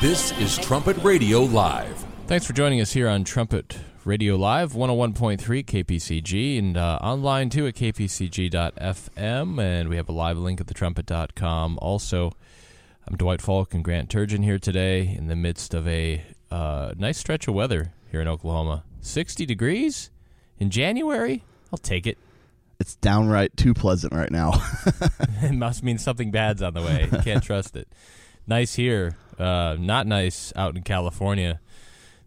This 0.00 0.32
is 0.38 0.56
Trumpet 0.56 0.96
Radio 1.04 1.40
Live. 1.40 2.06
Thanks 2.26 2.46
for 2.46 2.54
joining 2.54 2.80
us 2.80 2.90
here 2.90 3.06
on 3.06 3.22
Trumpet 3.22 3.78
Radio 4.06 4.34
Live, 4.36 4.72
101.3 4.72 5.38
KPCG, 5.38 6.58
and 6.58 6.74
uh, 6.74 6.98
online 7.02 7.50
too 7.50 7.66
at 7.66 7.74
kpcg.fm. 7.74 9.62
And 9.62 9.88
we 9.90 9.96
have 9.96 10.08
a 10.08 10.12
live 10.12 10.38
link 10.38 10.58
at 10.58 10.68
thetrumpet.com. 10.68 11.78
Also, 11.82 12.32
I'm 13.06 13.18
Dwight 13.18 13.42
Falk 13.42 13.74
and 13.74 13.84
Grant 13.84 14.08
Turgeon 14.08 14.42
here 14.42 14.58
today 14.58 15.06
in 15.06 15.26
the 15.26 15.36
midst 15.36 15.74
of 15.74 15.86
a 15.86 16.22
uh, 16.50 16.94
nice 16.96 17.18
stretch 17.18 17.46
of 17.46 17.52
weather 17.52 17.92
here 18.10 18.22
in 18.22 18.28
Oklahoma. 18.28 18.84
60 19.02 19.44
degrees 19.44 20.10
in 20.58 20.70
January? 20.70 21.44
I'll 21.74 21.78
take 21.78 22.06
it. 22.06 22.16
It's 22.78 22.94
downright 22.94 23.54
too 23.54 23.74
pleasant 23.74 24.14
right 24.14 24.30
now. 24.30 24.52
it 25.42 25.52
must 25.52 25.82
mean 25.82 25.98
something 25.98 26.30
bad's 26.30 26.62
on 26.62 26.72
the 26.72 26.80
way. 26.80 27.06
You 27.12 27.18
can't 27.18 27.44
trust 27.44 27.76
it. 27.76 27.86
Nice 28.50 28.74
here. 28.74 29.14
Uh, 29.38 29.76
not 29.78 30.08
nice 30.08 30.52
out 30.56 30.74
in 30.74 30.82
California. 30.82 31.60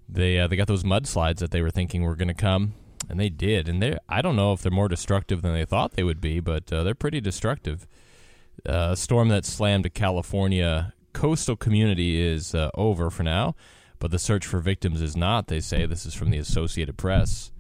They 0.08 0.40
uh, 0.40 0.48
they 0.48 0.56
got 0.56 0.70
those 0.70 0.86
mudslides 0.86 1.40
that 1.40 1.52
they 1.52 1.62
were 1.62 1.70
thinking 1.70 2.04
were 2.04 2.16
going 2.16 2.30
to 2.30 2.34
come, 2.34 2.76
and 3.10 3.20
they 3.20 3.28
did. 3.28 3.68
And 3.68 3.84
they 3.84 3.98
I 4.08 4.22
don't 4.22 4.38
know 4.38 4.54
if 4.54 4.62
they're 4.62 4.72
more 4.72 4.88
destructive 4.88 5.42
than 5.42 5.52
they 5.52 5.66
thought 5.66 5.92
they 5.92 6.04
would 6.04 6.22
be, 6.22 6.40
but 6.40 6.72
uh, 6.72 6.82
they're 6.82 6.96
pretty 6.96 7.20
destructive. 7.20 7.86
Uh, 8.66 8.92
a 8.92 8.96
storm 8.96 9.28
that 9.30 9.44
slammed 9.44 9.86
a 9.86 9.90
California 9.90 10.94
coastal 11.12 11.58
community 11.58 12.22
is 12.22 12.56
uh, 12.56 12.70
over 12.74 13.10
for 13.10 13.24
now, 13.24 13.54
but 14.00 14.10
the 14.10 14.18
search 14.18 14.46
for 14.46 14.60
victims 14.62 15.02
is 15.02 15.18
not. 15.18 15.48
They 15.48 15.60
say 15.60 15.86
this 15.86 16.06
is 16.06 16.14
from 16.14 16.30
the 16.30 16.38
Associated 16.38 16.96
Press. 16.96 17.52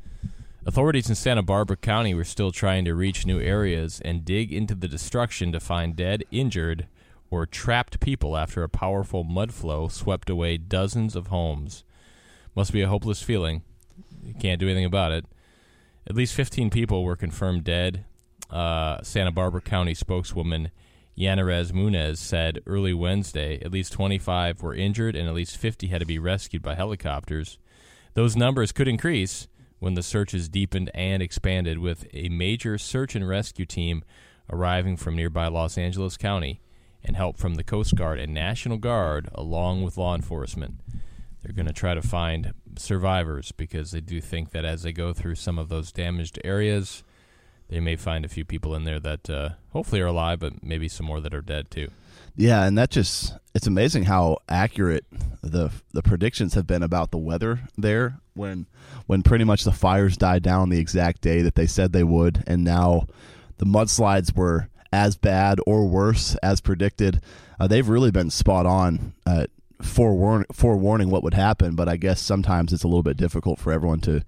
Authorities 0.65 1.09
in 1.09 1.15
Santa 1.15 1.43
Barbara 1.43 1.75
County 1.75 2.13
were 2.13 2.23
still 2.23 2.53
trying 2.53 2.85
to 2.85 2.95
reach 2.95 3.25
new 3.25 3.41
areas 3.41 3.99
and 4.05 4.23
dig 4.23 4.53
into 4.53 4.73
the 4.73 4.87
destruction 4.87 5.51
to 5.51 5.59
find 5.59 5.97
dead, 5.97 6.23
injured, 6.31 6.87
or 7.33 7.47
trapped 7.47 7.99
people 7.99 8.37
after 8.37 8.61
a 8.61 8.69
powerful 8.69 9.23
mud 9.23 9.51
flow 9.51 9.87
swept 9.87 10.29
away 10.29 10.55
dozens 10.55 11.15
of 11.15 11.27
homes. 11.27 11.83
Must 12.55 12.71
be 12.71 12.81
a 12.81 12.87
hopeless 12.87 13.23
feeling. 13.23 13.63
You 14.23 14.35
can't 14.35 14.59
do 14.59 14.67
anything 14.67 14.85
about 14.85 15.11
it. 15.11 15.25
At 16.07 16.15
least 16.15 16.35
15 16.35 16.69
people 16.69 17.03
were 17.03 17.15
confirmed 17.15 17.63
dead. 17.63 18.05
Uh, 18.51 19.01
Santa 19.01 19.31
Barbara 19.31 19.61
County 19.61 19.95
spokeswoman 19.95 20.69
Yaneris 21.17 21.71
Muniz 21.71 22.17
said 22.17 22.59
early 22.67 22.93
Wednesday 22.93 23.59
at 23.61 23.71
least 23.71 23.93
25 23.93 24.61
were 24.61 24.75
injured 24.75 25.15
and 25.15 25.27
at 25.27 25.33
least 25.33 25.57
50 25.57 25.87
had 25.87 26.01
to 26.01 26.05
be 26.05 26.19
rescued 26.19 26.61
by 26.61 26.75
helicopters. 26.75 27.57
Those 28.13 28.35
numbers 28.35 28.71
could 28.71 28.87
increase 28.87 29.47
when 29.79 29.95
the 29.95 30.03
searches 30.03 30.47
deepened 30.47 30.91
and 30.93 31.23
expanded, 31.23 31.79
with 31.79 32.05
a 32.13 32.29
major 32.29 32.77
search 32.77 33.15
and 33.15 33.27
rescue 33.27 33.65
team 33.65 34.03
arriving 34.51 34.97
from 34.97 35.15
nearby 35.15 35.47
Los 35.47 35.79
Angeles 35.79 36.15
County 36.15 36.61
and 37.03 37.15
help 37.15 37.37
from 37.37 37.55
the 37.55 37.63
Coast 37.63 37.95
Guard 37.95 38.19
and 38.19 38.33
National 38.33 38.77
Guard, 38.77 39.29
along 39.33 39.83
with 39.83 39.97
law 39.97 40.15
enforcement. 40.15 40.79
They're 41.41 41.53
going 41.53 41.67
to 41.67 41.73
try 41.73 41.93
to 41.93 42.01
find 42.01 42.53
survivors 42.77 43.51
because 43.51 43.91
they 43.91 44.01
do 44.01 44.21
think 44.21 44.51
that 44.51 44.65
as 44.65 44.83
they 44.83 44.93
go 44.93 45.13
through 45.13 45.35
some 45.35 45.59
of 45.59 45.69
those 45.69 45.91
damaged 45.91 46.39
areas, 46.43 47.03
they 47.69 47.79
may 47.79 47.95
find 47.95 48.23
a 48.23 48.29
few 48.29 48.45
people 48.45 48.75
in 48.75 48.83
there 48.85 48.99
that 48.99 49.29
uh, 49.29 49.49
hopefully 49.71 50.01
are 50.01 50.07
alive, 50.07 50.39
but 50.39 50.63
maybe 50.63 50.87
some 50.87 51.05
more 51.05 51.19
that 51.19 51.33
are 51.33 51.41
dead 51.41 51.69
too. 51.69 51.89
Yeah, 52.35 52.65
and 52.65 52.77
that 52.77 52.89
just 52.89 53.33
it's 53.53 53.67
amazing 53.67 54.03
how 54.03 54.39
accurate 54.49 55.05
the 55.41 55.69
the 55.91 56.01
predictions 56.01 56.55
have 56.55 56.65
been 56.65 56.81
about 56.81 57.11
the 57.11 57.17
weather 57.17 57.59
there 57.77 58.19
when 58.33 58.67
when 59.05 59.21
pretty 59.21 59.43
much 59.43 59.63
the 59.63 59.71
fires 59.71 60.17
died 60.17 60.41
down 60.41 60.69
the 60.69 60.79
exact 60.79 61.21
day 61.21 61.41
that 61.41 61.55
they 61.55 61.67
said 61.67 61.93
they 61.93 62.03
would 62.03 62.43
and 62.47 62.63
now 62.63 63.05
the 63.57 63.65
mudslides 63.65 64.35
were 64.35 64.67
as 64.93 65.17
bad 65.17 65.59
or 65.65 65.87
worse 65.87 66.35
as 66.43 66.61
predicted. 66.61 67.19
Uh, 67.59 67.67
they've 67.67 67.89
really 67.89 68.11
been 68.11 68.29
spot 68.29 68.65
on 68.65 69.13
at 69.25 69.49
forewarn- 69.81 70.45
forewarning 70.53 71.09
what 71.09 71.23
would 71.23 71.33
happen, 71.33 71.75
but 71.75 71.89
I 71.89 71.97
guess 71.97 72.21
sometimes 72.21 72.71
it's 72.71 72.83
a 72.83 72.87
little 72.87 73.03
bit 73.03 73.17
difficult 73.17 73.59
for 73.59 73.73
everyone 73.73 73.99
to 74.01 74.23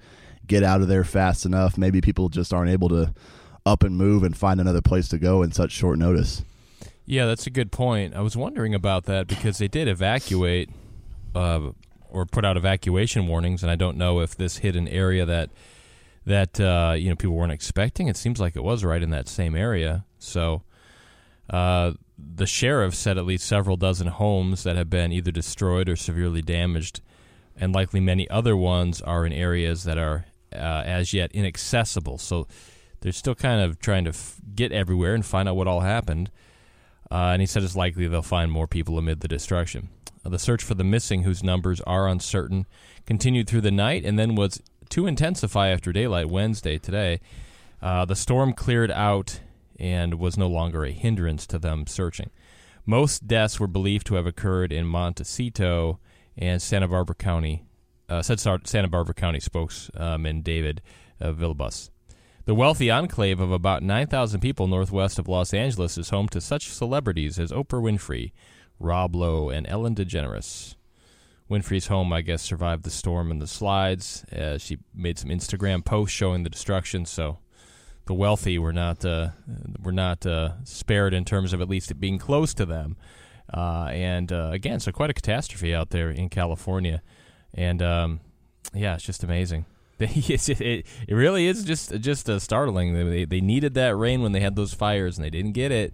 get 0.48 0.64
out 0.64 0.82
of 0.82 0.88
there 0.88 1.04
fast 1.04 1.46
enough. 1.46 1.78
Maybe 1.78 2.02
people 2.02 2.30
just 2.30 2.54
aren't 2.54 2.72
able 2.72 2.90
to 2.90 3.14
up 3.66 3.84
and 3.84 3.96
move 3.96 4.24
and 4.24 4.36
find 4.36 4.60
another 4.60 4.82
place 4.82 5.08
to 5.10 5.18
go 5.18 5.42
in 5.44 5.52
such 5.52 5.72
short 5.72 5.98
notice. 5.98 6.44
Yeah, 7.06 7.26
that's 7.28 7.46
a 7.46 7.52
good 7.52 7.72
point. 7.72 8.16
I 8.16 8.22
was 8.22 8.36
wondering 8.36 8.74
about 8.74 9.06
that 9.06 9.28
because 9.28 9.60
they 9.60 9.68
did 9.68 9.88
evacuate 9.88 10.70
uh, 11.36 11.72
or 12.10 12.26
put 12.26 12.44
out 12.44 12.58
evacuation 12.58 13.28
warnings, 13.28 13.62
and 13.62 13.72
I 13.72 13.76
don't 13.76 13.98
know 13.98 14.20
if 14.20 14.36
this 14.36 14.58
hit 14.58 14.76
an 14.76 14.88
area 14.88 15.26
that 15.26 15.52
that 16.26 16.60
uh, 16.60 16.96
you 16.98 17.10
know 17.10 17.16
people 17.16 17.36
weren't 17.36 17.52
expecting. 17.52 18.08
It 18.08 18.18
seems 18.18 18.40
like 18.40 18.56
it 18.56 18.64
was 18.64 18.84
right 18.84 19.02
in 19.02 19.12
that 19.12 19.28
same 19.28 19.56
area. 19.56 20.06
So 20.26 20.64
uh, 21.50 21.94
the 22.18 22.46
sheriff 22.46 22.96
said 22.96 23.18
at 23.18 23.26
least 23.26 23.46
several 23.46 23.78
dozen 23.78 24.08
homes 24.08 24.64
that 24.64 24.76
have 24.76 24.90
been 24.90 25.12
either 25.12 25.32
destroyed 25.32 25.90
or 25.90 25.96
severely 25.96 26.42
damaged, 26.42 27.02
and 27.56 27.74
likely 27.74 28.00
many 28.00 28.30
other 28.30 28.56
ones 28.56 29.02
are 29.02 29.26
in 29.26 29.34
areas 29.34 29.84
that 29.84 29.98
are 29.98 30.26
uh, 30.54 30.84
as 30.86 31.14
yet 31.14 31.32
inaccessible. 31.34 32.18
So 32.18 32.48
they're 33.02 33.12
still 33.12 33.36
kind 33.36 33.62
of 33.62 33.80
trying 33.80 34.06
to 34.06 34.10
f- 34.10 34.40
get 34.56 34.72
everywhere 34.72 35.14
and 35.14 35.26
find 35.26 35.48
out 35.48 35.56
what 35.56 35.68
all 35.68 35.82
happened. 35.82 36.32
Uh, 37.12 37.32
and 37.34 37.42
he 37.42 37.46
said 37.46 37.64
it's 37.64 37.76
likely 37.76 38.08
they'll 38.08 38.22
find 38.22 38.52
more 38.52 38.68
people 38.68 38.98
amid 38.98 39.20
the 39.20 39.28
destruction. 39.28 39.90
Uh, 40.26 40.30
the 40.30 40.40
search 40.40 40.64
for 40.64 40.74
the 40.74 40.84
missing, 40.84 41.24
whose 41.24 41.44
numbers 41.44 41.82
are 41.82 42.08
uncertain, 42.08 42.66
continued 43.06 43.48
through 43.48 43.62
the 43.62 43.72
night 43.72 44.04
and 44.04 44.18
then 44.18 44.36
was 44.36 44.62
to 44.90 45.06
intensify 45.06 45.70
after 45.70 45.94
daylight 45.94 46.30
Wednesday 46.30 46.78
today. 46.78 47.20
Uh, 47.82 48.06
the 48.06 48.16
storm 48.16 48.54
cleared 48.54 48.92
out 48.92 49.40
and 49.80 50.16
was 50.16 50.38
no 50.38 50.48
longer 50.48 50.84
a 50.84 50.92
hindrance 50.92 51.46
to 51.48 51.60
them 51.60 51.88
searching. 51.88 52.30
Most 52.86 53.28
deaths 53.28 53.60
were 53.60 53.68
believed 53.68 54.08
to 54.08 54.16
have 54.16 54.28
occurred 54.28 54.72
in 54.72 54.86
Montecito 54.86 56.00
and 56.38 56.62
Santa 56.62 56.88
Barbara 56.88 57.16
County, 57.16 57.66
uh, 58.10 58.22
said 58.22 58.40
Santa 58.40 58.88
Barbara 58.88 59.16
County 59.16 59.40
spokesman 59.40 60.42
David 60.42 60.82
uh. 61.20 61.90
The 62.46 62.54
wealthy 62.54 62.92
enclave 62.92 63.40
of 63.40 63.52
about 63.52 63.82
9,000 63.82 64.40
people 64.40 64.68
northwest 64.68 65.18
of 65.18 65.28
Los 65.28 65.52
Angeles 65.52 65.98
is 65.98 66.10
home 66.10 66.28
to 66.30 66.40
such 66.40 66.68
celebrities 66.70 67.40
as 67.40 67.52
Oprah 67.52 67.82
Winfrey, 67.82 68.34
Rob 68.80 69.16
Lowe, 69.16 69.50
and 69.50 69.66
Ellen 69.68 69.96
DeGeneres. 69.96 70.76
Winfrey's 71.50 71.88
home, 71.88 72.14
I 72.14 72.22
guess, 72.22 72.44
survived 72.44 72.84
the 72.84 72.92
storm 72.92 73.32
and 73.32 73.42
the 73.42 73.48
slides. 73.48 74.26
Uh, 74.26 74.60
she 74.60 74.78
made 74.94 75.18
some 75.18 75.32
Instagram 75.32 75.84
posts 75.84 76.16
showing 76.16 76.44
the 76.44 76.50
destruction, 76.50 77.06
so 77.06 77.40
the 78.06 78.14
wealthy 78.14 78.58
were 78.60 78.74
not 78.74 79.04
uh, 79.04 79.30
were 79.82 79.92
not 79.92 80.26
uh, 80.26 80.54
spared 80.64 81.14
in 81.14 81.26
terms 81.26 81.54
of 81.54 81.62
at 81.62 81.70
least 81.70 81.92
it 81.92 81.96
being 81.96 82.18
close 82.18 82.54
to 82.56 82.66
them. 82.66 82.98
Uh, 83.54 83.90
and 83.92 84.32
uh, 84.32 84.50
again, 84.52 84.80
so 84.80 84.92
quite 84.92 85.10
a 85.10 85.14
catastrophe 85.14 85.74
out 85.74 85.92
there 85.92 86.10
in 86.10 86.30
California, 86.30 87.02
and 87.54 87.82
um, 87.82 88.20
yeah, 88.74 88.96
it's 88.96 89.04
just 89.04 89.24
amazing. 89.24 89.66
it, 90.00 90.50
it, 91.08 91.14
really 91.14 91.48
is 91.48 91.64
just 91.64 92.00
just 92.02 92.30
uh, 92.30 92.38
startling. 92.40 92.94
They, 92.94 93.24
they 93.24 93.40
needed 93.40 93.76
that 93.76 93.96
rain 93.96 94.22
when 94.22 94.34
they 94.34 94.42
had 94.42 94.56
those 94.56 94.74
fires, 94.74 95.18
and 95.18 95.24
they 95.24 95.30
didn't 95.30 95.54
get 95.54 95.72
it. 95.72 95.94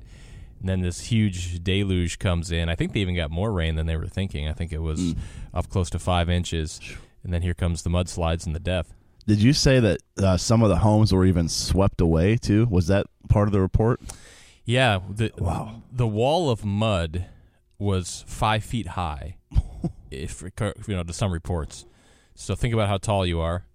And 0.60 0.70
then 0.70 0.82
this 0.82 1.02
huge 1.02 1.64
deluge 1.64 2.20
comes 2.20 2.52
in. 2.52 2.70
I 2.70 2.76
think 2.76 2.94
they 2.94 3.00
even 3.00 3.16
got 3.16 3.32
more 3.32 3.52
rain 3.52 3.76
than 3.76 3.88
they 3.88 3.98
were 3.98 4.08
thinking. 4.08 4.48
I 4.48 4.54
think 4.54 4.72
it 4.72 4.82
was 4.82 5.00
mm. 5.00 5.18
up 5.54 5.70
close 5.70 5.90
to 5.92 6.00
five 6.00 6.30
inches. 6.30 6.80
And 7.24 7.34
then 7.34 7.42
here 7.42 7.56
comes 7.56 7.82
the 7.82 7.90
mudslides 7.90 8.46
and 8.46 8.56
the 8.56 8.60
death. 8.60 8.94
Did 9.32 9.42
you 9.42 9.54
say 9.54 9.80
that 9.80 10.02
uh, 10.22 10.36
some 10.36 10.62
of 10.62 10.68
the 10.68 10.80
homes 10.80 11.14
were 11.14 11.24
even 11.24 11.48
swept 11.48 12.02
away 12.02 12.36
too? 12.36 12.68
Was 12.70 12.88
that 12.88 13.06
part 13.30 13.48
of 13.48 13.54
the 13.54 13.62
report? 13.62 14.02
Yeah. 14.66 15.00
The, 15.10 15.32
wow. 15.38 15.84
The 15.90 16.06
wall 16.06 16.50
of 16.50 16.66
mud 16.66 17.28
was 17.80 18.26
five 18.28 18.66
feet 18.66 18.88
high, 18.88 19.38
if 20.12 20.44
you 20.86 20.96
know 20.98 21.04
to 21.04 21.14
some 21.14 21.32
reports. 21.32 21.86
So 22.36 22.56
think 22.56 22.74
about 22.74 22.90
how 22.90 22.98
tall 22.98 23.26
you 23.26 23.40
are. 23.40 23.68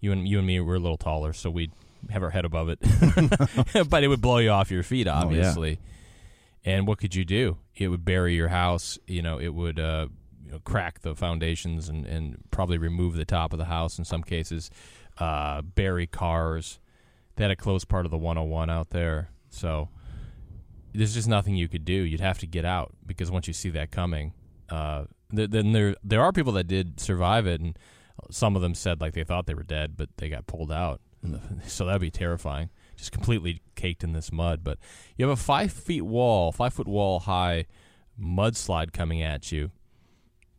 You 0.00 0.10
and 0.10 0.26
you 0.26 0.38
and 0.38 0.48
me 0.48 0.58
were 0.58 0.74
a 0.74 0.80
little 0.80 0.98
taller, 0.98 1.32
so 1.32 1.48
we'd 1.48 1.70
have 2.10 2.24
our 2.24 2.30
head 2.30 2.44
above 2.44 2.68
it, 2.68 2.80
but 3.88 4.02
it 4.02 4.08
would 4.08 4.20
blow 4.20 4.38
you 4.38 4.50
off 4.50 4.72
your 4.72 4.82
feet, 4.82 5.06
obviously. 5.06 5.78
Oh, 5.80 5.86
yeah. 6.64 6.74
And 6.74 6.88
what 6.88 6.98
could 6.98 7.14
you 7.14 7.24
do? 7.24 7.58
It 7.76 7.86
would 7.86 8.04
bury 8.04 8.34
your 8.34 8.48
house. 8.48 8.98
You 9.06 9.22
know, 9.22 9.38
it 9.38 9.54
would 9.54 9.78
uh, 9.78 10.08
crack 10.64 11.00
the 11.00 11.14
foundations 11.14 11.88
and, 11.88 12.06
and 12.06 12.38
probably 12.50 12.78
remove 12.78 13.16
the 13.16 13.24
top 13.24 13.52
of 13.52 13.58
the 13.58 13.66
house 13.66 13.98
in 13.98 14.04
some 14.04 14.22
cases, 14.22 14.70
uh, 15.18 15.62
bury 15.62 16.06
cars. 16.06 16.78
They 17.36 17.44
had 17.44 17.50
a 17.50 17.56
close 17.56 17.84
part 17.84 18.04
of 18.04 18.10
the 18.10 18.18
101 18.18 18.70
out 18.70 18.90
there. 18.90 19.30
So 19.50 19.88
there's 20.92 21.14
just 21.14 21.28
nothing 21.28 21.56
you 21.56 21.68
could 21.68 21.84
do. 21.84 21.92
You'd 21.92 22.20
have 22.20 22.38
to 22.40 22.46
get 22.46 22.64
out 22.64 22.92
because 23.04 23.30
once 23.30 23.46
you 23.46 23.54
see 23.54 23.70
that 23.70 23.90
coming, 23.90 24.32
uh, 24.70 25.04
th- 25.34 25.50
then 25.50 25.72
there 25.72 25.96
there 26.02 26.22
are 26.22 26.32
people 26.32 26.52
that 26.52 26.64
did 26.64 27.00
survive 27.00 27.46
it, 27.46 27.60
and 27.60 27.78
some 28.30 28.56
of 28.56 28.62
them 28.62 28.74
said 28.74 29.00
like 29.00 29.14
they 29.14 29.24
thought 29.24 29.46
they 29.46 29.54
were 29.54 29.62
dead, 29.62 29.96
but 29.96 30.08
they 30.16 30.28
got 30.28 30.46
pulled 30.46 30.72
out. 30.72 31.00
So 31.66 31.86
that'd 31.86 32.02
be 32.02 32.10
terrifying. 32.10 32.68
Just 32.96 33.10
completely 33.10 33.62
caked 33.74 34.04
in 34.04 34.12
this 34.12 34.30
mud. 34.30 34.62
But 34.62 34.78
you 35.16 35.26
have 35.26 35.38
a 35.38 35.40
five 35.40 35.72
feet 35.72 36.02
wall, 36.02 36.52
five 36.52 36.74
foot 36.74 36.86
wall 36.86 37.20
high 37.20 37.64
mudslide 38.20 38.92
coming 38.92 39.22
at 39.22 39.50
you 39.50 39.70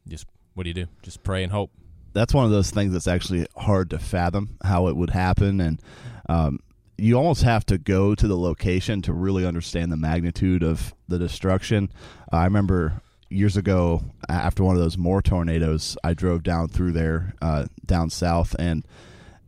just 0.07 0.25
what 0.53 0.63
do 0.63 0.69
you 0.69 0.73
do? 0.73 0.87
Just 1.01 1.23
pray 1.23 1.43
and 1.43 1.51
hope. 1.51 1.71
That's 2.15 2.33
one 2.33 2.45
of 2.45 2.51
those 2.51 2.71
things 2.71 2.93
that's 2.93 3.07
actually 3.07 3.45
hard 3.57 3.91
to 3.91 3.99
fathom 3.99 4.57
how 4.63 4.87
it 4.87 4.95
would 4.95 5.11
happen, 5.11 5.59
and 5.59 5.81
um, 6.27 6.59
you 6.97 7.15
almost 7.15 7.43
have 7.43 7.65
to 7.67 7.77
go 7.77 8.15
to 8.15 8.27
the 8.27 8.37
location 8.37 9.01
to 9.03 9.13
really 9.13 9.45
understand 9.45 9.91
the 9.91 9.97
magnitude 9.97 10.63
of 10.63 10.95
the 11.07 11.19
destruction. 11.19 11.91
Uh, 12.31 12.37
I 12.37 12.45
remember 12.45 13.01
years 13.29 13.57
ago, 13.57 14.03
after 14.29 14.63
one 14.63 14.75
of 14.75 14.81
those 14.81 14.97
more 14.97 15.21
tornadoes, 15.21 15.97
I 16.03 16.13
drove 16.13 16.43
down 16.43 16.69
through 16.69 16.93
there, 16.93 17.33
uh, 17.41 17.65
down 17.85 18.09
south, 18.09 18.55
and 18.57 18.85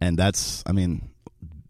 and 0.01 0.17
that's, 0.19 0.63
I 0.67 0.73
mean, 0.73 1.09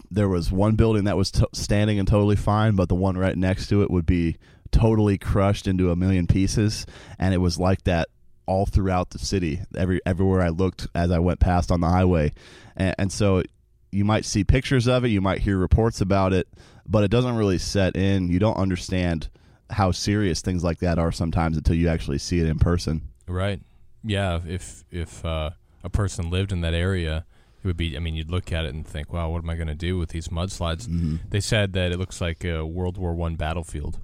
there 0.09 0.27
was 0.27 0.51
one 0.51 0.75
building 0.75 1.03
that 1.03 1.15
was 1.15 1.31
to 1.31 1.47
standing 1.53 1.99
and 1.99 2.07
totally 2.07 2.35
fine, 2.35 2.75
but 2.75 2.89
the 2.89 2.95
one 2.95 3.17
right 3.17 3.37
next 3.37 3.67
to 3.67 3.83
it 3.83 3.91
would 3.91 4.05
be 4.05 4.37
totally 4.71 5.17
crushed 5.17 5.67
into 5.67 5.91
a 5.91 5.95
million 5.95 6.27
pieces, 6.27 6.85
and 7.19 7.33
it 7.33 7.37
was 7.37 7.59
like 7.59 7.83
that 7.83 8.09
all 8.47 8.65
throughout 8.65 9.11
the 9.11 9.19
city. 9.19 9.61
Every 9.75 10.01
everywhere 10.05 10.41
I 10.41 10.49
looked 10.49 10.87
as 10.95 11.11
I 11.11 11.19
went 11.19 11.39
past 11.39 11.71
on 11.71 11.81
the 11.81 11.89
highway, 11.89 12.33
and, 12.75 12.95
and 12.97 13.11
so 13.11 13.43
you 13.91 14.03
might 14.03 14.25
see 14.25 14.43
pictures 14.43 14.87
of 14.87 15.05
it, 15.05 15.09
you 15.09 15.21
might 15.21 15.39
hear 15.39 15.57
reports 15.57 16.01
about 16.01 16.33
it, 16.33 16.47
but 16.87 17.03
it 17.03 17.11
doesn't 17.11 17.35
really 17.35 17.57
set 17.57 17.95
in. 17.95 18.29
You 18.29 18.39
don't 18.39 18.57
understand 18.57 19.29
how 19.69 19.91
serious 19.91 20.41
things 20.41 20.63
like 20.63 20.79
that 20.79 20.97
are 20.97 21.11
sometimes 21.11 21.57
until 21.57 21.75
you 21.75 21.89
actually 21.89 22.17
see 22.17 22.39
it 22.39 22.47
in 22.47 22.57
person. 22.59 23.01
Right. 23.27 23.61
Yeah. 24.03 24.39
If 24.47 24.83
if 24.91 25.23
uh, 25.25 25.51
a 25.83 25.89
person 25.89 26.29
lived 26.29 26.51
in 26.51 26.61
that 26.61 26.73
area, 26.73 27.25
it 27.63 27.67
would 27.67 27.77
be. 27.77 27.95
I 27.95 27.99
mean, 27.99 28.15
you'd 28.15 28.31
look 28.31 28.51
at 28.51 28.65
it 28.65 28.73
and 28.73 28.85
think, 28.87 29.11
"Wow, 29.11 29.29
what 29.31 29.43
am 29.43 29.49
I 29.49 29.55
going 29.55 29.67
to 29.67 29.75
do 29.75 29.97
with 29.97 30.09
these 30.09 30.29
mudslides?" 30.29 30.87
They 31.29 31.39
said 31.39 31.73
that 31.73 31.91
it 31.91 31.97
looks 31.97 32.21
like 32.21 32.43
a 32.45 32.65
World 32.65 32.97
War 32.97 33.13
One 33.13 33.35
battlefield, 33.35 33.99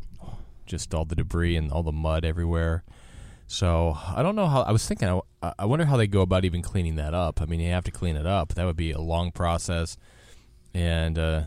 just 0.66 0.94
all 0.94 1.06
the 1.06 1.16
debris 1.16 1.56
and 1.56 1.72
all 1.72 1.84
the 1.84 1.92
mud 1.92 2.26
everywhere. 2.26 2.84
So 3.54 3.96
I 4.16 4.24
don't 4.24 4.36
know 4.36 4.48
how. 4.48 4.62
I 4.64 4.72
was 4.72 4.88
thinking. 4.88 5.08
I, 5.44 5.54
I 5.60 5.66
wonder 5.66 5.86
how 5.86 5.96
they 5.96 6.08
go 6.08 6.22
about 6.22 6.44
even 6.44 6.64
cleaning 6.64 6.96
that 6.96 7.14
up. 7.14 7.40
I 7.40 7.46
mean, 7.46 7.60
you 7.60 7.70
have 7.70 7.84
to 7.84 7.92
clean 7.92 8.16
it 8.16 8.26
up. 8.26 8.56
That 8.56 8.66
would 8.66 8.76
be 8.76 8.92
a 8.92 9.00
long 9.00 9.32
process, 9.32 9.96
and 10.74 11.20
uh, 11.20 11.44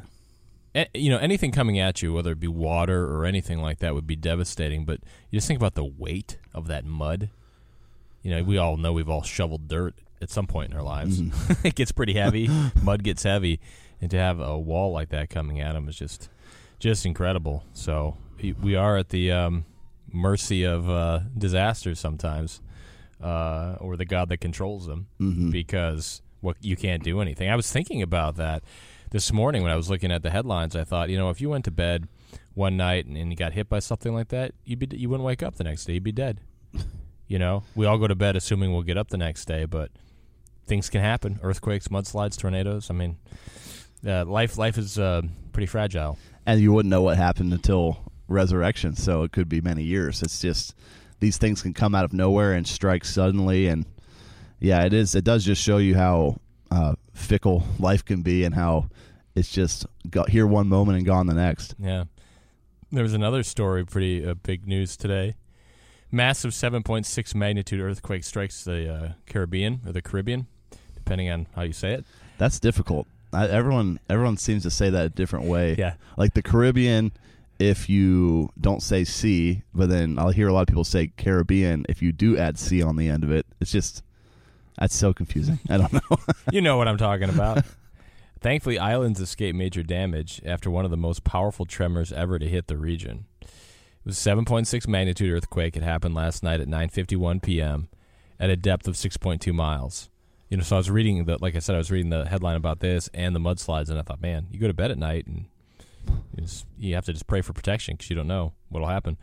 a- 0.77 0.87
you 0.95 1.11
know, 1.11 1.19
anything 1.19 1.51
coming 1.51 1.81
at 1.81 2.03
you, 2.03 2.13
whether 2.13 2.31
it 2.31 2.39
be 2.39 2.47
water 2.47 3.07
or 3.13 3.25
anything 3.25 3.61
like 3.61 3.81
that, 3.81 3.93
would 3.93 4.07
be 4.07 4.15
devastating. 4.15 4.85
But 4.85 5.01
you 5.31 5.37
just 5.39 5.49
think 5.49 5.59
about 5.59 5.75
the 5.75 5.85
weight 5.85 6.39
of 6.55 6.69
that 6.69 6.85
mud. 6.85 7.29
You 8.23 8.31
know, 8.37 8.45
we 8.45 8.57
all 8.57 8.77
know 8.77 8.93
we've 8.93 9.09
all 9.11 9.23
shoveled 9.23 9.67
dirt 9.67 9.95
at 10.23 10.31
some 10.31 10.47
point 10.47 10.71
in 10.71 10.77
our 10.77 10.85
lives. 10.85 11.21
it 11.65 11.75
gets 11.75 11.91
pretty 11.91 12.15
heavy. 12.15 12.49
mud 12.83 13.03
gets 13.03 13.25
heavy, 13.25 13.59
and 14.01 14.13
to 14.13 14.17
have 14.17 14.39
a 14.39 14.57
wall 14.57 14.93
like 14.93 15.09
that 15.09 15.29
coming 15.29 15.61
at 15.61 15.73
them 15.73 15.89
is 15.89 15.97
just, 15.97 16.29
just 16.79 17.05
incredible. 17.05 17.65
So 17.73 18.17
we- 18.41 18.53
we 18.53 18.77
are 18.77 18.97
at 18.97 19.09
the 19.09 19.33
um, 19.33 19.65
mercy 20.17 20.65
of 20.65 20.89
uh, 20.91 21.21
disasters 21.37 22.01
sometimes, 22.01 22.61
uh, 23.23 23.77
or 23.81 23.97
the 23.97 24.05
God 24.05 24.29
that 24.31 24.39
controls 24.39 24.87
them, 24.87 25.07
because 25.53 26.23
what 26.41 26.57
you 26.61 26.77
can't 26.77 27.03
do 27.03 27.21
anything. 27.21 27.49
I 27.51 27.57
was 27.57 27.71
thinking 27.71 28.03
about 28.03 28.37
that 28.37 28.63
this 29.11 29.33
morning 29.33 29.63
when 29.63 29.71
I 29.73 29.77
was 29.77 29.89
looking 29.91 30.11
at 30.11 30.23
the 30.23 30.31
headlines. 30.31 30.75
I 30.77 30.85
thought, 30.85 31.09
you 31.11 31.17
know, 31.19 31.31
if 31.31 31.41
you 31.41 31.49
went 31.51 31.65
to 31.67 31.71
bed 31.71 32.09
one 32.55 32.77
night 32.77 33.07
and, 33.07 33.17
and 33.17 33.31
you 33.31 33.37
got 33.37 33.53
hit 33.53 33.69
by 33.69 33.79
something 33.79 34.13
like 34.15 34.29
that, 34.29 34.53
you'd 34.65 34.79
be 34.79 34.89
you 34.97 35.09
wouldn't 35.09 35.27
wake 35.27 35.43
up 35.43 35.57
the 35.57 35.65
next 35.65 35.85
day. 35.85 35.95
You'd 35.95 36.05
be 36.05 36.13
dead. 36.13 36.41
You 37.29 37.41
know, 37.41 37.65
we 37.75 37.87
all 37.87 37.99
go 37.99 38.07
to 38.07 38.15
bed 38.15 38.37
assuming 38.37 38.73
we'll 38.73 38.85
get 38.85 38.97
up 38.97 39.09
the 39.09 39.17
next 39.17 39.47
day, 39.47 39.65
but 39.65 39.91
things 40.65 40.89
can 40.89 41.01
happen: 41.01 41.41
earthquakes, 41.43 41.89
mudslides, 41.89 42.39
tornadoes. 42.39 42.89
I 42.89 42.95
mean, 42.95 43.17
uh, 44.07 44.25
life 44.25 44.57
life 44.57 44.79
is 44.79 44.97
uh, 44.97 45.23
pretty 45.53 45.67
fragile. 45.67 46.19
and 46.47 46.61
you 46.61 46.73
wouldn't 46.73 46.89
know 46.91 47.03
what 47.03 47.17
happened 47.17 47.53
until 47.53 48.06
resurrection. 48.29 48.95
So 48.97 49.23
it 49.23 49.33
could 49.33 49.49
be 49.49 49.61
many 49.61 49.83
years. 49.83 50.23
It's 50.23 50.41
just 50.41 50.75
these 51.21 51.37
things 51.39 51.63
can 51.63 51.75
come 51.75 51.95
out 51.95 52.05
of 52.05 52.13
nowhere 52.13 52.53
and 52.53 52.67
strike 52.67 53.05
suddenly, 53.05 53.67
and 53.69 53.87
yeah, 54.61 54.85
it 54.85 54.93
is. 54.93 55.15
It 55.15 55.25
does 55.25 55.45
just 55.45 55.63
show 55.63 55.79
you 55.79 55.95
how 55.95 56.41
uh, 56.71 56.95
fickle 57.15 57.63
life 57.79 58.05
can 58.05 58.23
be, 58.23 58.45
and 58.45 58.55
how 58.55 58.89
it's 59.35 59.51
just 59.51 59.87
got 60.11 60.31
here 60.31 60.47
one 60.47 60.69
moment 60.69 60.99
and 60.99 61.07
gone 61.07 61.27
the 61.27 61.35
next. 61.35 61.75
Yeah. 61.79 62.05
There 62.93 63.03
was 63.03 63.15
another 63.15 63.43
story, 63.43 63.85
pretty 63.85 64.25
uh, 64.27 64.35
big 64.35 64.67
news 64.67 64.97
today. 64.97 65.35
Massive 66.13 66.53
7.6 66.53 67.35
magnitude 67.35 67.81
earthquake 67.81 68.23
strikes 68.23 68.63
the 68.63 68.93
uh, 68.93 69.13
Caribbean 69.27 69.81
or 69.85 69.93
the 69.93 70.01
Caribbean, 70.01 70.47
depending 70.95 71.29
on 71.29 71.49
how 71.57 71.63
you 71.63 71.73
say 71.73 71.95
it. 71.95 72.05
That's 72.39 72.61
difficult. 72.61 73.09
I, 73.33 73.49
everyone 73.49 73.99
everyone 74.09 74.37
seems 74.37 74.63
to 74.63 74.71
say 74.71 74.89
that 74.89 75.05
a 75.07 75.09
different 75.09 75.47
way. 75.47 75.75
Yeah. 75.77 75.95
like 76.17 76.35
the 76.35 76.43
Caribbean. 76.43 77.13
If 77.59 77.89
you 77.89 78.51
don't 78.61 78.83
say 78.83 79.05
C, 79.05 79.63
but 79.75 79.89
then 79.89 80.19
I'll 80.19 80.31
hear 80.31 80.49
a 80.49 80.53
lot 80.53 80.63
of 80.63 80.67
people 80.69 80.85
say 80.85 81.13
Caribbean. 81.17 81.87
If 81.89 82.03
you 82.03 82.13
do 82.13 82.37
add 82.37 82.59
C 82.59 82.83
on 82.83 82.97
the 82.97 83.09
end 83.09 83.25
of 83.25 83.31
it, 83.31 83.47
it's 83.61 83.73
just 83.73 84.03
that's 84.79 84.95
so 84.95 85.15
confusing. 85.15 85.59
I 85.69 85.79
don't 85.79 85.93
know. 85.93 86.01
You 86.53 86.61
know 86.61 86.77
what 86.77 86.87
I'm 86.87 86.99
talking 86.99 87.29
about. 87.29 87.65
Thankfully, 88.41 88.79
islands 88.79 89.21
escaped 89.21 89.57
major 89.57 89.83
damage 89.83 90.41
after 90.45 90.71
one 90.71 90.85
of 90.85 90.91
the 90.91 90.97
most 90.97 91.25
powerful 91.25 91.67
tremors 91.67 92.13
ever 92.13 92.39
to 92.39 92.47
hit 92.47 92.69
the 92.69 92.77
region. 92.77 93.27
It 93.41 93.49
was 94.05 94.25
a 94.25 94.31
7.6 94.31 94.87
magnitude 94.87 95.33
earthquake. 95.33 95.77
It 95.77 95.83
happened 95.83 96.15
last 96.15 96.45
night 96.45 96.61
at 96.61 96.69
9:51 96.69 97.43
p.m. 97.43 97.89
at 98.39 98.51
a 98.51 98.57
depth 98.57 98.87
of 98.87 98.95
6.2 98.95 99.53
miles. 99.53 100.11
You 100.49 100.59
know, 100.59 100.63
so 100.63 100.77
I 100.77 100.79
was 100.79 100.91
reading 100.91 101.25
the, 101.25 101.39
like 101.41 101.57
I 101.57 101.59
said, 101.59 101.75
I 101.75 101.79
was 101.79 101.91
reading 101.91 102.11
the 102.11 102.27
headline 102.27 102.55
about 102.55 102.79
this 102.79 103.09
and 103.13 103.35
the 103.35 103.41
mudslides, 103.41 103.89
and 103.89 103.99
I 103.99 104.03
thought, 104.03 104.23
man, 104.23 104.47
you 104.53 104.61
go 104.61 104.69
to 104.69 104.75
bed 104.75 104.93
at 104.93 104.99
night 104.99 105.27
and 105.27 105.47
you, 106.07 106.43
just, 106.43 106.67
you 106.79 106.95
have 106.95 107.05
to 107.07 107.13
just 107.13 107.27
pray 107.27 107.41
for 107.41 107.53
protection 107.53 107.95
because 107.95 108.11
you 108.11 108.17
don't 108.17 108.27
know 108.27 108.53
what'll 108.69 108.89
happen. 108.89 109.17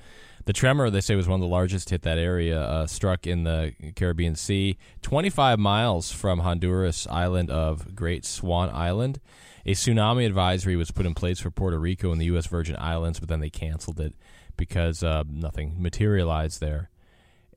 The 0.46 0.54
tremor, 0.54 0.90
they 0.90 1.02
say, 1.02 1.16
was 1.16 1.28
one 1.28 1.40
of 1.40 1.48
the 1.48 1.52
largest 1.52 1.90
hit 1.90 2.02
that 2.02 2.18
area. 2.18 2.62
Uh, 2.62 2.86
struck 2.86 3.26
in 3.26 3.44
the 3.44 3.74
Caribbean 3.96 4.36
Sea, 4.36 4.78
25 5.02 5.58
miles 5.58 6.12
from 6.12 6.40
Honduras 6.40 7.08
island 7.08 7.50
of 7.50 7.96
Great 7.96 8.26
Swan 8.26 8.70
Island. 8.70 9.22
A 9.66 9.72
tsunami 9.72 10.26
advisory 10.26 10.76
was 10.76 10.92
put 10.92 11.06
in 11.06 11.14
place 11.14 11.40
for 11.40 11.50
Puerto 11.50 11.80
Rico 11.80 12.12
and 12.12 12.20
the 12.20 12.26
U.S. 12.26 12.48
Virgin 12.48 12.76
Islands, 12.78 13.22
but 13.22 13.30
then 13.30 13.40
they 13.40 13.50
canceled 13.50 14.02
it 14.02 14.14
because 14.58 15.02
uh, 15.04 15.24
nothing 15.30 15.82
materialized 15.82 16.60
there. 16.60 16.90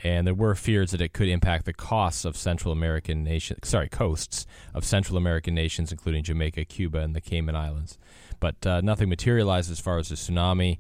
And 0.05 0.27
there 0.27 0.35
were 0.35 0.55
fears 0.55 0.91
that 0.91 1.01
it 1.01 1.13
could 1.13 1.29
impact 1.29 1.65
the 1.65 1.73
costs 1.73 2.25
of 2.25 2.37
Central 2.37 2.71
American 2.71 3.25
nations, 3.25 3.67
sorry, 3.67 3.89
coasts 3.89 4.47
of 4.75 4.85
Central 4.85 5.17
American 5.17 5.55
nations, 5.55 5.91
including 5.91 6.23
Jamaica, 6.23 6.67
Cuba, 6.67 6.99
and 6.99 7.17
the 7.17 7.21
Cayman 7.21 7.57
Islands. 7.57 7.99
But 8.41 8.67
uh, 8.67 8.81
nothing 8.81 9.09
materialized 9.09 9.71
as 9.71 9.81
far 9.81 9.99
as 9.99 10.09
the 10.09 10.15
tsunami. 10.15 10.79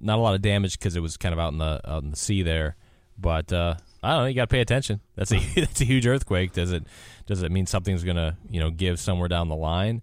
Not 0.00 0.18
a 0.18 0.22
lot 0.22 0.34
of 0.34 0.42
damage 0.42 0.78
because 0.78 0.96
it 0.96 1.00
was 1.00 1.16
kind 1.16 1.32
of 1.32 1.38
out 1.38 1.52
in 1.52 1.58
the 1.58 1.80
out 1.84 2.02
in 2.02 2.10
the 2.10 2.16
sea 2.16 2.42
there. 2.42 2.76
But 3.18 3.52
uh, 3.52 3.74
I 4.02 4.10
don't 4.10 4.18
know. 4.22 4.26
You 4.26 4.34
got 4.34 4.42
to 4.48 4.54
pay 4.54 4.60
attention. 4.60 5.00
That's 5.16 5.32
a 5.32 5.38
that's 5.56 5.80
a 5.80 5.84
huge 5.84 6.06
earthquake. 6.06 6.52
Does 6.52 6.72
it 6.72 6.84
does 7.26 7.42
it 7.42 7.50
mean 7.50 7.66
something's 7.66 8.04
gonna 8.04 8.38
you 8.48 8.60
know 8.60 8.70
give 8.70 9.00
somewhere 9.00 9.28
down 9.28 9.48
the 9.48 9.56
line? 9.56 10.02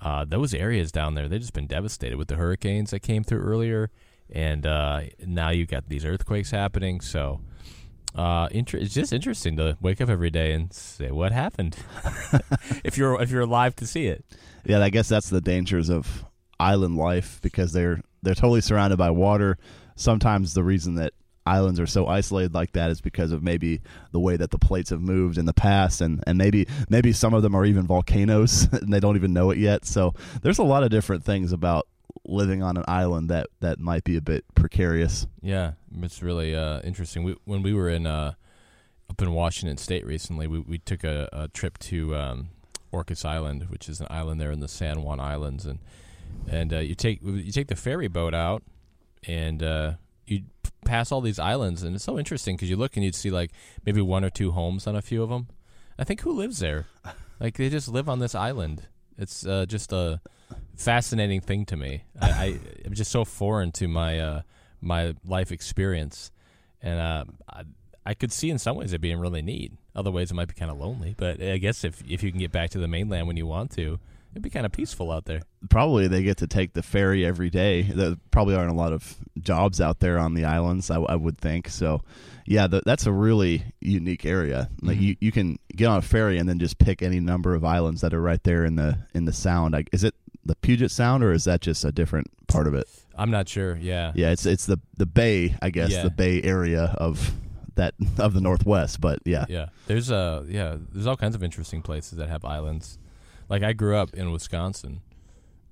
Uh, 0.00 0.24
those 0.24 0.52
areas 0.52 0.92
down 0.92 1.14
there, 1.14 1.28
they've 1.28 1.40
just 1.40 1.54
been 1.54 1.66
devastated 1.66 2.16
with 2.18 2.28
the 2.28 2.36
hurricanes 2.36 2.90
that 2.90 3.00
came 3.00 3.24
through 3.24 3.40
earlier, 3.40 3.90
and 4.30 4.66
uh, 4.66 5.00
now 5.26 5.48
you've 5.48 5.68
got 5.68 5.88
these 5.88 6.04
earthquakes 6.04 6.50
happening. 6.50 7.00
So 7.00 7.40
uh, 8.14 8.48
inter- 8.50 8.78
it's 8.78 8.94
just 8.94 9.12
interesting 9.12 9.56
to 9.56 9.76
wake 9.80 10.00
up 10.00 10.08
every 10.08 10.30
day 10.30 10.52
and 10.52 10.72
say 10.72 11.10
what 11.10 11.32
happened. 11.32 11.76
if 12.84 12.98
you're 12.98 13.20
if 13.20 13.30
you're 13.30 13.42
alive 13.42 13.76
to 13.76 13.86
see 13.86 14.06
it, 14.06 14.24
yeah, 14.64 14.80
I 14.80 14.90
guess 14.90 15.08
that's 15.08 15.30
the 15.30 15.40
dangers 15.40 15.88
of 15.88 16.24
island 16.58 16.96
life 16.96 17.40
because 17.42 17.72
they're 17.72 18.00
they're 18.22 18.34
totally 18.34 18.60
surrounded 18.60 18.96
by 18.96 19.10
water. 19.10 19.58
Sometimes 19.96 20.54
the 20.54 20.64
reason 20.64 20.96
that 20.96 21.12
islands 21.46 21.78
are 21.78 21.86
so 21.86 22.06
isolated 22.06 22.54
like 22.54 22.72
that 22.72 22.90
is 22.90 23.00
because 23.00 23.30
of 23.32 23.42
maybe 23.42 23.80
the 24.12 24.20
way 24.20 24.36
that 24.36 24.50
the 24.50 24.58
plates 24.58 24.90
have 24.90 25.00
moved 25.00 25.36
in 25.36 25.44
the 25.44 25.52
past 25.52 26.00
and, 26.00 26.24
and 26.26 26.38
maybe 26.38 26.66
maybe 26.88 27.12
some 27.12 27.34
of 27.34 27.42
them 27.42 27.54
are 27.54 27.66
even 27.66 27.86
volcanoes 27.86 28.66
and 28.72 28.92
they 28.92 29.00
don't 29.00 29.16
even 29.16 29.32
know 29.32 29.50
it 29.50 29.58
yet. 29.58 29.84
So 29.84 30.14
there's 30.42 30.58
a 30.58 30.64
lot 30.64 30.82
of 30.82 30.90
different 30.90 31.24
things 31.24 31.52
about 31.52 31.86
living 32.24 32.62
on 32.62 32.76
an 32.76 32.84
island 32.88 33.28
that, 33.28 33.48
that 33.60 33.78
might 33.78 34.04
be 34.04 34.16
a 34.16 34.22
bit 34.22 34.44
precarious. 34.54 35.26
yeah, 35.42 35.72
it's 36.00 36.22
really 36.22 36.54
uh, 36.54 36.80
interesting. 36.80 37.24
We, 37.24 37.36
when 37.44 37.62
we 37.62 37.74
were 37.74 37.90
in 37.90 38.06
uh, 38.06 38.32
up 39.10 39.20
in 39.20 39.32
Washington 39.32 39.76
State 39.76 40.06
recently, 40.06 40.46
we 40.46 40.58
we 40.60 40.78
took 40.78 41.04
a, 41.04 41.28
a 41.32 41.48
trip 41.48 41.78
to 41.78 42.16
um, 42.16 42.48
Orcas 42.92 43.24
Island, 43.24 43.68
which 43.68 43.88
is 43.88 44.00
an 44.00 44.06
island 44.10 44.40
there 44.40 44.50
in 44.50 44.60
the 44.60 44.68
San 44.68 45.02
Juan 45.02 45.20
Islands, 45.20 45.66
and 45.66 45.80
and 46.48 46.72
uh, 46.72 46.78
you 46.78 46.94
take 46.94 47.20
you 47.22 47.52
take 47.52 47.68
the 47.68 47.76
ferry 47.76 48.08
boat 48.08 48.34
out, 48.34 48.62
and 49.26 49.62
uh, 49.62 49.92
you 50.26 50.42
pass 50.84 51.10
all 51.12 51.20
these 51.20 51.38
islands, 51.38 51.82
and 51.82 51.94
it's 51.94 52.04
so 52.04 52.18
interesting 52.18 52.56
because 52.56 52.70
you 52.70 52.76
look 52.76 52.96
and 52.96 53.04
you'd 53.04 53.14
see 53.14 53.30
like 53.30 53.50
maybe 53.84 54.00
one 54.00 54.24
or 54.24 54.30
two 54.30 54.52
homes 54.52 54.86
on 54.86 54.96
a 54.96 55.02
few 55.02 55.22
of 55.22 55.30
them. 55.30 55.48
I 55.98 56.04
think 56.04 56.20
who 56.22 56.32
lives 56.32 56.58
there? 56.58 56.86
Like 57.40 57.56
they 57.56 57.68
just 57.68 57.88
live 57.88 58.08
on 58.08 58.20
this 58.20 58.36
island. 58.36 58.86
It's 59.18 59.44
uh, 59.44 59.66
just 59.66 59.92
a 59.92 60.20
fascinating 60.76 61.40
thing 61.40 61.66
to 61.66 61.76
me. 61.76 62.04
I, 62.20 62.58
I'm 62.84 62.94
just 62.94 63.10
so 63.10 63.24
foreign 63.24 63.72
to 63.72 63.88
my 63.88 64.20
uh, 64.20 64.42
my 64.80 65.14
life 65.24 65.50
experience, 65.50 66.30
and 66.80 67.00
uh, 67.00 67.24
I, 67.48 67.64
I 68.06 68.14
could 68.14 68.32
see 68.32 68.50
in 68.50 68.58
some 68.58 68.76
ways 68.76 68.92
it 68.92 69.00
being 69.00 69.18
really 69.18 69.42
neat. 69.42 69.72
Other 69.96 70.10
ways 70.10 70.30
it 70.30 70.34
might 70.34 70.48
be 70.48 70.54
kind 70.54 70.70
of 70.70 70.78
lonely. 70.78 71.14
But 71.16 71.42
I 71.42 71.58
guess 71.58 71.84
if 71.84 72.02
if 72.08 72.22
you 72.22 72.30
can 72.30 72.38
get 72.38 72.52
back 72.52 72.70
to 72.70 72.78
the 72.78 72.88
mainland 72.88 73.26
when 73.26 73.36
you 73.36 73.46
want 73.46 73.70
to, 73.72 73.98
it'd 74.34 74.42
be 74.42 74.50
kind 74.50 74.66
of 74.66 74.72
peaceful 74.72 75.10
out 75.12 75.24
there. 75.24 75.42
Probably 75.70 76.08
they 76.08 76.22
get 76.22 76.36
to 76.38 76.46
take 76.46 76.72
the 76.74 76.82
ferry 76.82 77.24
every 77.24 77.50
day. 77.50 77.82
There 77.82 78.16
probably 78.30 78.54
aren't 78.56 78.70
a 78.72 78.74
lot 78.74 78.92
of 78.92 79.16
jobs 79.40 79.80
out 79.80 80.00
there 80.00 80.18
on 80.18 80.34
the 80.34 80.44
islands, 80.44 80.90
I, 80.90 80.96
I 81.00 81.14
would 81.14 81.38
think. 81.38 81.68
So, 81.68 82.02
yeah, 82.44 82.66
the, 82.66 82.82
that's 82.84 83.06
a 83.06 83.12
really 83.12 83.64
unique 83.80 84.24
area. 84.26 84.68
Like 84.82 85.00
you, 85.00 85.16
you 85.20 85.32
can 85.32 85.58
get 85.74 85.86
on 85.86 85.98
a 85.98 86.02
ferry 86.02 86.38
and 86.38 86.48
then 86.48 86.58
just 86.58 86.78
pick 86.78 87.00
any 87.02 87.20
number 87.20 87.54
of 87.54 87.64
islands 87.64 88.00
that 88.02 88.12
are 88.12 88.20
right 88.20 88.42
there 88.42 88.64
in 88.64 88.76
the 88.76 88.98
in 89.14 89.24
the 89.24 89.32
Sound. 89.32 89.72
Like, 89.72 89.88
is 89.92 90.04
it 90.04 90.14
the 90.44 90.56
Puget 90.56 90.90
Sound 90.90 91.24
or 91.24 91.32
is 91.32 91.44
that 91.44 91.60
just 91.62 91.84
a 91.84 91.92
different 91.92 92.26
part 92.48 92.66
of 92.66 92.74
it? 92.74 92.86
I'm 93.16 93.30
not 93.30 93.48
sure. 93.48 93.76
Yeah. 93.76 94.12
Yeah, 94.14 94.30
it's 94.32 94.44
it's 94.44 94.66
the 94.66 94.78
the 94.96 95.06
bay, 95.06 95.56
I 95.62 95.70
guess, 95.70 95.92
Yeah. 95.92 96.02
the 96.02 96.10
bay 96.10 96.42
area 96.42 96.94
of 96.98 97.32
that 97.76 97.94
of 98.18 98.34
the 98.34 98.40
Northwest. 98.40 99.00
But 99.00 99.20
yeah, 99.24 99.46
Yeah, 99.48 99.68
there's 99.86 100.10
uh 100.10 100.44
yeah, 100.48 100.76
there's 100.92 101.06
all 101.06 101.16
kinds 101.16 101.34
of 101.34 101.42
interesting 101.42 101.80
places 101.80 102.18
that 102.18 102.28
have 102.28 102.44
islands. 102.44 102.98
Like 103.54 103.62
I 103.62 103.72
grew 103.72 103.96
up 103.96 104.14
in 104.14 104.32
Wisconsin, 104.32 105.00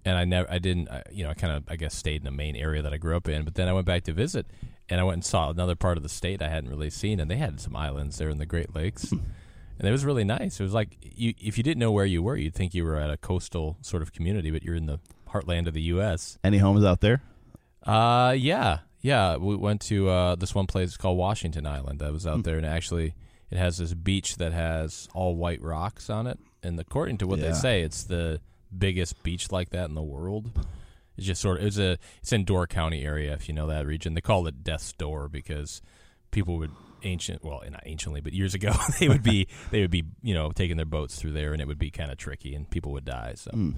and 0.05 0.17
I 0.17 0.25
never, 0.25 0.49
I 0.49 0.61
didn't, 0.61 0.89
I, 0.89 1.03
you 1.11 1.25
know, 1.25 1.31
I 1.31 1.35
kind 1.35 1.53
of, 1.53 1.65
I 1.67 1.75
guess, 1.75 1.97
stayed 1.97 2.21
in 2.21 2.25
the 2.25 2.31
main 2.31 2.55
area 2.55 2.81
that 2.81 2.93
I 2.93 2.97
grew 2.97 3.17
up 3.17 3.29
in. 3.29 3.43
But 3.43 3.57
then 3.57 3.67
I 3.67 3.73
went 3.73 3.87
back 3.87 4.05
to 4.05 4.13
visit, 4.13 4.47
and 4.89 5.01
I 5.01 5.03
went 5.03 5.15
and 5.15 5.25
saw 5.25 5.51
another 5.51 5.75
part 5.75 5.97
of 5.97 6.05
the 6.05 6.09
state 6.09 6.41
I 6.41 6.49
hadn't 6.49 6.71
really 6.71 6.91
seen, 6.91 7.19
and 7.19 7.29
they 7.29 7.39
had 7.39 7.59
some 7.59 7.75
islands 7.75 8.19
there 8.19 8.31
in 8.31 8.39
the 8.39 8.47
Great 8.47 8.73
Lakes, 8.73 9.11
and 9.11 9.25
it 9.81 9.91
was 9.91 10.05
really 10.05 10.23
nice. 10.23 10.61
It 10.61 10.63
was 10.63 10.73
like 10.73 10.97
you, 11.03 11.35
if 11.41 11.59
you 11.59 11.65
didn't 11.65 11.81
know 11.81 11.91
where 11.91 12.05
you 12.05 12.23
were, 12.23 12.37
you'd 12.37 12.55
think 12.55 12.73
you 12.73 12.85
were 12.85 12.95
at 12.95 13.11
a 13.11 13.17
coastal 13.17 13.79
sort 13.81 14.01
of 14.01 14.13
community, 14.13 14.53
but 14.53 14.63
you're 14.63 14.77
in 14.77 14.87
the 14.87 15.01
heartland 15.31 15.67
of 15.67 15.75
the 15.75 15.83
U.S. 15.83 16.39
any 16.45 16.59
homes 16.59 16.85
out 16.85 17.01
there? 17.01 17.21
Uh, 17.83 18.33
yeah, 18.39 18.79
yeah. 19.01 19.39
We 19.39 19.57
went 19.57 19.81
to 19.89 20.09
uh, 20.09 20.35
this 20.37 20.55
one 20.55 20.69
place 20.69 20.97
called 20.97 21.19
Washington 21.19 21.67
Island. 21.67 21.99
That 21.99 22.13
was 22.13 22.29
out 22.29 22.45
there, 22.45 22.59
and 22.59 22.65
actually, 22.65 23.17
it 23.51 23.59
has 23.59 23.79
this 23.79 23.93
beach 23.93 24.37
that 24.37 24.53
has 24.53 25.09
all 25.15 25.35
white 25.35 25.61
rocks 25.61 26.09
on 26.09 26.29
it. 26.29 26.39
And 26.63 26.79
according 26.79 27.19
to 27.19 27.27
what 27.27 27.41
they 27.41 27.53
say, 27.53 27.83
it's 27.83 28.05
the 28.05 28.41
biggest 28.77 29.23
beach 29.23 29.51
like 29.51 29.71
that 29.71 29.89
in 29.89 29.95
the 29.95 30.03
world. 30.03 30.51
It's 31.17 31.27
just 31.27 31.43
sort 31.43 31.61
of 31.61 31.67
it's 31.67 31.79
a 31.79 31.99
it's 32.21 32.33
in 32.33 32.45
Door 32.45 32.69
County 32.69 33.05
area 33.05 33.33
if 33.35 33.49
you 33.49 33.55
know 33.55 33.67
that 33.67 33.87
region. 33.87 34.15
They 34.15 34.21
call 34.21 34.47
it 34.47 34.65
Death's 34.65 34.93
Door 34.93 35.29
because 35.29 35.83
people 36.31 36.59
would 36.59 36.71
ancient 37.05 37.45
well 37.45 37.63
not 37.71 37.83
anciently 37.85 38.21
but 38.21 38.33
years 38.33 38.55
ago 38.55 38.73
they 39.01 39.09
would 39.09 39.23
be 39.23 39.49
they 39.71 39.81
would 39.81 39.91
be 39.91 40.05
you 40.23 40.35
know 40.35 40.51
taking 40.51 40.77
their 40.77 40.87
boats 40.87 41.17
through 41.17 41.33
there 41.33 41.53
and 41.53 41.61
it 41.61 41.69
would 41.69 41.79
be 41.79 41.91
kind 41.91 42.11
of 42.11 42.17
tricky 42.17 42.55
and 42.55 42.71
people 42.71 42.93
would 42.93 43.05
die 43.05 43.33
so 43.35 43.51
hmm. 43.51 43.71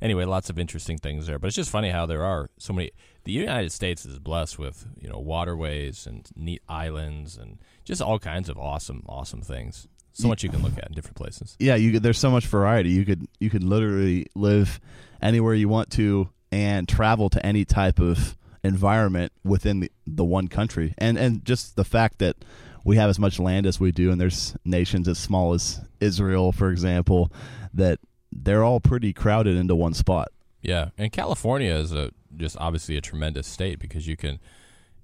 anyway 0.00 0.24
lots 0.24 0.50
of 0.50 0.58
interesting 0.58 0.98
things 0.98 1.26
there 1.26 1.38
but 1.38 1.46
it's 1.46 1.56
just 1.56 1.70
funny 1.70 1.90
how 1.90 2.06
there 2.06 2.24
are 2.24 2.50
so 2.58 2.72
many 2.72 2.90
the 3.24 3.32
united 3.32 3.70
states 3.70 4.04
is 4.04 4.18
blessed 4.18 4.58
with 4.58 4.86
you 5.00 5.08
know 5.08 5.18
waterways 5.18 6.06
and 6.06 6.28
neat 6.34 6.62
islands 6.68 7.36
and 7.36 7.58
just 7.84 8.02
all 8.02 8.18
kinds 8.18 8.48
of 8.48 8.58
awesome 8.58 9.04
awesome 9.08 9.42
things 9.42 9.86
so 10.12 10.28
much 10.28 10.42
you 10.42 10.50
can 10.50 10.62
look 10.62 10.76
at 10.76 10.88
in 10.88 10.94
different 10.94 11.16
places 11.16 11.56
yeah, 11.62 11.76
you 11.76 11.92
could, 11.92 12.02
there's 12.02 12.18
so 12.18 12.30
much 12.30 12.46
variety. 12.46 12.90
You 12.90 13.04
could 13.04 13.26
you 13.38 13.50
could 13.50 13.64
literally 13.64 14.26
live 14.34 14.80
anywhere 15.20 15.54
you 15.54 15.68
want 15.68 15.90
to 15.92 16.28
and 16.50 16.88
travel 16.88 17.30
to 17.30 17.44
any 17.46 17.64
type 17.64 18.00
of 18.00 18.36
environment 18.64 19.32
within 19.44 19.80
the, 19.80 19.92
the 20.06 20.24
one 20.24 20.48
country. 20.48 20.94
And 20.98 21.16
and 21.16 21.44
just 21.44 21.76
the 21.76 21.84
fact 21.84 22.18
that 22.18 22.36
we 22.84 22.96
have 22.96 23.08
as 23.08 23.18
much 23.18 23.38
land 23.38 23.66
as 23.66 23.78
we 23.78 23.92
do 23.92 24.10
and 24.10 24.20
there's 24.20 24.56
nations 24.64 25.06
as 25.06 25.18
small 25.18 25.54
as 25.54 25.80
Israel, 26.00 26.50
for 26.50 26.70
example, 26.70 27.32
that 27.72 28.00
they're 28.32 28.64
all 28.64 28.80
pretty 28.80 29.12
crowded 29.12 29.56
into 29.56 29.74
one 29.76 29.94
spot. 29.94 30.28
Yeah, 30.62 30.90
and 30.98 31.12
California 31.12 31.72
is 31.72 31.92
a 31.92 32.10
just 32.36 32.56
obviously 32.58 32.96
a 32.96 33.00
tremendous 33.00 33.46
state 33.46 33.78
because 33.78 34.06
you 34.06 34.16
can, 34.16 34.40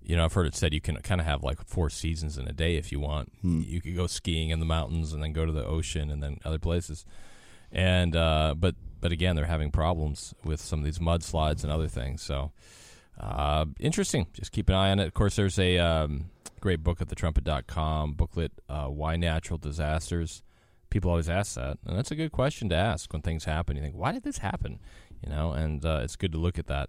you 0.08 0.16
know, 0.16 0.24
I've 0.24 0.32
heard 0.32 0.46
it 0.46 0.54
said 0.54 0.72
you 0.72 0.80
can 0.80 0.96
kind 1.02 1.20
of 1.20 1.26
have 1.26 1.44
like 1.44 1.62
four 1.66 1.90
seasons 1.90 2.38
in 2.38 2.48
a 2.48 2.52
day 2.52 2.76
if 2.76 2.90
you 2.90 2.98
want. 2.98 3.30
You 3.42 3.82
could 3.82 3.94
go 3.94 4.06
skiing 4.06 4.48
in 4.48 4.58
the 4.58 4.64
mountains 4.64 5.12
and 5.12 5.22
then 5.22 5.34
go 5.34 5.44
to 5.44 5.52
the 5.52 5.64
ocean 5.64 6.10
and 6.10 6.22
then 6.22 6.38
other 6.46 6.58
places. 6.58 7.04
And 7.70 8.16
uh, 8.16 8.54
but 8.56 8.74
but 9.02 9.12
again, 9.12 9.36
they're 9.36 9.44
having 9.44 9.70
problems 9.70 10.32
with 10.42 10.62
some 10.62 10.78
of 10.78 10.86
these 10.86 10.98
mudslides 10.98 11.62
and 11.62 11.70
other 11.70 11.88
things. 11.88 12.22
So 12.22 12.52
uh, 13.20 13.66
interesting. 13.78 14.28
Just 14.32 14.50
keep 14.50 14.70
an 14.70 14.76
eye 14.76 14.90
on 14.90 14.98
it. 14.98 15.06
Of 15.08 15.12
course, 15.12 15.36
there's 15.36 15.58
a 15.58 15.76
um, 15.76 16.30
great 16.60 16.82
book 16.82 17.02
at 17.02 17.08
thetrumpet.com 17.08 18.14
booklet, 18.14 18.52
uh, 18.66 18.86
Why 18.86 19.16
Natural 19.16 19.58
Disasters. 19.58 20.42
People 20.88 21.10
always 21.10 21.28
ask 21.28 21.54
that, 21.56 21.76
and 21.84 21.98
that's 21.98 22.10
a 22.10 22.16
good 22.16 22.32
question 22.32 22.70
to 22.70 22.74
ask 22.74 23.12
when 23.12 23.20
things 23.20 23.44
happen. 23.44 23.76
You 23.76 23.82
think, 23.82 23.94
why 23.94 24.12
did 24.12 24.22
this 24.22 24.38
happen? 24.38 24.78
You 25.22 25.28
know, 25.28 25.52
and 25.52 25.84
uh, 25.84 26.00
it's 26.02 26.16
good 26.16 26.32
to 26.32 26.38
look 26.38 26.58
at 26.58 26.66
that. 26.68 26.88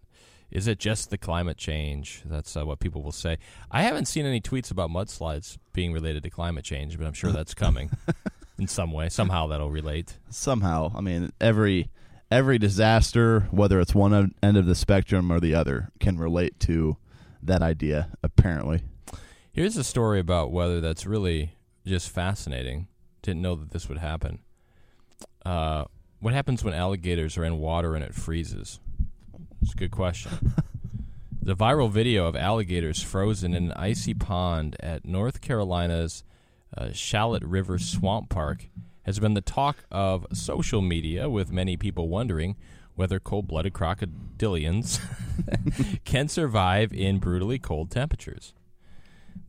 Is 0.51 0.67
it 0.67 0.79
just 0.79 1.09
the 1.09 1.17
climate 1.17 1.57
change? 1.57 2.23
That's 2.25 2.57
uh, 2.57 2.65
what 2.65 2.79
people 2.79 3.03
will 3.03 3.11
say. 3.11 3.37
I 3.69 3.83
haven't 3.83 4.05
seen 4.05 4.25
any 4.25 4.41
tweets 4.41 4.71
about 4.71 4.89
mudslides 4.89 5.57
being 5.73 5.93
related 5.93 6.23
to 6.23 6.29
climate 6.29 6.65
change, 6.65 6.97
but 6.97 7.05
I'm 7.05 7.13
sure 7.13 7.31
that's 7.31 7.53
coming 7.53 7.91
in 8.57 8.67
some 8.67 8.91
way. 8.91 9.09
Somehow 9.09 9.47
that'll 9.47 9.69
relate. 9.69 10.17
Somehow, 10.29 10.91
I 10.95 11.01
mean, 11.01 11.31
every 11.39 11.89
every 12.31 12.57
disaster, 12.57 13.47
whether 13.51 13.79
it's 13.79 13.93
one 13.93 14.33
end 14.41 14.57
of 14.57 14.65
the 14.65 14.75
spectrum 14.75 15.31
or 15.31 15.39
the 15.39 15.55
other, 15.55 15.91
can 15.99 16.17
relate 16.17 16.59
to 16.61 16.97
that 17.41 17.61
idea. 17.61 18.11
Apparently, 18.23 18.81
Here's 19.51 19.75
a 19.75 19.83
story 19.83 20.19
about 20.19 20.51
weather 20.51 20.79
that's 20.79 21.05
really 21.05 21.57
just 21.85 22.09
fascinating. 22.09 22.87
Didn't 23.21 23.41
know 23.41 23.55
that 23.55 23.71
this 23.71 23.89
would 23.89 23.97
happen. 23.97 24.39
Uh, 25.45 25.85
what 26.19 26.33
happens 26.33 26.63
when 26.63 26.73
alligators 26.73 27.37
are 27.37 27.43
in 27.43 27.57
water 27.57 27.95
and 27.95 28.03
it 28.03 28.13
freezes? 28.13 28.79
It's 29.61 29.73
a 29.73 29.77
good 29.77 29.91
question. 29.91 30.53
the 31.41 31.55
viral 31.55 31.91
video 31.91 32.25
of 32.27 32.35
alligators 32.35 33.01
frozen 33.03 33.53
in 33.53 33.65
an 33.65 33.73
icy 33.73 34.13
pond 34.13 34.75
at 34.79 35.05
North 35.05 35.41
Carolina's 35.41 36.23
uh, 36.77 36.91
Shallotte 36.91 37.43
River 37.43 37.77
Swamp 37.77 38.29
Park 38.29 38.67
has 39.03 39.19
been 39.19 39.33
the 39.33 39.41
talk 39.41 39.85
of 39.91 40.25
social 40.33 40.81
media, 40.81 41.29
with 41.29 41.51
many 41.51 41.75
people 41.75 42.07
wondering 42.09 42.55
whether 42.95 43.19
cold 43.19 43.47
blooded 43.47 43.73
crocodilians 43.73 44.99
can 46.05 46.27
survive 46.27 46.93
in 46.93 47.17
brutally 47.17 47.57
cold 47.57 47.89
temperatures. 47.89 48.53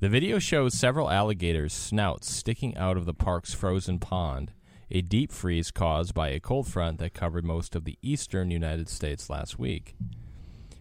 The 0.01 0.09
video 0.09 0.39
shows 0.39 0.79
several 0.79 1.11
alligators' 1.11 1.73
snouts 1.73 2.33
sticking 2.33 2.77
out 2.77 2.97
of 2.97 3.07
the 3.07 3.15
park's 3.15 3.53
frozen 3.53 3.99
pond, 3.99 4.53
a 4.91 5.01
deep 5.01 5.31
freeze 5.33 5.71
caused 5.71 6.15
by 6.15 6.29
a 6.29 6.41
cold 6.41 6.67
front 6.67 6.99
that 6.99 7.15
covered 7.15 7.45
most 7.45 7.77
of 7.77 7.85
the 7.85 7.99
eastern 8.03 8.51
United 8.51 8.89
States 8.89 9.31
last 9.31 9.59
week. 9.59 9.95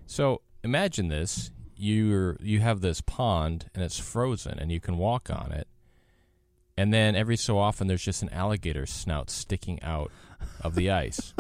So 0.06 0.42
imagine 0.64 1.10
this: 1.10 1.52
you're 1.76 2.38
you 2.42 2.60
have 2.60 2.82
this 2.82 3.02
pond 3.02 3.70
and 3.74 3.84
it's 3.84 4.00
frozen, 4.00 4.58
and 4.60 4.72
you 4.72 4.80
can 4.80 4.98
walk 4.98 5.30
on 5.30 5.52
it, 5.52 5.68
and 6.78 6.94
then 6.94 7.16
every 7.16 7.38
so 7.38 7.58
often 7.58 7.88
there's 7.88 8.04
just 8.04 8.22
an 8.24 8.30
alligator 8.30 8.86
snout 8.86 9.30
sticking 9.30 9.82
out 9.84 10.12
of 10.62 10.76
the 10.76 10.90
ice. 10.90 11.34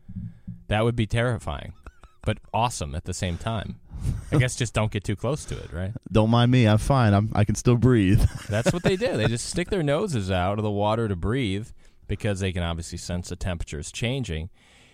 that 0.68 0.84
would 0.84 0.96
be 0.96 1.06
terrifying, 1.06 1.74
but 2.24 2.38
awesome 2.52 2.94
at 2.94 3.04
the 3.04 3.14
same 3.14 3.38
time. 3.38 3.76
I 4.32 4.38
guess 4.38 4.56
just 4.56 4.72
don't 4.72 4.90
get 4.90 5.04
too 5.04 5.16
close 5.16 5.44
to 5.46 5.58
it, 5.58 5.72
right? 5.72 5.92
don't 6.10 6.30
mind 6.30 6.50
me. 6.50 6.66
I'm 6.66 6.78
fine. 6.78 7.12
I'm 7.12 7.30
I 7.34 7.44
can 7.44 7.54
still 7.54 7.76
breathe. 7.76 8.22
That's 8.48 8.72
what 8.72 8.82
they 8.82 8.96
do. 9.06 9.16
They 9.16 9.26
just 9.26 9.46
stick 9.46 9.68
their 9.70 9.82
noses 9.82 10.30
out 10.30 10.58
of 10.58 10.64
the 10.64 10.70
water 10.70 11.06
to 11.06 11.16
breathe 11.16 11.68
because 12.10 12.40
they 12.40 12.50
can 12.50 12.64
obviously 12.64 12.98
sense 12.98 13.28
the 13.28 13.36
temperature 13.36 13.78
is 13.78 13.92
changing. 13.92 14.50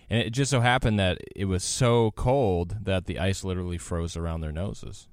And 0.07 0.21
it 0.21 0.29
just 0.29 0.51
so 0.51 0.61
happened 0.61 0.99
that 0.99 1.17
it 1.35 1.45
was 1.45 1.63
so 1.63 2.11
cold 2.11 2.77
that 2.83 3.07
the 3.07 3.17
ice 3.17 3.43
literally 3.43 3.79
froze 3.79 4.15
around 4.15 4.41
their 4.41 4.51
noses. 4.51 5.07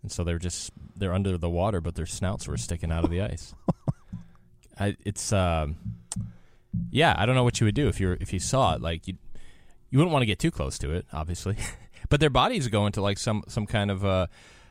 And 0.00 0.12
so 0.12 0.22
they're 0.22 0.38
just 0.38 0.70
they're 0.94 1.12
under 1.12 1.36
the 1.36 1.50
water, 1.50 1.80
but 1.80 1.96
their 1.96 2.06
snouts 2.06 2.46
were 2.46 2.56
sticking 2.56 2.92
out 2.92 3.02
of 3.02 3.10
the 3.10 3.20
ice. 3.20 3.52
I, 4.78 4.96
it's 5.04 5.32
um, 5.32 5.76
yeah, 6.90 7.16
I 7.18 7.26
don't 7.26 7.34
know 7.34 7.42
what 7.42 7.60
you 7.60 7.64
would 7.64 7.74
do 7.74 7.88
if 7.88 7.98
you 7.98 8.16
if 8.20 8.32
you 8.32 8.38
saw 8.38 8.76
it. 8.76 8.80
Like 8.80 9.08
you, 9.08 9.14
you 9.90 9.98
wouldn't 9.98 10.12
want 10.12 10.22
to 10.22 10.26
get 10.26 10.38
too 10.38 10.52
close 10.52 10.78
to 10.78 10.92
it, 10.92 11.04
obviously. 11.12 11.56
but 12.08 12.20
their 12.20 12.30
bodies 12.30 12.68
go 12.68 12.86
into 12.86 13.02
like 13.02 13.18
some 13.18 13.42
some 13.48 13.66
kind 13.66 13.90
of 13.90 14.04
uh, 14.04 14.28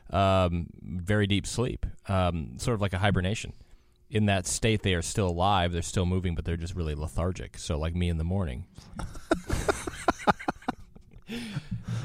um, 0.08 0.68
very 0.82 1.26
deep 1.26 1.46
sleep, 1.46 1.84
um, 2.08 2.54
sort 2.56 2.74
of 2.74 2.80
like 2.80 2.94
a 2.94 2.98
hibernation. 2.98 3.52
In 4.10 4.26
that 4.26 4.46
state, 4.46 4.82
they 4.82 4.94
are 4.94 5.02
still 5.02 5.28
alive. 5.28 5.72
They're 5.72 5.82
still 5.82 6.06
moving, 6.06 6.34
but 6.34 6.44
they're 6.44 6.56
just 6.56 6.76
really 6.76 6.94
lethargic. 6.94 7.58
So, 7.58 7.78
like 7.78 7.94
me 7.94 8.08
in 8.08 8.18
the 8.18 8.24
morning. 8.24 8.66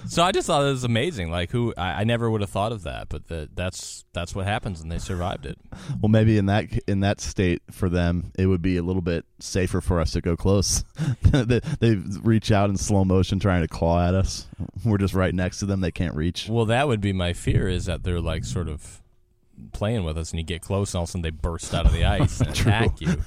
so 0.08 0.24
I 0.24 0.32
just 0.32 0.48
thought 0.48 0.64
it 0.64 0.70
was 0.70 0.84
amazing. 0.84 1.30
Like 1.30 1.52
who 1.52 1.74
I, 1.78 2.02
I 2.02 2.04
never 2.04 2.30
would 2.30 2.42
have 2.42 2.50
thought 2.50 2.72
of 2.72 2.84
that, 2.84 3.10
but 3.10 3.28
the, 3.28 3.50
that's 3.54 4.06
that's 4.14 4.34
what 4.34 4.46
happens, 4.46 4.82
and 4.82 4.92
they 4.92 4.98
survived 4.98 5.46
it. 5.46 5.58
well, 6.02 6.10
maybe 6.10 6.38
in 6.38 6.48
that 6.48 6.66
in 6.88 7.02
that 7.02 7.22
state 7.22 7.62
for 7.72 7.90
them, 7.90 8.32
it 8.38 8.48
would 8.48 8.62
be 8.62 8.78
a 8.78 8.84
little 8.84 9.02
bit 9.02 9.26
safer 9.40 9.82
for 9.82 10.00
us 10.00 10.12
to 10.12 10.22
go 10.22 10.36
close. 10.36 10.84
they, 11.22 11.62
they 11.80 11.96
reach 11.96 12.52
out 12.52 12.70
in 12.70 12.78
slow 12.78 13.06
motion, 13.06 13.40
trying 13.40 13.62
to 13.62 13.68
claw 13.68 14.08
at 14.08 14.16
us. 14.16 14.48
We're 14.84 14.98
just 14.98 15.14
right 15.14 15.34
next 15.34 15.60
to 15.60 15.66
them. 15.66 15.82
They 15.82 15.92
can't 15.92 16.16
reach. 16.16 16.50
Well, 16.50 16.66
that 16.66 16.88
would 16.88 17.02
be 17.02 17.14
my 17.14 17.34
fear 17.34 17.68
is 17.68 17.86
that 17.86 18.04
they're 18.04 18.22
like 18.22 18.46
sort 18.46 18.68
of 18.68 18.99
playing 19.72 20.04
with 20.04 20.18
us, 20.18 20.32
and 20.32 20.40
you 20.40 20.46
get 20.46 20.62
close, 20.62 20.94
and 20.94 21.00
all 21.00 21.04
of 21.04 21.10
a 21.10 21.12
sudden 21.12 21.22
they 21.22 21.30
burst 21.30 21.74
out 21.74 21.86
of 21.86 21.94
the 21.94 22.06
ice 22.06 22.40
and 22.42 22.50
attack 22.58 23.02
you, 23.02 23.24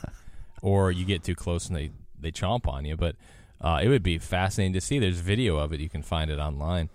or 0.60 0.90
you 0.90 1.04
get 1.04 1.24
too 1.24 1.34
close 1.34 1.66
and 1.68 1.76
they 1.76 1.90
they 2.20 2.30
chomp 2.30 2.66
on 2.66 2.84
you. 2.84 2.96
But 2.96 3.16
uh, 3.60 3.80
it 3.82 3.88
would 3.88 4.02
be 4.02 4.18
fascinating 4.18 4.72
to 4.74 4.80
see. 4.80 4.98
There's 4.98 5.20
video 5.20 5.56
of 5.56 5.72
it. 5.72 5.80
You 5.80 5.88
can 5.88 6.02
find 6.02 6.30
it 6.30 6.38
online. 6.38 6.90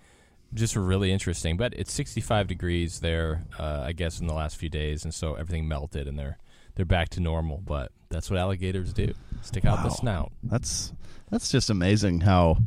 Just 0.54 0.76
really 0.76 1.12
interesting. 1.12 1.56
But 1.56 1.74
it's 1.74 1.92
65 1.92 2.46
degrees 2.46 3.00
there, 3.00 3.44
uh, 3.58 3.82
I 3.86 3.92
guess, 3.92 4.20
in 4.20 4.26
the 4.26 4.34
last 4.34 4.56
few 4.56 4.68
days, 4.68 5.04
and 5.04 5.12
so 5.12 5.34
everything 5.34 5.68
melted, 5.68 6.08
and 6.08 6.18
they're 6.18 6.38
they're 6.74 6.86
back 6.86 7.08
to 7.10 7.20
normal. 7.20 7.58
But 7.58 7.92
that's 8.08 8.30
what 8.30 8.38
alligators 8.38 8.92
do: 8.92 9.12
stick 9.42 9.64
out 9.64 9.82
the 9.82 9.90
snout. 9.90 10.32
That's 10.42 10.92
that's 11.30 11.50
just 11.50 11.70
amazing 11.70 12.20
how 12.20 12.58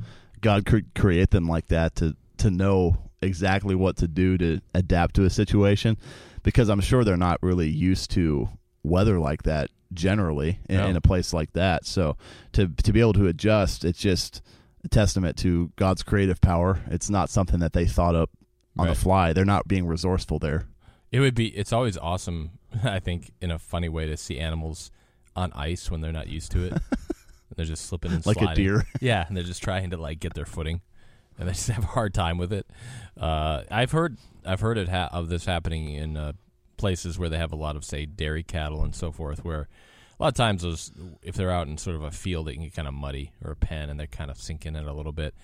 God 0.41 0.65
could 0.65 0.93
create 0.93 1.31
them 1.31 1.47
like 1.47 1.67
that 1.67 1.95
to 1.97 2.15
to 2.37 2.51
know 2.51 2.97
exactly 3.21 3.75
what 3.75 3.97
to 3.97 4.07
do 4.07 4.37
to 4.37 4.59
adapt 4.73 5.15
to 5.15 5.25
a 5.25 5.29
situation 5.29 5.95
because 6.43 6.69
I'm 6.69 6.81
sure 6.81 7.03
they're 7.03 7.17
not 7.17 7.41
really 7.41 7.69
used 7.69 8.11
to 8.11 8.49
weather 8.83 9.19
like 9.19 9.43
that 9.43 9.69
generally 9.93 10.59
in, 10.69 10.77
No. 10.77 10.87
in 10.87 10.95
a 10.95 11.01
place 11.01 11.33
like 11.33 11.53
that. 11.53 11.85
So 11.85 12.17
to 12.53 12.67
to 12.67 12.93
be 12.93 12.99
able 13.01 13.13
to 13.13 13.27
adjust, 13.27 13.83
it's 13.85 13.99
just 13.99 14.41
a 14.83 14.87
testament 14.87 15.37
to 15.37 15.71
God's 15.75 16.01
creative 16.03 16.41
power. 16.41 16.79
It's 16.87 17.09
not 17.09 17.29
something 17.29 17.59
that 17.59 17.73
they 17.73 17.85
thought 17.85 18.15
up 18.15 18.29
on 18.77 18.87
Right. 18.87 18.95
the 18.95 18.99
fly. 18.99 19.33
They're 19.33 19.45
not 19.45 19.67
being 19.67 19.85
resourceful 19.85 20.39
there. 20.39 20.65
It 21.11 21.19
would 21.19 21.35
be. 21.35 21.47
It's 21.47 21.73
always 21.73 21.97
awesome 21.97 22.51
I 22.83 22.99
think 22.99 23.31
in 23.41 23.51
a 23.51 23.59
funny 23.59 23.89
way 23.89 24.05
to 24.07 24.15
see 24.17 24.39
animals 24.39 24.91
on 25.35 25.51
ice 25.53 25.91
when 25.91 26.01
they're 26.01 26.11
not 26.13 26.27
used 26.29 26.51
to 26.53 26.63
it. 26.65 26.73
they're 27.55 27.65
just 27.65 27.85
slipping 27.85 28.11
and 28.13 28.25
Like 28.25 28.41
a 28.41 28.55
deer. 28.55 28.85
Yeah, 29.01 29.25
and 29.27 29.35
they're 29.35 29.43
just 29.43 29.61
trying 29.61 29.89
to 29.91 29.97
like 29.97 30.19
get 30.21 30.33
their 30.33 30.45
footing, 30.45 30.81
and 31.41 31.49
they 31.49 31.53
just 31.55 31.67
have 31.67 31.83
a 31.83 31.87
hard 31.87 32.13
time 32.13 32.37
with 32.37 32.53
it. 32.53 32.67
Uh, 33.19 33.63
I've 33.69 33.91
heard 33.91 34.17
I've 34.45 34.61
heard 34.61 34.77
it 34.77 34.87
ha- 34.87 35.09
of 35.11 35.27
this 35.27 35.45
happening 35.45 35.89
in 35.89 36.15
uh, 36.15 36.33
places 36.77 37.19
where 37.19 37.29
they 37.29 37.37
have 37.37 37.51
a 37.51 37.57
lot 37.57 37.75
of 37.75 37.83
say 37.83 38.05
dairy 38.05 38.43
cattle 38.43 38.83
and 38.83 38.95
so 38.95 39.11
forth, 39.11 39.43
where 39.43 39.67
a 40.19 40.23
lot 40.23 40.29
of 40.29 40.35
times 40.35 40.61
those 40.61 40.91
if 41.21 41.35
they're 41.35 41.51
out 41.51 41.67
in 41.67 41.77
sort 41.77 41.97
of 41.97 42.03
a 42.03 42.11
field, 42.11 42.47
it 42.47 42.53
can 42.53 42.63
get 42.63 42.75
kind 42.75 42.87
of 42.87 42.93
muddy 42.93 43.33
or 43.43 43.51
a 43.51 43.55
pen, 43.55 43.89
and 43.89 43.99
they're 43.99 44.07
kind 44.07 44.31
of 44.31 44.39
sinking 44.39 44.75
in 44.75 44.85
a 44.85 44.93
little 44.93 45.11
bit. 45.11 45.35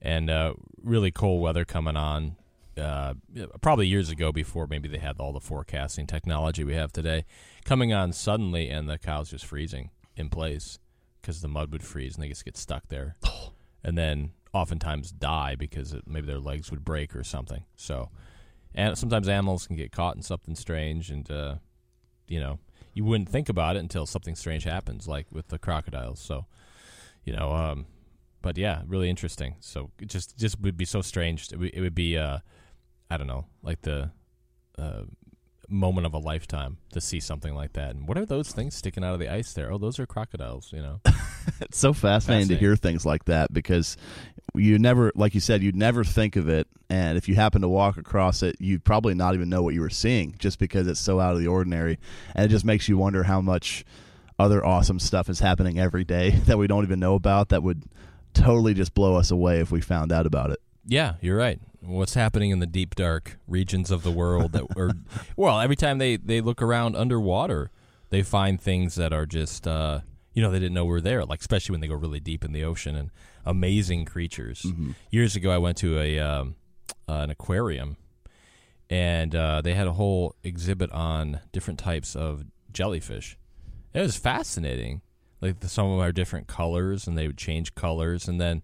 And 0.00 0.30
uh, 0.30 0.54
really 0.82 1.12
cold 1.12 1.40
weather 1.40 1.64
coming 1.64 1.96
on, 1.96 2.34
uh, 2.76 3.14
probably 3.60 3.86
years 3.86 4.10
ago 4.10 4.32
before 4.32 4.66
maybe 4.66 4.88
they 4.88 4.98
had 4.98 5.20
all 5.20 5.32
the 5.32 5.38
forecasting 5.38 6.08
technology 6.08 6.64
we 6.64 6.74
have 6.74 6.92
today, 6.92 7.24
coming 7.64 7.92
on 7.92 8.12
suddenly, 8.12 8.68
and 8.68 8.88
the 8.88 8.98
cows 8.98 9.30
just 9.30 9.44
freezing 9.44 9.90
in 10.16 10.28
place 10.28 10.80
because 11.20 11.40
the 11.40 11.46
mud 11.46 11.70
would 11.70 11.84
freeze 11.84 12.16
and 12.16 12.24
they 12.24 12.28
just 12.28 12.44
get 12.44 12.56
stuck 12.56 12.88
there, 12.88 13.16
and 13.84 13.96
then 13.96 14.32
oftentimes 14.52 15.12
die 15.12 15.54
because 15.54 15.92
it, 15.92 16.02
maybe 16.06 16.26
their 16.26 16.38
legs 16.38 16.70
would 16.70 16.84
break 16.84 17.16
or 17.16 17.24
something. 17.24 17.64
So, 17.76 18.10
and 18.74 18.96
sometimes 18.96 19.28
animals 19.28 19.66
can 19.66 19.76
get 19.76 19.92
caught 19.92 20.16
in 20.16 20.22
something 20.22 20.54
strange, 20.54 21.10
and 21.10 21.30
uh, 21.30 21.56
you 22.26 22.40
know 22.40 22.58
you 22.94 23.04
wouldn't 23.04 23.28
think 23.28 23.48
about 23.48 23.76
it 23.76 23.80
until 23.80 24.06
something 24.06 24.34
strange 24.34 24.64
happens, 24.64 25.08
like 25.08 25.26
with 25.30 25.48
the 25.48 25.58
crocodiles. 25.58 26.20
So, 26.20 26.46
you 27.24 27.34
know, 27.34 27.52
um, 27.52 27.86
but 28.42 28.58
yeah, 28.58 28.82
really 28.86 29.08
interesting. 29.08 29.56
So 29.60 29.90
it 30.00 30.08
just 30.08 30.38
just 30.38 30.60
would 30.60 30.76
be 30.76 30.84
so 30.84 31.00
strange. 31.02 31.50
It 31.52 31.58
would, 31.58 31.70
it 31.74 31.80
would 31.80 31.94
be, 31.94 32.18
uh, 32.18 32.38
I 33.10 33.16
don't 33.16 33.26
know, 33.26 33.46
like 33.62 33.82
the 33.82 34.10
uh, 34.78 35.02
moment 35.72 36.06
of 36.06 36.14
a 36.14 36.18
lifetime 36.18 36.78
to 36.92 37.00
see 37.00 37.20
something 37.20 37.54
like 37.54 37.72
that. 37.72 37.94
And 37.94 38.06
what 38.06 38.18
are 38.18 38.26
those 38.26 38.52
things 38.52 38.74
sticking 38.74 39.02
out 39.02 39.14
of 39.14 39.20
the 39.20 39.28
ice 39.28 39.52
there? 39.52 39.72
Oh, 39.72 39.78
those 39.78 39.98
are 39.98 40.06
crocodiles. 40.06 40.72
You 40.72 40.82
know. 40.82 41.00
It's 41.60 41.78
so 41.78 41.92
fascinating, 41.92 42.48
to 42.48 42.56
hear 42.56 42.76
things 42.76 43.04
like 43.04 43.24
that 43.24 43.52
because 43.52 43.96
you 44.54 44.78
never, 44.78 45.12
like 45.14 45.34
you 45.34 45.40
said, 45.40 45.62
you'd 45.62 45.76
never 45.76 46.04
think 46.04 46.36
of 46.36 46.48
it. 46.48 46.68
And 46.90 47.16
if 47.16 47.28
you 47.28 47.34
happen 47.34 47.62
to 47.62 47.68
walk 47.68 47.96
across 47.96 48.42
it, 48.42 48.56
you'd 48.60 48.84
probably 48.84 49.14
not 49.14 49.34
even 49.34 49.48
know 49.48 49.62
what 49.62 49.74
you 49.74 49.80
were 49.80 49.90
seeing 49.90 50.34
just 50.38 50.58
because 50.58 50.86
it's 50.86 51.00
so 51.00 51.18
out 51.20 51.34
of 51.34 51.40
the 51.40 51.46
ordinary. 51.46 51.98
And 52.34 52.44
it 52.44 52.48
just 52.48 52.64
makes 52.64 52.88
you 52.88 52.96
wonder 52.96 53.22
how 53.24 53.40
much 53.40 53.84
other 54.38 54.64
awesome 54.64 54.98
stuff 54.98 55.28
is 55.28 55.40
happening 55.40 55.78
every 55.78 56.04
day 56.04 56.30
that 56.46 56.58
we 56.58 56.66
don't 56.66 56.84
even 56.84 57.00
know 57.00 57.14
about 57.14 57.48
that 57.50 57.62
would 57.62 57.84
totally 58.34 58.74
just 58.74 58.94
blow 58.94 59.16
us 59.16 59.30
away 59.30 59.60
if 59.60 59.70
we 59.70 59.80
found 59.80 60.12
out 60.12 60.26
about 60.26 60.50
it. 60.50 60.60
Yeah, 60.84 61.14
you're 61.20 61.36
right. 61.36 61.60
What's 61.84 62.14
happening 62.14 62.50
in 62.50 62.60
the 62.60 62.66
deep 62.66 62.94
dark 62.94 63.38
regions 63.46 63.90
of 63.90 64.02
the 64.02 64.12
world 64.12 64.52
that 64.52 64.64
are 64.76 64.92
well, 65.36 65.60
every 65.60 65.76
time 65.76 65.98
they 65.98 66.16
they 66.16 66.40
look 66.40 66.62
around 66.62 66.96
underwater, 66.96 67.70
they 68.10 68.22
find 68.22 68.60
things 68.60 68.94
that 68.94 69.12
are 69.12 69.26
just 69.26 69.66
uh 69.66 70.00
you 70.32 70.42
know 70.42 70.50
they 70.50 70.58
didn't 70.58 70.74
know 70.74 70.84
were 70.84 71.00
there, 71.00 71.24
like 71.24 71.40
especially 71.40 71.72
when 71.72 71.80
they 71.80 71.88
go 71.88 71.94
really 71.94 72.20
deep 72.20 72.44
in 72.44 72.52
the 72.52 72.64
ocean 72.64 72.94
and 72.94 73.10
amazing 73.44 74.04
creatures. 74.04 74.64
Years 75.10 75.36
ago 75.36 75.50
I 75.50 75.58
went 75.58 75.76
to 75.78 75.98
a 75.98 76.18
um, 76.18 76.54
uh, 77.08 77.14
an 77.14 77.30
aquarium 77.30 77.96
and 78.92 79.34
uh, 79.34 79.62
they 79.62 79.72
had 79.72 79.86
a 79.86 79.94
whole 79.94 80.36
exhibit 80.44 80.92
on 80.92 81.40
different 81.50 81.78
types 81.80 82.14
of 82.14 82.44
jellyfish. 82.72 83.38
It 83.94 84.00
was 84.00 84.16
fascinating. 84.16 85.00
Like 85.40 85.60
the, 85.60 85.68
some 85.68 85.86
of 85.86 85.92
them 85.92 86.06
are 86.06 86.12
different 86.12 86.46
colors, 86.46 87.06
and 87.06 87.16
they 87.16 87.26
would 87.26 87.38
change 87.38 87.74
colors, 87.74 88.28
and 88.28 88.38
then 88.38 88.62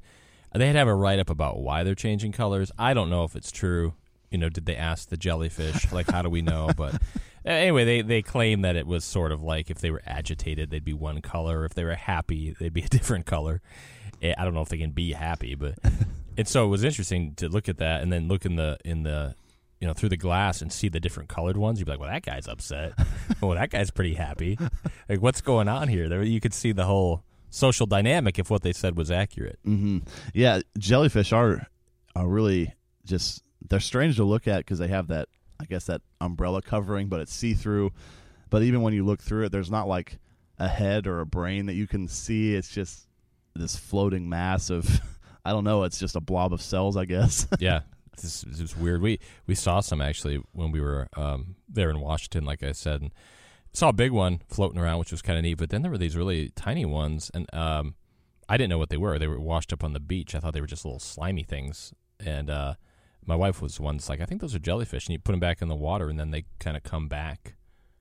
they'd 0.55 0.75
have 0.75 0.88
a 0.88 0.95
write 0.95 1.19
up 1.19 1.31
about 1.31 1.61
why 1.61 1.85
they're 1.85 1.95
changing 1.95 2.33
colors. 2.33 2.71
I 2.78 2.95
don't 2.95 3.11
know 3.11 3.25
if 3.25 3.37
it's 3.37 3.50
true. 3.50 3.95
You 4.31 4.38
know, 4.38 4.49
did 4.49 4.67
they 4.67 4.76
ask 4.76 5.08
the 5.08 5.17
jellyfish? 5.17 5.91
Like, 5.93 6.11
how 6.11 6.23
do 6.23 6.28
we 6.28 6.43
know? 6.43 6.71
But 6.76 7.00
anyway, 7.45 7.84
they 7.84 8.02
they 8.02 8.23
claim 8.23 8.63
that 8.63 8.76
it 8.76 8.87
was 8.87 9.04
sort 9.04 9.32
of 9.32 9.43
like 9.43 9.71
if 9.71 9.78
they 9.78 9.91
were 9.91 10.02
agitated, 10.06 10.71
they'd 10.71 10.84
be 10.84 10.93
one 10.93 11.21
color. 11.23 11.65
If 11.65 11.75
they 11.75 11.84
were 11.84 11.95
happy, 11.95 12.54
they'd 12.58 12.73
be 12.73 12.82
a 12.82 12.89
different 12.89 13.26
color. 13.26 13.61
Eh, 14.23 14.34
I 14.37 14.45
don't 14.45 14.54
know 14.54 14.63
if 14.63 14.69
they 14.69 14.78
can 14.78 14.91
be 14.91 15.13
happy, 15.13 15.54
but 15.54 15.75
and 16.37 16.47
so 16.47 16.65
it 16.65 16.69
was 16.69 16.84
interesting 16.84 17.34
to 17.37 17.49
look 17.49 17.69
at 17.69 17.78
that 17.78 18.02
and 18.02 18.13
then 18.13 18.28
look 18.28 18.45
in 18.45 18.56
the 18.56 18.78
in 18.84 19.02
the 19.02 19.34
you 19.80 19.87
know 19.87 19.95
through 19.95 20.08
the 20.11 20.17
glass 20.17 20.61
and 20.61 20.73
see 20.73 20.89
the 20.89 21.00
different 21.00 21.28
colored 21.28 21.56
ones. 21.56 21.78
You'd 21.78 21.87
be 21.87 21.93
like, 21.93 22.00
well, 22.00 22.11
that 22.11 22.23
guy's 22.23 22.49
upset. 22.49 22.93
well, 23.41 23.52
that 23.52 23.71
guy's 23.71 23.91
pretty 23.91 24.15
happy. 24.15 24.58
Like, 25.08 25.23
what's 25.23 25.41
going 25.41 25.69
on 25.69 25.89
here? 25.89 26.08
There, 26.08 26.23
you 26.23 26.41
could 26.41 26.54
see 26.54 26.73
the 26.73 26.84
whole 26.84 27.23
social 27.50 27.87
dynamic 27.87 28.39
if 28.39 28.50
what 28.50 28.63
they 28.63 28.73
said 28.73 28.97
was 28.97 29.11
accurate. 29.11 29.58
hmm 29.65 29.99
Yeah, 30.34 30.61
jellyfish 30.78 31.32
are 31.32 31.67
are 32.15 32.28
really 32.28 32.75
just 33.04 33.43
they're 33.69 33.80
strange 33.80 34.17
to 34.17 34.25
look 34.25 34.47
at 34.49 34.58
because 34.58 34.78
they 34.78 34.89
have 34.89 35.08
that 35.08 35.28
I 35.61 35.65
guess 35.65 35.87
that 35.87 36.02
umbrella 36.21 36.63
covering, 36.63 37.08
but 37.08 37.21
it's 37.21 37.34
see 37.34 37.54
through. 37.54 37.93
But 38.50 38.63
even 38.63 38.82
when 38.82 38.95
you 38.95 39.04
look 39.04 39.21
through 39.21 39.47
it, 39.47 39.52
there's 39.52 39.71
not 39.71 39.89
like 39.89 40.19
a 40.58 40.69
head 40.69 41.06
or 41.06 41.21
a 41.21 41.26
brain 41.26 41.67
that 41.67 41.75
you 41.75 41.87
can 41.87 42.08
see. 42.08 42.54
It's 42.54 42.71
just 42.71 43.06
this 43.54 43.76
floating 43.76 44.28
mass 44.28 44.71
of 44.71 45.00
I 45.45 45.50
don't 45.52 45.65
know. 45.65 45.84
It's 45.84 45.99
just 45.99 46.17
a 46.17 46.21
blob 46.21 46.52
of 46.52 46.61
cells, 46.63 46.97
I 46.97 47.04
guess. 47.06 47.47
yeah, 47.58 47.80
this, 48.21 48.43
this 48.43 48.61
is 48.61 48.76
weird. 48.76 49.00
We 49.02 49.19
we 49.47 49.54
saw 49.54 49.80
some 49.80 50.00
actually 50.00 50.43
when 50.52 50.71
we 50.71 50.80
were 50.80 51.08
um, 51.17 51.56
there 51.69 51.91
in 51.91 52.00
Washington, 52.00 52.45
like 52.45 52.63
I 52.63 52.73
said, 52.73 53.00
and 53.00 53.11
saw 53.73 53.91
a 53.91 53.93
big 53.93 54.13
one 54.13 54.43
floating 54.49 54.78
around, 54.78 54.99
which 54.99 55.13
was 55.13 55.23
kind 55.23 55.39
of 55.39 55.43
neat. 55.43 55.54
But 55.54 55.71
then 55.71 55.83
there 55.83 55.91
were 55.91 55.99
these 55.99 56.17
really 56.17 56.50
tiny 56.50 56.85
ones, 56.85 57.31
and 57.35 57.52
um, 57.54 57.95
I 58.49 58.57
didn't 58.57 58.71
know 58.71 58.78
what 58.78 58.91
they 58.91 58.97
were. 58.97 59.19
They 59.19 59.26
were 59.26 59.41
washed 59.41 59.73
up 59.73 59.85
on 59.85 59.93
the 59.93 60.00
beach. 60.00 60.35
I 60.35 60.41
thought 60.41 60.52
they 60.52 60.61
were 60.61 60.67
just 60.67 60.85
little 60.85 61.00
slimy 61.00 61.45
things, 61.45 61.93
and 62.19 62.50
uh, 62.50 62.75
my 63.25 63.37
wife 63.37 63.61
was 63.61 63.78
once 63.78 64.09
like, 64.09 64.21
I 64.21 64.25
think 64.25 64.41
those 64.41 64.54
are 64.54 64.59
jellyfish, 64.59 65.07
and 65.07 65.13
you 65.13 65.19
put 65.19 65.33
them 65.33 65.41
back 65.41 65.63
in 65.63 65.69
the 65.69 65.76
water, 65.76 66.09
and 66.09 66.19
then 66.19 66.31
they 66.31 66.45
kind 66.59 66.76
of 66.76 66.83
come 66.83 67.09
back 67.09 67.54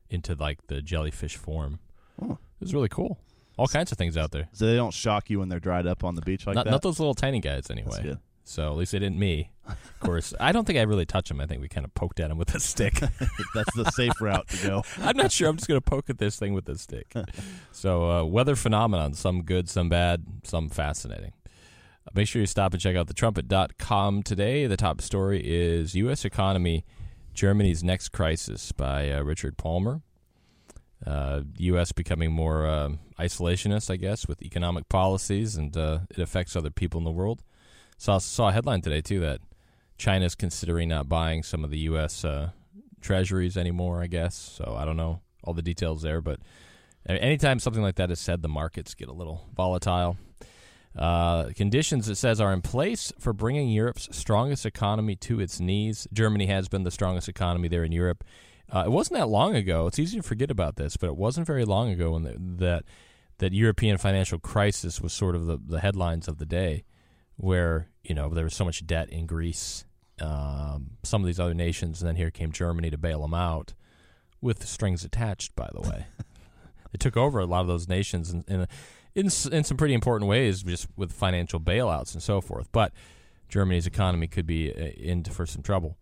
into 0.09 0.35
like 0.35 0.67
the 0.67 0.81
jellyfish 0.81 1.35
form. 1.35 1.79
It 2.21 2.37
was 2.61 2.73
really 2.73 2.89
cool. 2.89 3.19
All 3.57 3.67
kinds 3.67 3.91
of 3.91 3.97
things 3.97 4.17
out 4.17 4.31
there. 4.31 4.47
so 4.53 4.67
they 4.67 4.75
don't 4.75 4.93
shock 4.93 5.29
you 5.29 5.39
when 5.39 5.49
they're 5.49 5.59
dried 5.59 5.87
up 5.87 6.03
on 6.03 6.15
the 6.15 6.21
beach 6.21 6.45
like 6.45 6.55
not, 6.55 6.65
that. 6.65 6.71
not 6.71 6.81
those 6.81 6.99
little 6.99 7.15
tiny 7.15 7.39
guys, 7.39 7.69
anyway. 7.69 8.17
So 8.47 8.71
at 8.71 8.77
least 8.77 8.93
they 8.93 8.99
didn't 8.99 9.19
me. 9.19 9.51
Of 9.67 9.99
course, 9.99 10.33
I 10.39 10.53
don't 10.53 10.65
think 10.65 10.79
I 10.79 10.83
really 10.83 11.05
touched 11.05 11.29
him. 11.29 11.41
I 11.41 11.45
think 11.45 11.59
we 11.61 11.67
kind 11.67 11.85
of 11.85 11.93
poked 11.93 12.21
at 12.21 12.31
him 12.31 12.37
with 12.37 12.55
a 12.55 12.61
stick. 12.61 12.93
That's 13.53 13.75
the 13.75 13.91
safe 13.93 14.21
route 14.21 14.47
to 14.47 14.67
go. 14.67 14.83
I'm 14.99 15.17
not 15.17 15.33
sure. 15.33 15.49
I'm 15.49 15.57
just 15.57 15.67
going 15.67 15.81
to 15.81 15.83
poke 15.83 16.09
at 16.09 16.17
this 16.17 16.39
thing 16.39 16.53
with 16.53 16.67
a 16.69 16.77
stick. 16.77 17.13
So 17.73 18.09
uh, 18.09 18.23
weather 18.23 18.55
phenomenon, 18.55 19.13
some 19.13 19.43
good, 19.43 19.69
some 19.69 19.87
bad, 19.87 20.23
some 20.43 20.67
fascinating. 20.69 21.33
Uh, 21.45 22.11
Make 22.15 22.27
sure 22.27 22.39
you 22.39 22.47
stop 22.47 22.73
and 22.73 22.81
check 22.81 22.95
out 22.95 23.07
thetrumpet.com 23.07 24.23
today. 24.23 24.65
The 24.65 24.77
top 24.77 25.01
story 25.01 25.41
is 25.45 25.93
U.S. 25.93 26.25
economy, 26.25 26.85
Germany's 27.35 27.83
next 27.83 28.09
crisis 28.09 28.71
by 28.71 29.11
uh, 29.11 29.21
Richard 29.21 29.57
Palmer. 29.57 30.01
Uh, 31.05 31.41
U.S. 31.57 31.91
becoming 31.91 32.31
more 32.31 32.65
uh, 32.65 32.89
isolationist, 33.19 33.91
I 33.91 33.97
guess, 33.97 34.27
with 34.27 34.41
economic 34.41 34.89
policies, 34.89 35.55
and 35.55 35.75
uh, 35.77 35.99
it 36.09 36.19
affects 36.19 36.55
other 36.55 36.71
people 36.71 36.97
in 36.97 37.03
the 37.03 37.11
world. 37.11 37.43
Saw 37.97 38.17
saw 38.19 38.49
a 38.49 38.51
headline 38.51 38.81
today 38.81 39.01
too 39.01 39.19
that 39.21 39.41
China's 39.97 40.35
considering 40.35 40.89
not 40.89 41.09
buying 41.09 41.43
some 41.43 41.63
of 41.63 41.71
the 41.71 41.79
U.S. 41.79 42.23
Uh, 42.23 42.51
treasuries 43.01 43.57
anymore. 43.57 44.01
I 44.01 44.07
guess 44.07 44.35
so. 44.35 44.75
I 44.77 44.85
don't 44.85 44.97
know 44.97 45.21
all 45.43 45.53
the 45.53 45.61
details 45.61 46.01
there, 46.01 46.21
but 46.21 46.39
anytime 47.07 47.59
something 47.59 47.81
like 47.81 47.95
that 47.95 48.11
is 48.11 48.19
said, 48.19 48.41
the 48.41 48.49
markets 48.49 48.93
get 48.93 49.07
a 49.07 49.13
little 49.13 49.47
volatile. 49.55 50.17
Uh, 50.95 51.51
conditions 51.55 52.09
it 52.09 52.15
says 52.15 52.41
are 52.41 52.51
in 52.51 52.61
place 52.61 53.13
for 53.19 53.31
bringing 53.31 53.69
Europe's 53.69 54.09
strongest 54.15 54.65
economy 54.65 55.15
to 55.15 55.39
its 55.39 55.59
knees. 55.59 56.07
Germany 56.11 56.47
has 56.47 56.67
been 56.67 56.83
the 56.83 56.91
strongest 56.91 57.29
economy 57.29 57.67
there 57.67 57.83
in 57.83 57.91
Europe. 57.91 58.23
Uh, 58.73 58.83
it 58.85 58.91
wasn't 58.91 59.17
that 59.17 59.29
long 59.29 59.55
ago. 59.55 59.87
It's 59.87 59.99
easy 59.99 60.17
to 60.17 60.23
forget 60.23 60.49
about 60.49 60.75
this, 60.75 60.97
but 60.97 61.07
it 61.07 61.15
wasn't 61.15 61.47
very 61.47 61.65
long 61.65 61.91
ago 61.91 62.11
when 62.11 62.23
the, 62.23 62.35
that 62.65 62.85
that 63.37 63.53
European 63.53 63.97
financial 63.99 64.39
crisis 64.39 64.99
was 64.99 65.13
sort 65.13 65.35
of 65.35 65.45
the, 65.45 65.59
the 65.63 65.79
headlines 65.79 66.27
of 66.27 66.39
the 66.39 66.45
day, 66.45 66.83
where 67.37 67.89
you 68.03 68.13
know 68.13 68.29
there 68.29 68.43
was 68.43 68.55
so 68.55 68.65
much 68.65 68.85
debt 68.85 69.09
in 69.09 69.25
Greece, 69.25 69.85
um, 70.21 70.91
some 71.03 71.21
of 71.21 71.27
these 71.27 71.39
other 71.39 71.53
nations, 71.53 72.01
and 72.01 72.09
then 72.09 72.15
here 72.15 72.31
came 72.31 72.51
Germany 72.51 72.89
to 72.89 72.97
bail 72.97 73.21
them 73.21 73.33
out, 73.33 73.73
with 74.41 74.67
strings 74.67 75.05
attached. 75.05 75.55
By 75.55 75.69
the 75.73 75.81
way, 75.81 76.07
they 76.91 76.97
took 76.99 77.15
over 77.17 77.39
a 77.39 77.45
lot 77.45 77.61
of 77.61 77.67
those 77.67 77.87
nations 77.87 78.31
in 78.31 78.43
in, 78.47 78.67
in 79.15 79.25
in 79.25 79.63
some 79.63 79.77
pretty 79.77 79.93
important 79.93 80.29
ways, 80.29 80.63
just 80.63 80.87
with 80.95 81.11
financial 81.11 81.59
bailouts 81.59 82.13
and 82.13 82.21
so 82.21 82.41
forth. 82.41 82.69
But 82.71 82.91
Germany's 83.49 83.87
economy 83.87 84.27
could 84.27 84.45
be 84.45 84.73
uh, 84.73 84.91
in 84.97 85.23
for 85.23 85.45
some 85.45 85.61
trouble. 85.61 85.97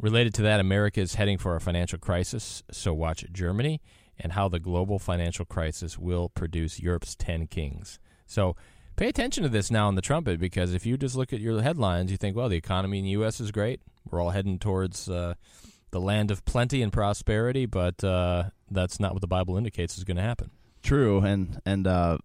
Related 0.00 0.34
to 0.34 0.42
that, 0.42 0.58
America 0.58 1.00
is 1.00 1.14
heading 1.14 1.38
for 1.38 1.54
a 1.54 1.60
financial 1.60 1.98
crisis, 1.98 2.62
so 2.70 2.94
watch 2.94 3.24
Germany 3.30 3.80
and 4.18 4.32
how 4.32 4.48
the 4.48 4.60
global 4.60 4.98
financial 4.98 5.44
crisis 5.44 5.98
will 5.98 6.28
produce 6.28 6.80
Europe's 6.80 7.14
10 7.16 7.48
kings. 7.48 7.98
So 8.26 8.56
pay 8.96 9.08
attention 9.08 9.42
to 9.42 9.48
this 9.48 9.70
now 9.70 9.88
on 9.88 9.94
the 9.94 10.02
trumpet 10.02 10.38
because 10.38 10.74
if 10.74 10.86
you 10.86 10.96
just 10.96 11.16
look 11.16 11.32
at 11.32 11.40
your 11.40 11.62
headlines, 11.62 12.10
you 12.10 12.16
think, 12.16 12.36
well, 12.36 12.48
the 12.48 12.56
economy 12.56 12.98
in 12.98 13.04
the 13.04 13.10
U.S. 13.12 13.40
is 13.40 13.50
great. 13.50 13.80
We're 14.10 14.20
all 14.20 14.30
heading 14.30 14.58
towards 14.58 15.08
uh, 15.08 15.34
the 15.90 16.00
land 16.00 16.30
of 16.30 16.44
plenty 16.44 16.82
and 16.82 16.92
prosperity, 16.92 17.66
but 17.66 18.02
uh, 18.02 18.44
that's 18.70 18.98
not 18.98 19.12
what 19.12 19.20
the 19.20 19.28
Bible 19.28 19.56
indicates 19.56 19.96
is 19.96 20.04
going 20.04 20.16
to 20.16 20.22
happen. 20.22 20.50
True, 20.82 21.20
and 21.20 21.60
and 21.64 21.86
uh, 21.86 22.18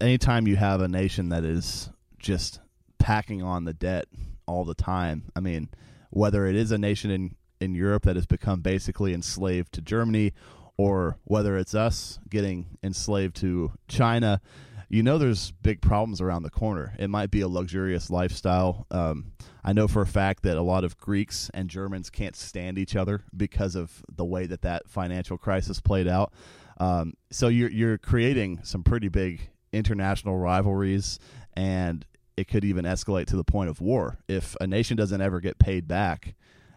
anytime 0.00 0.46
you 0.46 0.56
have 0.56 0.80
a 0.80 0.88
nation 0.88 1.30
that 1.30 1.44
is 1.44 1.90
just 2.18 2.60
packing 2.98 3.42
on 3.42 3.64
the 3.64 3.74
debt 3.74 4.06
all 4.46 4.64
the 4.64 4.74
time, 4.74 5.24
I 5.34 5.40
mean, 5.40 5.68
whether 6.10 6.46
it 6.46 6.54
is 6.54 6.70
a 6.70 6.78
nation 6.78 7.10
in 7.10 7.34
in 7.60 7.74
Europe 7.74 8.04
that 8.04 8.14
has 8.14 8.26
become 8.26 8.60
basically 8.60 9.12
enslaved 9.12 9.72
to 9.72 9.80
Germany, 9.80 10.32
or 10.76 11.18
whether 11.24 11.56
it's 11.56 11.74
us 11.74 12.20
getting 12.30 12.78
enslaved 12.84 13.34
to 13.36 13.72
China, 13.88 14.40
you 14.88 15.02
know 15.02 15.18
there's 15.18 15.50
big 15.50 15.80
problems 15.82 16.20
around 16.20 16.42
the 16.42 16.50
corner. 16.50 16.94
It 16.98 17.08
might 17.08 17.30
be 17.30 17.42
a 17.42 17.48
luxurious 17.48 18.10
lifestyle. 18.10 18.86
Um, 18.90 19.32
I 19.62 19.72
know 19.72 19.86
for 19.86 20.00
a 20.02 20.06
fact 20.06 20.44
that 20.44 20.56
a 20.56 20.62
lot 20.62 20.84
of 20.84 20.96
Greeks 20.96 21.50
and 21.52 21.68
Germans 21.68 22.08
can't 22.08 22.34
stand 22.34 22.78
each 22.78 22.96
other 22.96 23.22
because 23.36 23.74
of 23.74 24.02
the 24.10 24.24
way 24.24 24.46
that 24.46 24.62
that 24.62 24.88
financial 24.88 25.36
crisis 25.36 25.80
played 25.80 26.08
out. 26.08 26.32
Um, 26.78 27.14
so 27.30 27.48
you're 27.48 27.70
you're 27.70 27.98
creating 27.98 28.60
some 28.62 28.82
pretty 28.82 29.08
big 29.08 29.50
international 29.72 30.38
rivalries, 30.38 31.18
and 31.54 32.06
it 32.36 32.48
could 32.48 32.64
even 32.64 32.84
escalate 32.84 33.26
to 33.26 33.36
the 33.36 33.44
point 33.44 33.68
of 33.68 33.80
war 33.80 34.18
if 34.28 34.56
a 34.60 34.66
nation 34.66 34.96
doesn't 34.96 35.20
ever 35.20 35.40
get 35.40 35.58
paid 35.58 35.86
back. 35.86 36.34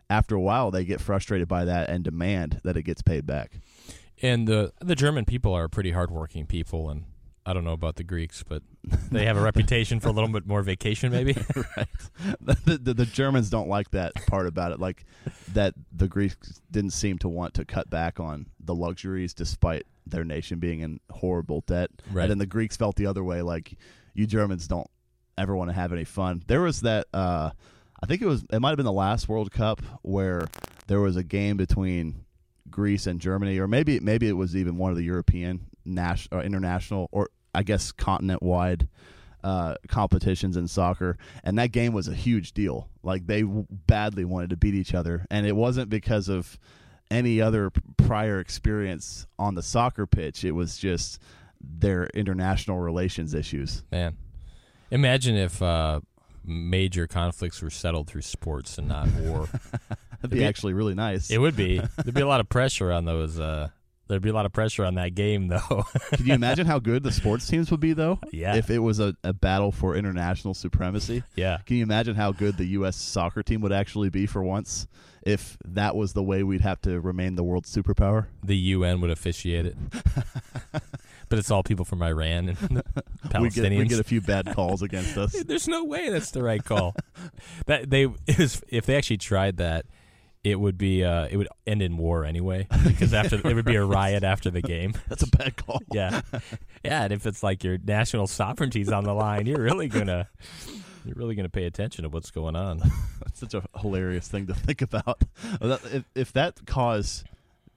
After 0.10 0.36
a 0.36 0.42
while, 0.42 0.72
they 0.72 0.84
get 0.84 1.00
frustrated 1.00 1.48
by 1.48 1.64
that 1.64 1.90
and 1.90 2.04
demand 2.04 2.60
that 2.66 2.76
it 2.76 2.84
gets 2.84 3.02
paid 3.02 3.26
back. 3.26 3.62
And 4.22 4.48
the 4.48 4.74
the 4.82 4.96
German 4.96 5.24
people 5.24 5.54
are 5.54 5.70
pretty 5.70 5.92
hardworking 5.92 6.46
people, 6.46 6.90
and 6.90 7.06
I 7.46 7.54
don't 7.54 7.64
know 7.64 7.74
about 7.74 7.96
the 7.96 8.04
Greeks, 8.04 8.44
but 8.44 8.62
they 9.12 9.26
have 9.26 9.38
a 9.38 9.42
reputation 9.42 10.00
for 10.00 10.10
a 10.10 10.12
little 10.12 10.30
bit 10.30 10.46
more 10.46 10.62
vacation, 10.62 11.12
maybe. 11.12 11.34
right. 11.78 11.88
The, 12.40 12.80
the, 12.82 12.94
the, 12.94 13.06
Germans 13.06 13.50
don't 13.50 13.68
like 13.68 13.92
that 13.92 14.14
part 14.28 14.46
about 14.46 14.72
it, 14.72 14.80
like 14.80 15.06
that 15.54 15.74
the 15.92 16.08
Greeks 16.08 16.62
didn't 16.70 16.92
seem 16.92 17.18
to 17.20 17.30
want 17.30 17.56
to 17.56 17.66
cut 17.66 17.90
back 17.90 18.20
on 18.20 18.48
the 18.60 18.76
luxuries 18.76 19.34
despite 19.34 19.88
their 20.06 20.24
nation 20.24 20.60
being 20.60 20.82
in 20.82 21.00
horrible 21.10 21.62
debt. 21.66 21.90
Right. 22.12 22.24
And 22.24 22.32
then 22.32 22.38
the 22.38 22.46
Greeks 22.46 22.78
felt 22.78 22.96
the 22.96 23.08
other 23.08 23.24
way, 23.24 23.42
like 23.42 23.74
you 24.14 24.28
Germans 24.28 24.68
don't 24.68 24.90
ever 25.38 25.56
want 25.56 25.70
to 25.70 25.74
have 25.74 25.92
any 25.92 26.06
fun. 26.06 26.44
There 26.48 26.62
was 26.62 26.82
that. 26.82 27.08
Uh, 27.14 27.52
I 28.04 28.06
think 28.06 28.22
it 28.22 28.28
was. 28.28 28.46
It 28.52 28.60
might 28.60 28.70
have 28.70 28.78
been 28.78 28.86
the 28.86 28.92
last 28.92 29.28
World 29.28 29.52
Cup 29.52 29.82
where 30.02 30.48
there 30.88 31.00
was 31.00 31.16
a 31.16 31.24
game 31.24 31.58
between 31.58 32.26
Greece 32.70 33.08
and 33.08 33.20
Germany, 33.20 33.58
or 33.60 33.68
maybe 33.68 34.00
maybe 34.00 34.28
it 34.28 34.34
was 34.34 34.56
even 34.56 34.78
one 34.78 34.92
of 34.92 34.98
the 34.98 35.04
European 35.04 35.68
national 35.86 36.40
or 36.40 36.44
international 36.44 37.10
or 37.12 37.30
I 37.54 37.64
guess 37.64 37.92
continent 37.92 38.42
wide 38.42 38.88
uh, 39.44 39.76
competitions 39.88 40.58
in 40.58 40.68
soccer, 40.68 41.18
and 41.44 41.58
that 41.58 41.72
game 41.72 41.94
was 41.94 42.08
a 42.08 42.14
huge 42.14 42.54
deal. 42.54 42.88
Like 43.04 43.28
they 43.28 43.44
badly 43.44 44.26
wanted 44.26 44.52
to 44.52 44.58
beat 44.58 44.76
each 44.76 44.94
other, 44.94 45.26
and 45.30 45.46
it 45.46 45.56
wasn't 45.56 45.90
because 45.90 46.30
of 46.30 46.60
any 47.10 47.42
other 47.42 47.72
prior 47.98 48.40
experience 48.40 49.28
on 49.38 49.56
the 49.56 49.64
soccer 49.64 50.08
pitch. 50.08 50.44
It 50.44 50.52
was 50.52 50.78
just 50.78 51.20
their 51.60 52.06
international 52.14 52.80
relations 52.80 53.34
issues. 53.34 53.84
Man, 53.92 54.16
imagine 54.92 55.36
if 55.36 55.62
uh, 55.62 56.00
major 56.46 57.08
conflicts 57.08 57.62
were 57.62 57.70
settled 57.70 58.08
through 58.08 58.22
sports 58.22 58.78
and 58.78 58.88
not 58.88 59.12
war. 59.14 59.48
That'd 60.22 60.38
be 60.38 60.46
actually 60.46 60.74
really 60.74 60.94
nice. 60.94 61.32
It 61.32 61.40
would 61.40 61.56
be. 61.56 61.80
There'd 61.98 62.14
be 62.14 62.22
a 62.22 62.28
lot 62.28 62.42
of 62.42 62.50
pressure 62.50 62.92
on 62.92 63.06
those. 63.06 63.40
Uh, 63.40 63.70
there'd 64.12 64.22
be 64.22 64.30
a 64.30 64.34
lot 64.34 64.46
of 64.46 64.52
pressure 64.52 64.84
on 64.84 64.96
that 64.96 65.16
game, 65.16 65.48
though. 65.48 65.86
Can 66.14 66.26
you 66.26 66.34
imagine 66.34 66.68
how 66.68 66.80
good 66.80 67.02
the 67.02 67.14
sports 67.14 67.48
teams 67.48 67.72
would 67.72 67.80
be, 67.80 67.94
though? 67.94 68.20
Yeah. 68.32 68.56
If 68.56 68.70
it 68.70 68.80
was 68.80 69.00
a, 69.00 69.16
a 69.24 69.32
battle 69.32 69.72
for 69.72 69.96
international 69.96 70.54
supremacy. 70.54 71.24
Yeah. 71.36 71.60
Can 71.66 71.78
you 71.78 71.84
imagine 71.84 72.16
how 72.16 72.34
good 72.34 72.58
the 72.58 72.66
U.S. 72.66 72.98
soccer 72.98 73.42
team 73.42 73.62
would 73.62 73.72
actually 73.72 74.10
be 74.10 74.26
for 74.26 74.44
once? 74.44 74.86
If 75.24 75.58
that 75.64 75.96
was 75.96 76.12
the 76.12 76.22
way 76.22 76.44
we'd 76.44 76.62
have 76.62 76.82
to 76.82 77.00
remain 77.00 77.36
the 77.36 77.44
world 77.44 77.64
superpower, 77.64 78.28
the 78.44 78.58
UN 78.58 79.00
would 79.02 79.12
officiate 79.12 79.66
it. 79.66 79.78
but 81.30 81.40
it's 81.40 81.50
all 81.50 81.64
people 81.64 81.86
from 81.86 82.04
Iran 82.04 82.50
and 82.50 82.58
Palestinians. 83.30 83.42
we 83.42 83.50
get, 83.50 83.72
we 83.72 83.86
get 83.86 84.00
a 84.00 84.04
few 84.04 84.20
bad 84.20 84.54
calls 84.54 84.82
against 84.82 85.18
us. 85.18 85.42
There's 85.44 85.70
no 85.70 85.86
way 85.86 86.10
that's 86.10 86.32
the 86.32 86.44
right 86.44 86.64
call. 86.64 86.96
that 87.66 87.90
they 87.90 88.08
was, 88.08 88.62
if 88.68 88.86
they 88.86 88.96
actually 88.96 89.18
tried 89.18 89.58
that, 89.58 89.86
it 90.44 90.60
would 90.60 90.78
be 90.78 91.04
uh, 91.04 91.28
it 91.30 91.38
would 91.38 91.48
end 91.68 91.82
in 91.82 91.98
war 91.98 92.26
anyway 92.26 92.68
because 92.86 93.14
after 93.14 93.36
it 93.36 93.56
would 93.56 93.66
be 93.66 93.76
a 93.76 93.86
riot 93.86 94.24
after 94.24 94.50
the 94.50 94.62
game. 94.62 94.94
That's 95.08 95.24
a 95.24 95.28
bad 95.28 95.56
call. 95.56 95.82
Yeah, 95.92 96.22
yeah, 96.84 97.04
and 97.04 97.14
if 97.14 97.26
it's 97.26 97.44
like 97.44 97.64
your 97.64 97.78
national 97.84 98.28
sovereignty's 98.28 98.90
on 98.90 99.04
the 99.04 99.14
line, 99.14 99.46
you're 99.46 99.62
really 99.62 99.88
gonna 99.88 100.28
you're 101.06 101.16
really 101.16 101.36
gonna 101.36 101.50
pay 101.50 101.66
attention 101.66 102.04
to 102.04 102.10
what's 102.10 102.32
going 102.32 102.56
on. 102.56 102.80
That's 103.20 103.40
such 103.40 103.54
a 103.54 103.64
hilarious 103.80 104.28
thing 104.28 104.48
to 104.48 104.56
think 104.56 104.82
about. 104.82 105.24
If, 105.62 106.06
if 106.16 106.34
that 106.34 106.66
caused 106.66 107.28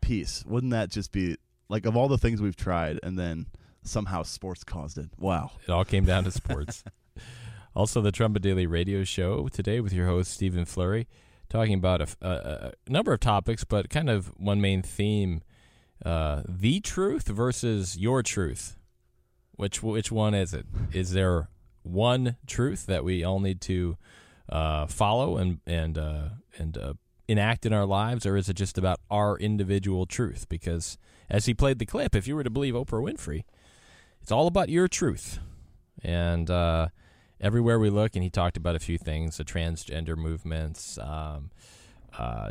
peace, 0.01 0.45
wouldn't 0.47 0.73
that 0.73 0.91
just 0.91 1.13
be 1.13 1.37
like 1.69 1.85
of 1.85 1.97
all 1.97 2.09
the 2.09 2.19
things 2.19 2.41
we've 2.41 2.57
tried, 2.57 2.99
and 3.03 3.19
then 3.19 3.47
somehow 3.83 4.23
sports 4.23 4.65
caused 4.65 4.97
it? 4.97 5.11
Wow, 5.19 5.51
it 5.67 5.71
all 5.71 5.85
came 5.85 6.07
down 6.07 6.25
to 6.25 6.31
sports. 6.31 6.83
also, 7.77 8.01
the 8.01 8.13
Trumpet 8.13 8.41
Daily 8.41 8.67
Radio 8.67 9.05
Show 9.05 9.49
today 9.49 9.81
with 9.81 9.93
your 9.93 10.07
host 10.07 10.33
Stephen 10.33 10.65
Flurry 10.65 11.07
talking 11.55 11.75
about 11.75 12.01
a, 12.01 12.09
a, 12.21 12.73
a, 12.89 12.91
number 12.91 13.13
of 13.13 13.21
topics, 13.21 13.63
but 13.63 13.89
kind 13.89 14.11
of 14.11 14.33
one 14.37 14.61
main 14.61 14.83
theme: 14.83 15.41
uh, 16.05 16.43
the 16.49 16.81
truth 16.81 17.29
versus 17.29 17.97
your 17.97 18.23
truth. 18.23 18.77
Which 19.53 19.81
which 19.83 20.11
one 20.11 20.35
is 20.35 20.53
it? 20.53 20.67
Is 20.93 21.13
there 21.13 21.49
one 21.85 22.37
truth 22.47 22.87
that 22.87 23.05
we 23.05 23.23
all 23.23 23.39
need 23.39 23.61
to 23.63 23.97
uh, 24.49 24.87
follow 24.87 25.37
and 25.37 25.61
and 25.65 25.97
uh, 25.97 26.29
and 26.59 26.77
uh, 26.77 26.95
enact 27.29 27.65
in 27.65 27.73
our 27.73 27.87
lives, 27.87 28.27
or 28.27 28.37
is 28.37 28.49
it 28.49 28.55
just 28.55 28.77
about 28.77 28.99
our 29.09 29.39
individual 29.39 30.07
truth? 30.07 30.49
Because 30.49 30.99
as 31.31 31.47
he 31.47 31.55
played 31.55 31.79
the 31.79 31.87
clip, 31.87 32.17
if 32.17 32.27
you 32.27 32.35
were 32.35 32.43
to 32.43 32.51
believe 32.51 32.75
Oprah 32.75 33.01
Winfrey, 33.01 33.45
it's 34.21 34.33
all 34.33 34.49
about 34.49 34.71
your 34.71 34.89
truth, 34.89 35.39
and 36.03 36.51
uh, 36.51 36.89
everywhere 37.41 37.79
we 37.79 37.91
look, 37.91 38.15
and 38.15 38.23
he 38.23 38.31
talked 38.31 38.57
about 38.57 38.77
a 38.77 38.79
few 38.79 38.99
things: 38.99 39.37
the 39.37 39.45
transgender 39.45 40.17
movements, 40.17 40.99
um, 40.99 41.51
uh, 42.19 42.51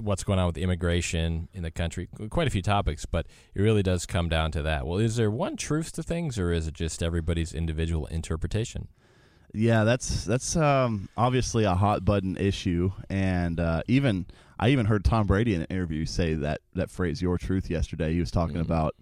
what's 0.00 0.24
going 0.24 0.38
on 0.38 0.46
with 0.46 0.58
immigration 0.58 1.48
in 1.52 1.62
the 1.62 1.70
country, 1.70 2.08
quite 2.30 2.46
a 2.46 2.50
few 2.50 2.62
topics. 2.62 3.06
But 3.06 3.26
it 3.54 3.62
really 3.62 3.82
does 3.82 4.06
come 4.06 4.28
down 4.28 4.52
to 4.52 4.62
that. 4.62 4.86
Well, 4.86 4.98
is 4.98 5.16
there 5.16 5.30
one 5.30 5.56
truth 5.56 5.92
to 5.92 6.02
things, 6.02 6.38
or 6.38 6.52
is 6.52 6.66
it 6.66 6.74
just 6.74 7.02
everybody's 7.02 7.54
individual 7.54 8.06
interpretation? 8.06 8.88
Yeah, 9.52 9.84
that's 9.84 10.24
that's 10.24 10.56
um, 10.56 11.08
obviously 11.16 11.64
a 11.64 11.74
hot 11.74 12.04
button 12.04 12.36
issue, 12.36 12.92
and 13.08 13.58
uh, 13.58 13.82
even 13.86 14.26
I 14.58 14.70
even 14.70 14.86
heard 14.86 15.04
Tom 15.04 15.26
Brady 15.26 15.54
in 15.54 15.62
an 15.62 15.66
interview 15.70 16.04
say 16.04 16.34
that 16.34 16.60
that 16.74 16.90
phrase 16.90 17.22
"your 17.22 17.38
truth" 17.38 17.70
yesterday. 17.70 18.12
He 18.12 18.20
was 18.20 18.30
talking 18.30 18.56
mm-hmm. 18.56 18.70
about 18.70 18.96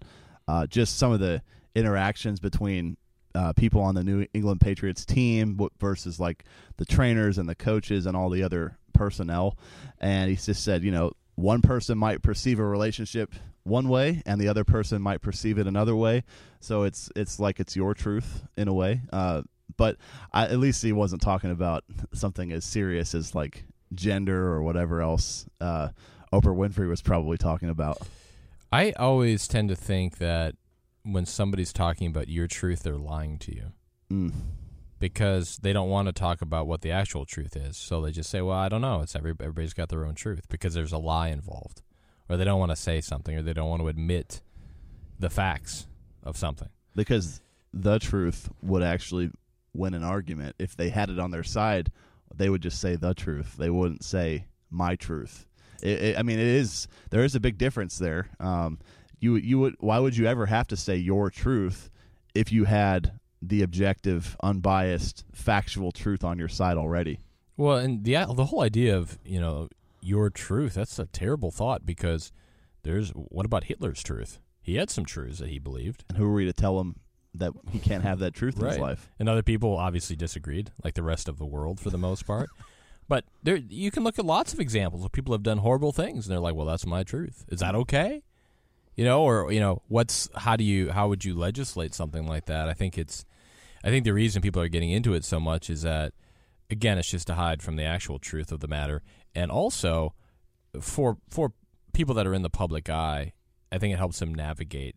uh, 0.47 0.67
just 0.67 0.97
some 0.97 1.11
of 1.11 1.19
the 1.19 1.41
interactions 1.75 2.39
between 2.39 2.95
uh, 3.35 3.53
people 3.53 3.81
on 3.81 3.95
the 3.95 4.03
New 4.03 4.25
England 4.33 4.61
Patriots 4.61 5.05
team 5.05 5.59
versus 5.79 6.19
like 6.19 6.45
the 6.77 6.85
trainers 6.85 7.37
and 7.37 7.47
the 7.47 7.55
coaches 7.55 8.05
and 8.05 8.15
all 8.15 8.29
the 8.29 8.43
other 8.43 8.77
personnel. 8.93 9.57
And 9.99 10.29
he 10.29 10.35
just 10.35 10.63
said, 10.63 10.83
you 10.83 10.91
know, 10.91 11.11
one 11.35 11.61
person 11.61 11.97
might 11.97 12.21
perceive 12.21 12.59
a 12.59 12.65
relationship 12.65 13.33
one 13.63 13.89
way 13.89 14.21
and 14.25 14.39
the 14.39 14.47
other 14.47 14.63
person 14.63 15.01
might 15.01 15.21
perceive 15.21 15.57
it 15.57 15.67
another 15.67 15.95
way. 15.95 16.23
So 16.59 16.83
it's 16.83 17.09
it's 17.15 17.39
like 17.39 17.59
it's 17.59 17.75
your 17.75 17.93
truth 17.93 18.43
in 18.55 18.67
a 18.67 18.73
way. 18.73 19.01
Uh, 19.11 19.41
but 19.77 19.97
I, 20.31 20.43
at 20.43 20.59
least 20.59 20.81
he 20.81 20.93
wasn't 20.93 21.21
talking 21.21 21.51
about 21.51 21.83
something 22.13 22.51
as 22.51 22.63
serious 22.63 23.13
as 23.13 23.35
like 23.35 23.65
gender 23.93 24.47
or 24.47 24.61
whatever 24.61 25.01
else 25.01 25.45
uh, 25.59 25.89
Oprah 26.31 26.55
Winfrey 26.55 26.87
was 26.87 27.01
probably 27.01 27.37
talking 27.37 27.69
about. 27.69 27.99
I 28.71 28.91
always 28.91 29.47
tend 29.47 29.69
to 29.69 29.75
think 29.75 30.17
that 30.19 30.55
when 31.05 31.25
somebody's 31.25 31.71
talking 31.71 32.07
about 32.07 32.27
your 32.27 32.47
truth, 32.47 32.83
they're 32.83 32.97
lying 32.97 33.37
to 33.39 33.55
you. 33.55 33.71
Mm. 34.11 34.33
Because 34.99 35.57
they 35.57 35.73
don't 35.73 35.89
want 35.89 36.07
to 36.07 36.13
talk 36.13 36.41
about 36.41 36.67
what 36.67 36.81
the 36.81 36.91
actual 36.91 37.25
truth 37.25 37.55
is, 37.55 37.77
so 37.77 38.01
they 38.01 38.11
just 38.11 38.29
say, 38.29 38.41
"Well, 38.41 38.57
I 38.57 38.69
don't 38.69 38.81
know. 38.81 39.01
It's 39.01 39.15
every, 39.15 39.31
everybody's 39.31 39.73
got 39.73 39.89
their 39.89 40.05
own 40.05 40.15
truth." 40.15 40.47
Because 40.49 40.73
there's 40.73 40.93
a 40.93 40.97
lie 40.97 41.27
involved, 41.29 41.81
or 42.29 42.37
they 42.37 42.45
don't 42.45 42.59
want 42.59 42.71
to 42.71 42.75
say 42.75 43.01
something, 43.01 43.37
or 43.37 43.41
they 43.41 43.53
don't 43.53 43.69
want 43.69 43.81
to 43.81 43.87
admit 43.87 44.41
the 45.19 45.29
facts 45.29 45.87
of 46.23 46.37
something. 46.37 46.69
Because 46.95 47.41
the 47.73 47.99
truth 47.99 48.49
would 48.61 48.83
actually 48.83 49.31
win 49.73 49.93
an 49.93 50.03
argument 50.03 50.55
if 50.57 50.75
they 50.75 50.89
had 50.89 51.09
it 51.09 51.19
on 51.19 51.31
their 51.31 51.43
side. 51.43 51.91
They 52.33 52.49
would 52.49 52.61
just 52.61 52.79
say 52.79 52.95
the 52.95 53.13
truth. 53.13 53.57
They 53.57 53.69
wouldn't 53.69 54.03
say 54.03 54.47
my 54.71 54.95
truth. 54.95 55.45
It, 55.81 56.01
it, 56.01 56.19
I 56.19 56.23
mean, 56.23 56.39
it 56.39 56.47
is 56.47 56.87
there 57.09 57.23
is 57.23 57.35
a 57.35 57.39
big 57.39 57.57
difference 57.57 57.97
there. 57.97 58.29
Um, 58.39 58.79
you 59.25 59.35
you 59.35 59.59
would 59.59 59.75
why 59.79 59.99
would 59.99 60.15
you 60.15 60.27
ever 60.27 60.45
have 60.45 60.67
to 60.67 60.77
say 60.77 60.95
your 60.95 61.29
truth 61.29 61.89
if 62.33 62.51
you 62.51 62.65
had 62.65 63.19
the 63.41 63.61
objective, 63.61 64.35
unbiased, 64.41 65.25
factual 65.33 65.91
truth 65.91 66.23
on 66.23 66.39
your 66.39 66.47
side 66.47 66.77
already? 66.77 67.19
Well, 67.57 67.77
and 67.77 68.03
the 68.03 68.25
the 68.33 68.45
whole 68.45 68.61
idea 68.61 68.95
of 68.95 69.17
you 69.25 69.39
know 69.39 69.69
your 70.01 70.29
truth 70.29 70.75
that's 70.75 70.99
a 70.99 71.07
terrible 71.07 71.51
thought 71.51 71.85
because 71.85 72.31
there's 72.83 73.09
what 73.11 73.45
about 73.45 73.65
Hitler's 73.65 74.03
truth? 74.03 74.39
He 74.61 74.75
had 74.75 74.89
some 74.89 75.05
truths 75.05 75.39
that 75.39 75.49
he 75.49 75.59
believed. 75.59 76.05
And 76.09 76.17
who 76.17 76.25
are 76.25 76.33
we 76.33 76.45
to 76.45 76.53
tell 76.53 76.79
him 76.79 76.95
that 77.35 77.51
he 77.71 77.79
can't 77.79 78.03
have 78.03 78.19
that 78.19 78.33
truth 78.33 78.57
right. 78.57 78.67
in 78.67 78.71
his 78.73 78.79
life? 78.79 79.09
And 79.19 79.29
other 79.29 79.43
people 79.43 79.75
obviously 79.75 80.15
disagreed, 80.15 80.71
like 80.83 80.95
the 80.95 81.03
rest 81.03 81.27
of 81.27 81.37
the 81.37 81.45
world 81.45 81.79
for 81.79 81.89
the 81.89 81.97
most 81.97 82.25
part. 82.25 82.49
but 83.07 83.25
there, 83.43 83.57
you 83.57 83.91
can 83.91 84.03
look 84.03 84.17
at 84.17 84.25
lots 84.25 84.53
of 84.53 84.59
examples 84.59 85.01
where 85.01 85.09
people 85.09 85.33
have 85.33 85.43
done 85.43 85.59
horrible 85.59 85.91
things, 85.91 86.25
and 86.25 86.33
they're 86.33 86.39
like, 86.39 86.55
"Well, 86.55 86.65
that's 86.65 86.85
my 86.85 87.03
truth. 87.03 87.45
Is 87.49 87.59
that 87.59 87.75
okay?" 87.75 88.23
You 88.95 89.03
know, 89.03 89.23
or 89.23 89.51
you 89.51 89.59
know, 89.59 89.81
what's 89.87 90.29
how 90.35 90.55
do 90.55 90.63
you 90.63 90.91
how 90.91 91.07
would 91.07 91.25
you 91.25 91.35
legislate 91.35 91.93
something 91.93 92.27
like 92.27 92.45
that? 92.45 92.69
I 92.69 92.73
think 92.73 92.97
it's, 92.97 93.25
I 93.83 93.89
think 93.89 94.05
the 94.05 94.13
reason 94.13 94.41
people 94.41 94.61
are 94.61 94.67
getting 94.67 94.91
into 94.91 95.13
it 95.13 95.25
so 95.25 95.39
much 95.39 95.69
is 95.69 95.81
that, 95.83 96.13
again, 96.69 96.97
it's 96.97 97.09
just 97.09 97.27
to 97.27 97.35
hide 97.35 97.61
from 97.61 97.75
the 97.75 97.83
actual 97.83 98.19
truth 98.19 98.51
of 98.51 98.59
the 98.59 98.67
matter, 98.67 99.01
and 99.33 99.51
also 99.51 100.13
for 100.79 101.17
for 101.29 101.53
people 101.93 102.15
that 102.15 102.27
are 102.27 102.33
in 102.33 102.41
the 102.41 102.49
public 102.49 102.89
eye, 102.89 103.33
I 103.71 103.77
think 103.77 103.93
it 103.93 103.97
helps 103.97 104.19
them 104.19 104.33
navigate 104.33 104.95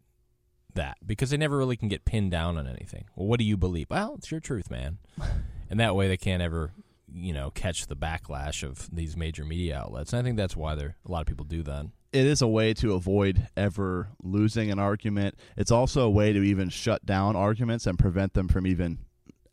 that 0.75 0.97
because 1.05 1.31
they 1.31 1.37
never 1.37 1.57
really 1.57 1.77
can 1.77 1.89
get 1.89 2.05
pinned 2.05 2.31
down 2.31 2.57
on 2.57 2.67
anything. 2.67 3.07
Well, 3.17 3.27
what 3.27 3.39
do 3.39 3.45
you 3.45 3.57
believe? 3.57 3.89
Well, 3.91 4.15
it's 4.17 4.31
your 4.31 4.41
truth, 4.41 4.71
man. 4.71 4.99
and 5.71 5.81
that 5.81 5.95
way 5.95 6.09
they 6.09 6.17
can't 6.17 6.43
ever, 6.43 6.73
you 7.13 7.33
know, 7.33 7.51
catch 7.51 7.87
the 7.87 7.97
backlash 7.97 8.63
of 8.63 8.89
these 8.95 9.17
major 9.17 9.45
media 9.45 9.79
outlets. 9.79 10.13
And 10.13 10.21
I 10.21 10.23
think 10.23 10.37
that's 10.37 10.57
why 10.57 10.75
there 10.75 10.97
a 11.07 11.11
lot 11.11 11.21
of 11.21 11.27
people 11.27 11.45
do 11.45 11.63
that. 11.65 11.87
It 12.13 12.25
is 12.25 12.41
a 12.41 12.49
way 12.49 12.73
to 12.75 12.95
avoid 12.95 13.49
ever 13.57 14.09
losing 14.23 14.71
an 14.71 14.79
argument. 14.79 15.35
It's 15.57 15.71
also 15.71 16.03
a 16.03 16.11
way 16.11 16.33
to 16.33 16.43
even 16.43 16.71
shut 16.71 17.05
down 17.05 17.37
arguments 17.37 17.87
and 17.87 17.99
prevent 17.99 18.33
them 18.33 18.49
from 18.49 18.67
even 18.67 18.99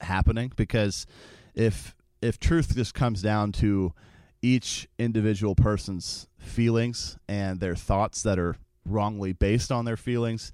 happening 0.01 0.51
because 0.55 1.05
if 1.53 1.95
if 2.21 2.39
truth 2.39 2.75
just 2.75 2.93
comes 2.93 3.21
down 3.21 3.51
to 3.51 3.93
each 4.41 4.87
individual 4.97 5.55
person's 5.55 6.27
feelings 6.37 7.17
and 7.27 7.59
their 7.59 7.75
thoughts 7.75 8.23
that 8.23 8.39
are 8.39 8.55
wrongly 8.85 9.33
based 9.33 9.71
on 9.71 9.85
their 9.85 9.97
feelings, 9.97 10.51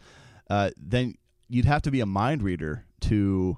uh, 0.49 0.71
then 0.77 1.15
you'd 1.49 1.65
have 1.65 1.81
to 1.81 1.91
be 1.91 1.99
a 1.99 2.05
mind 2.05 2.41
reader 2.41 2.85
to 3.01 3.57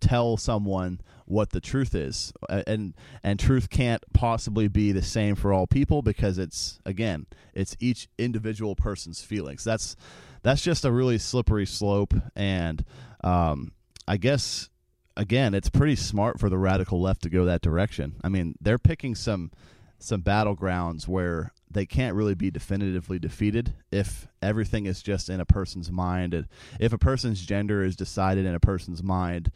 tell 0.00 0.36
someone 0.36 1.00
what 1.26 1.50
the 1.50 1.60
truth 1.60 1.94
is. 1.94 2.32
And 2.48 2.94
and 3.22 3.38
truth 3.38 3.68
can't 3.68 4.02
possibly 4.12 4.68
be 4.68 4.92
the 4.92 5.02
same 5.02 5.34
for 5.34 5.52
all 5.52 5.66
people 5.66 6.02
because 6.02 6.38
it's 6.38 6.80
again 6.86 7.26
it's 7.52 7.76
each 7.80 8.08
individual 8.18 8.74
person's 8.74 9.22
feelings. 9.22 9.62
That's 9.62 9.96
that's 10.42 10.62
just 10.62 10.84
a 10.84 10.92
really 10.92 11.18
slippery 11.18 11.66
slope. 11.66 12.14
And 12.34 12.84
um, 13.22 13.72
i 14.08 14.16
guess 14.16 14.68
again 15.16 15.52
it's 15.52 15.68
pretty 15.68 15.96
smart 15.96 16.38
for 16.38 16.48
the 16.48 16.58
radical 16.58 17.00
left 17.00 17.22
to 17.22 17.28
go 17.28 17.44
that 17.44 17.60
direction. 17.60 18.16
I 18.24 18.28
mean 18.28 18.54
they're 18.60 18.78
picking 18.78 19.14
some 19.14 19.50
some 19.98 20.22
battlegrounds 20.22 21.08
where 21.08 21.52
they 21.70 21.86
can't 21.86 22.14
really 22.14 22.34
be 22.34 22.50
definitively 22.50 23.18
defeated 23.18 23.74
if 23.90 24.28
everything 24.40 24.86
is 24.86 25.02
just 25.02 25.28
in 25.28 25.40
a 25.40 25.44
person's 25.44 25.90
mind. 25.90 26.46
If 26.78 26.92
a 26.92 26.98
person's 26.98 27.44
gender 27.44 27.82
is 27.82 27.96
decided 27.96 28.46
in 28.46 28.54
a 28.54 28.60
person's 28.60 29.02
mind, 29.02 29.50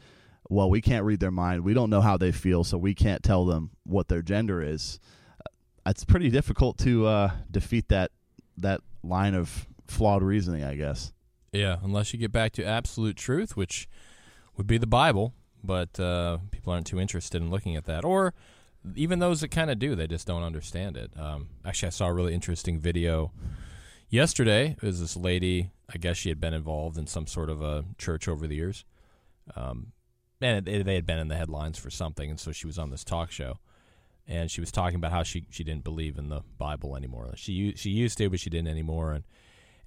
well, 0.50 0.68
we 0.68 0.80
can't 0.80 1.04
read 1.04 1.20
their 1.20 1.30
mind. 1.30 1.64
We 1.64 1.74
don't 1.74 1.90
know 1.90 2.00
how 2.00 2.16
they 2.16 2.32
feel, 2.32 2.64
so 2.64 2.76
we 2.76 2.92
can't 2.92 3.22
tell 3.22 3.46
them 3.46 3.70
what 3.84 4.08
their 4.08 4.20
gender 4.20 4.60
is. 4.60 4.98
It's 5.86 6.04
pretty 6.04 6.28
difficult 6.28 6.76
to 6.78 7.06
uh, 7.06 7.30
defeat 7.50 7.88
that 7.88 8.10
that 8.58 8.82
line 9.02 9.34
of 9.34 9.66
flawed 9.86 10.22
reasoning, 10.22 10.64
I 10.64 10.74
guess. 10.74 11.12
Yeah, 11.52 11.78
unless 11.82 12.12
you 12.12 12.18
get 12.18 12.32
back 12.32 12.52
to 12.52 12.64
absolute 12.64 13.16
truth, 13.16 13.56
which 13.56 13.88
would 14.56 14.66
be 14.66 14.76
the 14.76 14.86
Bible, 14.86 15.32
but 15.64 15.98
uh, 15.98 16.38
people 16.50 16.72
aren't 16.72 16.86
too 16.86 17.00
interested 17.00 17.40
in 17.40 17.48
looking 17.50 17.76
at 17.76 17.86
that. 17.86 18.04
Or 18.04 18.34
even 18.94 19.20
those 19.20 19.40
that 19.40 19.48
kind 19.48 19.70
of 19.70 19.78
do, 19.78 19.94
they 19.94 20.06
just 20.06 20.26
don't 20.26 20.42
understand 20.42 20.96
it. 20.96 21.12
Um, 21.18 21.48
actually, 21.64 21.88
I 21.88 21.90
saw 21.90 22.06
a 22.08 22.12
really 22.12 22.34
interesting 22.34 22.78
video 22.78 23.32
yesterday. 24.08 24.76
It 24.80 24.82
was 24.82 25.00
this 25.00 25.16
lady. 25.16 25.70
I 25.92 25.98
guess 25.98 26.16
she 26.16 26.28
had 26.28 26.40
been 26.40 26.54
involved 26.54 26.98
in 26.98 27.06
some 27.06 27.26
sort 27.26 27.50
of 27.50 27.62
a 27.62 27.84
church 27.98 28.28
over 28.28 28.46
the 28.46 28.56
years, 28.56 28.84
um, 29.56 29.92
and 30.40 30.66
it, 30.68 30.85
they 30.85 30.94
had 30.94 31.07
been 31.07 31.18
in 31.18 31.29
the 31.29 31.37
headlines 31.37 31.79
for 31.79 31.90
something, 31.90 32.31
and 32.31 32.40
so 32.40 32.53
she 32.53 32.66
was 32.66 32.79
on 32.79 32.90
this 32.90 33.05
talk 33.05 33.31
show, 33.31 33.59
and 34.26 34.50
she 34.50 34.61
was 34.61 34.72
talking 34.72 34.96
about 34.96 35.12
how 35.12 35.22
she 35.22 35.46
she 35.50 35.64
didn't 35.64 35.85
believe 35.85 36.18
in 36.18 36.29
the 36.29 36.42
Bible 36.59 36.96
anymore. 36.96 37.33
She 37.37 37.74
she 37.76 37.90
used 37.90 38.18
to, 38.18 38.31
but 38.31 38.40
she 38.40 38.50
didn't 38.50 38.68
anymore, 38.68 39.12
and 39.12 39.24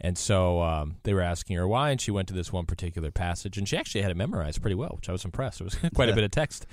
and 0.02 0.18
so 0.18 0.62
um, 0.62 0.98
they 1.04 1.14
were 1.14 1.22
asking 1.22 1.58
her 1.58 1.68
why, 1.68 1.92
and 1.92 2.02
she 2.02 2.12
went 2.12 2.28
to 2.28 2.34
this 2.34 2.52
one 2.52 2.66
particular 2.66 3.12
passage, 3.12 3.58
and 3.58 3.68
she 3.68 3.78
actually 3.78 4.02
had 4.02 4.12
it 4.12 4.18
memorized 4.18 4.62
pretty 4.62 4.76
well, 4.76 4.94
which 4.96 5.10
I 5.10 5.12
was 5.12 5.26
impressed. 5.26 5.62
It 5.62 5.66
was 5.66 5.76
quite 5.96 6.10
a 6.10 6.14
bit 6.14 6.24
of 6.24 6.32
text. 6.32 6.66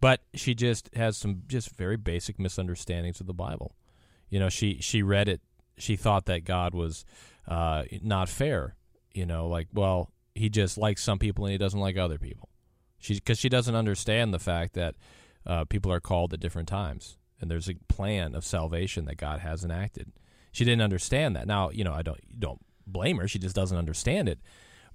But 0.00 0.20
she 0.32 0.54
just 0.54 0.94
has 0.94 1.16
some 1.16 1.42
just 1.48 1.70
very 1.70 1.96
basic 1.96 2.38
misunderstandings 2.38 3.20
of 3.20 3.26
the 3.26 3.34
Bible. 3.34 3.74
You 4.30 4.38
know, 4.38 4.48
she 4.48 4.78
she 4.80 5.02
read 5.02 5.28
it. 5.28 5.40
She 5.76 5.96
thought 5.96 6.26
that 6.26 6.44
God 6.44 6.74
was 6.74 7.04
uh, 7.46 7.84
not 8.02 8.28
fair. 8.28 8.76
You 9.12 9.26
know, 9.26 9.48
like 9.48 9.68
well, 9.72 10.12
he 10.34 10.48
just 10.48 10.78
likes 10.78 11.02
some 11.02 11.18
people 11.18 11.44
and 11.44 11.52
he 11.52 11.58
doesn't 11.58 11.80
like 11.80 11.96
other 11.96 12.18
people. 12.18 12.47
She 12.98 13.14
because 13.14 13.38
she 13.38 13.48
doesn't 13.48 13.74
understand 13.74 14.34
the 14.34 14.38
fact 14.38 14.74
that 14.74 14.94
uh, 15.46 15.64
people 15.64 15.92
are 15.92 16.00
called 16.00 16.32
at 16.34 16.40
different 16.40 16.68
times 16.68 17.18
and 17.40 17.50
there's 17.50 17.68
a 17.68 17.74
plan 17.88 18.34
of 18.34 18.44
salvation 18.44 19.04
that 19.06 19.16
God 19.16 19.40
has 19.40 19.64
enacted. 19.64 20.12
She 20.52 20.64
didn't 20.64 20.82
understand 20.82 21.36
that. 21.36 21.46
Now, 21.46 21.70
you 21.70 21.84
know, 21.84 21.92
I 21.92 22.02
don't 22.02 22.20
don't 22.38 22.60
blame 22.86 23.18
her. 23.18 23.28
She 23.28 23.38
just 23.38 23.54
doesn't 23.54 23.76
understand 23.76 24.28
it. 24.28 24.40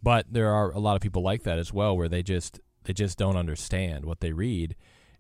But 0.02 0.26
there 0.30 0.52
are 0.52 0.72
a 0.72 0.80
lot 0.80 0.96
of 0.96 1.02
people 1.02 1.22
like 1.22 1.44
that 1.44 1.60
as 1.60 1.72
well, 1.72 1.96
where 1.96 2.10
they 2.10 2.24
just 2.24 2.60
they 2.84 2.94
just 2.94 3.18
don't 3.18 3.38
understand 3.38 4.06
what 4.06 4.20
they 4.20 4.34
read, 4.34 4.76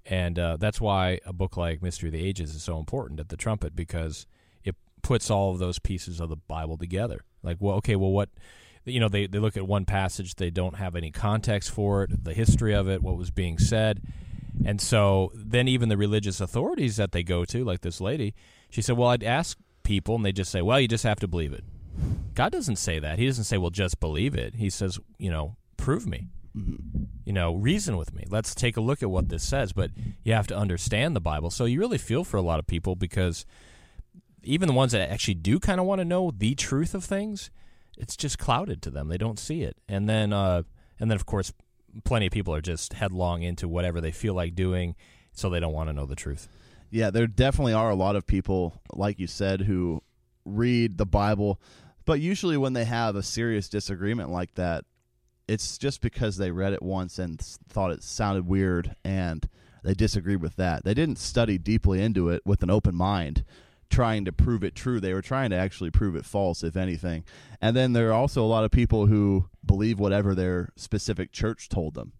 and 0.06 0.38
uh, 0.38 0.58
that's 0.58 0.82
why 0.82 1.19
a 1.26 1.32
book 1.32 1.56
like 1.56 1.82
Mystery 1.82 2.10
of 2.10 2.13
the 2.13 2.26
Ages 2.26 2.54
is 2.54 2.63
so 2.63 2.78
important 2.78 3.19
at 3.19 3.30
the 3.30 3.38
Trumpet 3.38 3.76
because 3.76 4.28
it 4.63 4.76
puts 5.02 5.30
all 5.30 5.52
of 5.52 5.60
those 5.60 5.80
pieces 5.80 6.19
of 6.19 6.30
the 6.30 6.36
Bible 6.36 6.78
together. 6.78 7.22
Like, 7.41 7.58
well, 7.60 7.78
okay, 7.78 7.96
well, 7.96 8.12
what 8.12 8.30
you 8.86 9.00
know, 9.00 9.10
they 9.10 9.28
they 9.28 9.39
look 9.39 9.58
at 9.58 9.67
one 9.67 9.86
passage, 9.86 10.36
they 10.36 10.50
don't 10.50 10.76
have 10.76 10.96
any 10.96 11.12
context 11.12 11.72
for 11.72 12.04
it, 12.04 12.24
the 12.24 12.34
history 12.34 12.74
of 12.74 12.89
it, 12.89 13.02
what 13.02 13.17
was 13.17 13.32
being 13.32 13.58
said, 13.58 14.02
and 14.65 14.80
so 14.80 15.32
then 15.34 15.67
even 15.67 15.89
the 15.89 15.98
religious 15.98 16.39
authorities 16.39 16.98
that 16.98 17.12
they 17.12 17.24
go 17.24 17.46
to, 17.46 17.63
like 17.63 17.82
this 17.82 18.00
lady, 18.00 18.34
she 18.69 18.82
said, 18.82 18.98
well, 18.98 19.10
I'd 19.10 19.24
ask 19.24 19.58
people, 19.84 20.15
and 20.15 20.26
they 20.26 20.32
just 20.32 20.52
say, 20.52 20.62
well, 20.62 20.80
you 20.80 20.88
just 20.88 21.04
have 21.04 21.19
to 21.19 21.28
believe 21.28 21.54
it. 21.54 21.63
God 22.34 22.52
doesn't 22.52 22.78
say 22.78 23.00
that. 23.00 23.19
He 23.19 23.28
doesn't 23.28 23.43
say, 23.43 23.58
well, 23.58 23.69
just 23.69 24.00
believe 24.00 24.36
it. 24.36 24.56
He 24.56 24.69
says, 24.69 25.00
you 25.17 25.30
know, 25.30 25.58
prove 25.78 26.08
me. 26.08 26.28
Mm-hmm. 26.58 27.04
You 27.26 27.34
know, 27.34 27.56
reason 27.56 27.98
with 27.98 28.13
me. 28.13 28.26
Let's 28.30 28.56
take 28.56 28.78
a 28.78 28.82
look 28.82 29.04
at 29.04 29.10
what 29.10 29.30
this 29.30 29.43
says. 29.43 29.74
But 29.74 29.91
you 30.24 30.34
have 30.34 30.48
to 30.48 30.58
understand 30.58 31.15
the 31.15 31.22
Bible. 31.22 31.50
So 31.50 31.65
you 31.65 31.80
really 31.80 31.98
feel 31.98 32.24
for 32.24 32.38
a 32.38 32.41
lot 32.41 32.60
of 32.60 32.67
people 32.67 32.96
because 32.96 33.46
even 34.43 34.67
the 34.67 34.74
ones 34.74 34.91
that 34.91 35.10
actually 35.10 35.36
do 35.36 35.60
kind 35.60 35.80
of 35.80 35.86
want 35.86 36.00
to 36.00 36.06
know 36.06 36.32
the 36.36 36.56
truth 36.56 36.93
of 36.93 37.04
things, 37.04 37.50
it's 37.98 38.16
just 38.16 38.40
clouded 38.40 38.82
to 38.84 38.90
them. 38.90 39.08
They 39.08 39.18
don't 39.18 39.40
see 39.40 39.64
it. 39.64 39.78
And 39.88 40.10
then, 40.10 40.34
uh, 40.34 40.64
and 41.00 41.10
then 41.10 41.16
of 41.16 41.26
course, 41.26 41.54
plenty 42.04 42.28
of 42.28 42.32
people 42.32 42.54
are 42.54 42.62
just 42.62 42.94
headlong 42.94 43.44
into 43.44 43.68
whatever 43.68 44.02
they 44.02 44.12
feel 44.12 44.34
like 44.34 44.56
doing, 44.56 44.96
so 45.32 45.50
they 45.50 45.60
don't 45.60 45.74
want 45.74 45.90
to 45.90 45.94
know 45.94 46.06
the 46.06 46.16
truth. 46.16 46.48
Yeah, 46.90 47.10
there 47.10 47.28
definitely 47.28 47.74
are 47.74 47.90
a 47.90 47.96
lot 47.96 48.16
of 48.16 48.28
people, 48.28 48.82
like 48.92 49.20
you 49.20 49.28
said, 49.28 49.62
who 49.62 50.02
read 50.46 50.98
the 50.98 51.06
Bible, 51.06 51.60
but 52.06 52.20
usually 52.20 52.58
when 52.58 52.74
they 52.74 52.86
have 52.86 53.16
a 53.16 53.24
serious 53.24 53.70
disagreement 53.70 54.30
like 54.30 54.56
that, 54.56 54.86
it's 55.48 55.78
just 55.78 56.02
because 56.02 56.38
they 56.38 56.52
read 56.52 56.74
it 56.74 56.82
once 56.82 57.20
and 57.20 57.40
thought 57.40 57.92
it 57.92 58.04
sounded 58.04 58.48
weird 58.48 58.96
and 59.04 59.48
they 59.84 59.94
disagreed 59.94 60.42
with 60.42 60.56
that. 60.56 60.84
They 60.84 60.94
didn't 60.94 61.18
study 61.18 61.58
deeply 61.58 62.02
into 62.02 62.30
it 62.30 62.42
with 62.46 62.64
an 62.64 62.70
open 62.70 62.96
mind 62.96 63.44
trying 63.94 64.26
to 64.26 64.32
prove 64.32 64.64
it 64.64 64.74
true. 64.74 65.00
They 65.00 65.14
were 65.14 65.22
trying 65.22 65.52
to 65.52 65.56
actually 65.56 65.92
prove 65.92 66.16
it 66.16 66.26
false, 66.26 66.64
if 66.64 66.76
anything. 66.76 67.24
And 67.62 67.76
then 67.76 67.94
there 67.94 68.10
are 68.10 68.14
also 68.14 68.44
a 68.44 68.48
lot 68.48 68.64
of 68.64 68.72
people 68.72 69.06
who 69.06 69.50
believe 69.64 70.00
whatever 70.00 70.34
their 70.34 70.70
specific 70.76 71.32
church 71.32 71.70
told 71.70 71.94
them, 71.94 72.14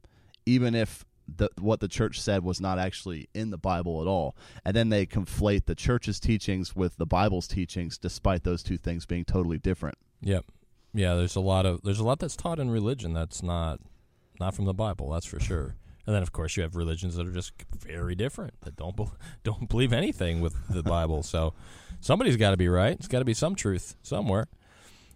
even 0.46 0.76
if 0.76 1.04
the, 1.28 1.50
what 1.60 1.80
the 1.80 1.88
church 1.88 2.22
said 2.22 2.44
was 2.44 2.62
not 2.62 2.78
actually 2.78 3.28
in 3.34 3.50
the 3.50 3.58
Bible 3.58 4.02
at 4.02 4.08
all. 4.08 4.36
And 4.64 4.76
then 4.76 4.90
they 4.90 5.08
conflate 5.08 5.66
the 5.66 5.74
church's 5.74 6.20
teachings 6.20 6.76
with 6.76 6.98
the 6.98 7.08
Bible's 7.08 7.48
teachings, 7.48 7.98
despite 7.98 8.44
those 8.44 8.62
two 8.62 8.78
things 8.78 9.08
being 9.08 9.26
totally 9.26 9.58
different. 9.58 9.98
Yep. 10.22 10.46
Yeah, 10.94 11.16
there's 11.16 11.36
a 11.36 11.42
lot 11.42 11.66
of 11.66 11.82
there's 11.82 12.00
a 12.00 12.04
lot 12.04 12.20
that's 12.20 12.36
taught 12.36 12.60
in 12.60 12.70
religion 12.70 13.14
that's 13.14 13.42
not 13.42 13.80
not 14.40 14.54
from 14.54 14.66
the 14.66 14.76
Bible. 14.76 15.10
That's 15.10 15.26
for 15.26 15.40
sure. 15.40 15.76
And 16.06 16.14
then, 16.16 16.22
of 16.22 16.32
course, 16.32 16.58
you 16.58 16.64
have 16.64 16.76
religions 16.76 17.16
that 17.16 17.26
are 17.26 17.32
just 17.32 17.54
very 17.78 18.16
different 18.16 18.60
that 18.62 18.76
don't 18.76 18.96
be, 18.96 19.06
don't 19.44 19.70
believe 19.70 19.94
anything 19.94 20.42
with 20.42 20.56
the 20.70 20.84
Bible. 20.84 21.24
So 21.24 21.54
somebody's 22.02 22.38
got 22.38 22.52
to 22.52 22.58
be 22.58 22.68
right. 22.68 22.94
It's 22.94 23.08
got 23.08 23.20
to 23.20 23.26
be 23.26 23.34
some 23.34 23.56
truth 23.56 23.96
somewhere. 24.04 24.48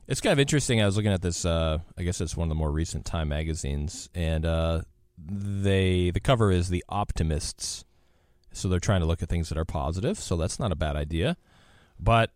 It's 0.08 0.22
kind 0.22 0.32
of 0.32 0.40
interesting. 0.40 0.82
I 0.82 0.86
was 0.86 0.96
looking 0.96 1.12
at 1.12 1.22
this. 1.22 1.44
Uh, 1.44 1.80
I 1.98 2.04
guess 2.04 2.22
it's 2.22 2.38
one 2.38 2.46
of 2.46 2.50
the 2.50 2.56
more 2.56 2.72
recent 2.72 3.04
Time 3.04 3.28
magazines, 3.28 4.08
and 4.16 4.46
uh, 4.46 4.82
they 5.18 6.12
the 6.12 6.22
cover 6.22 6.50
is 6.50 6.70
the 6.70 6.84
optimists. 6.88 7.84
So 8.54 8.70
they're 8.70 8.80
trying 8.80 9.02
to 9.02 9.06
look 9.06 9.22
at 9.22 9.30
things 9.30 9.50
that 9.50 9.58
are 9.58 9.66
positive. 9.66 10.18
So 10.18 10.38
that's 10.38 10.60
not 10.60 10.72
a 10.72 10.76
bad 10.76 10.96
idea. 10.96 11.36
But 12.00 12.32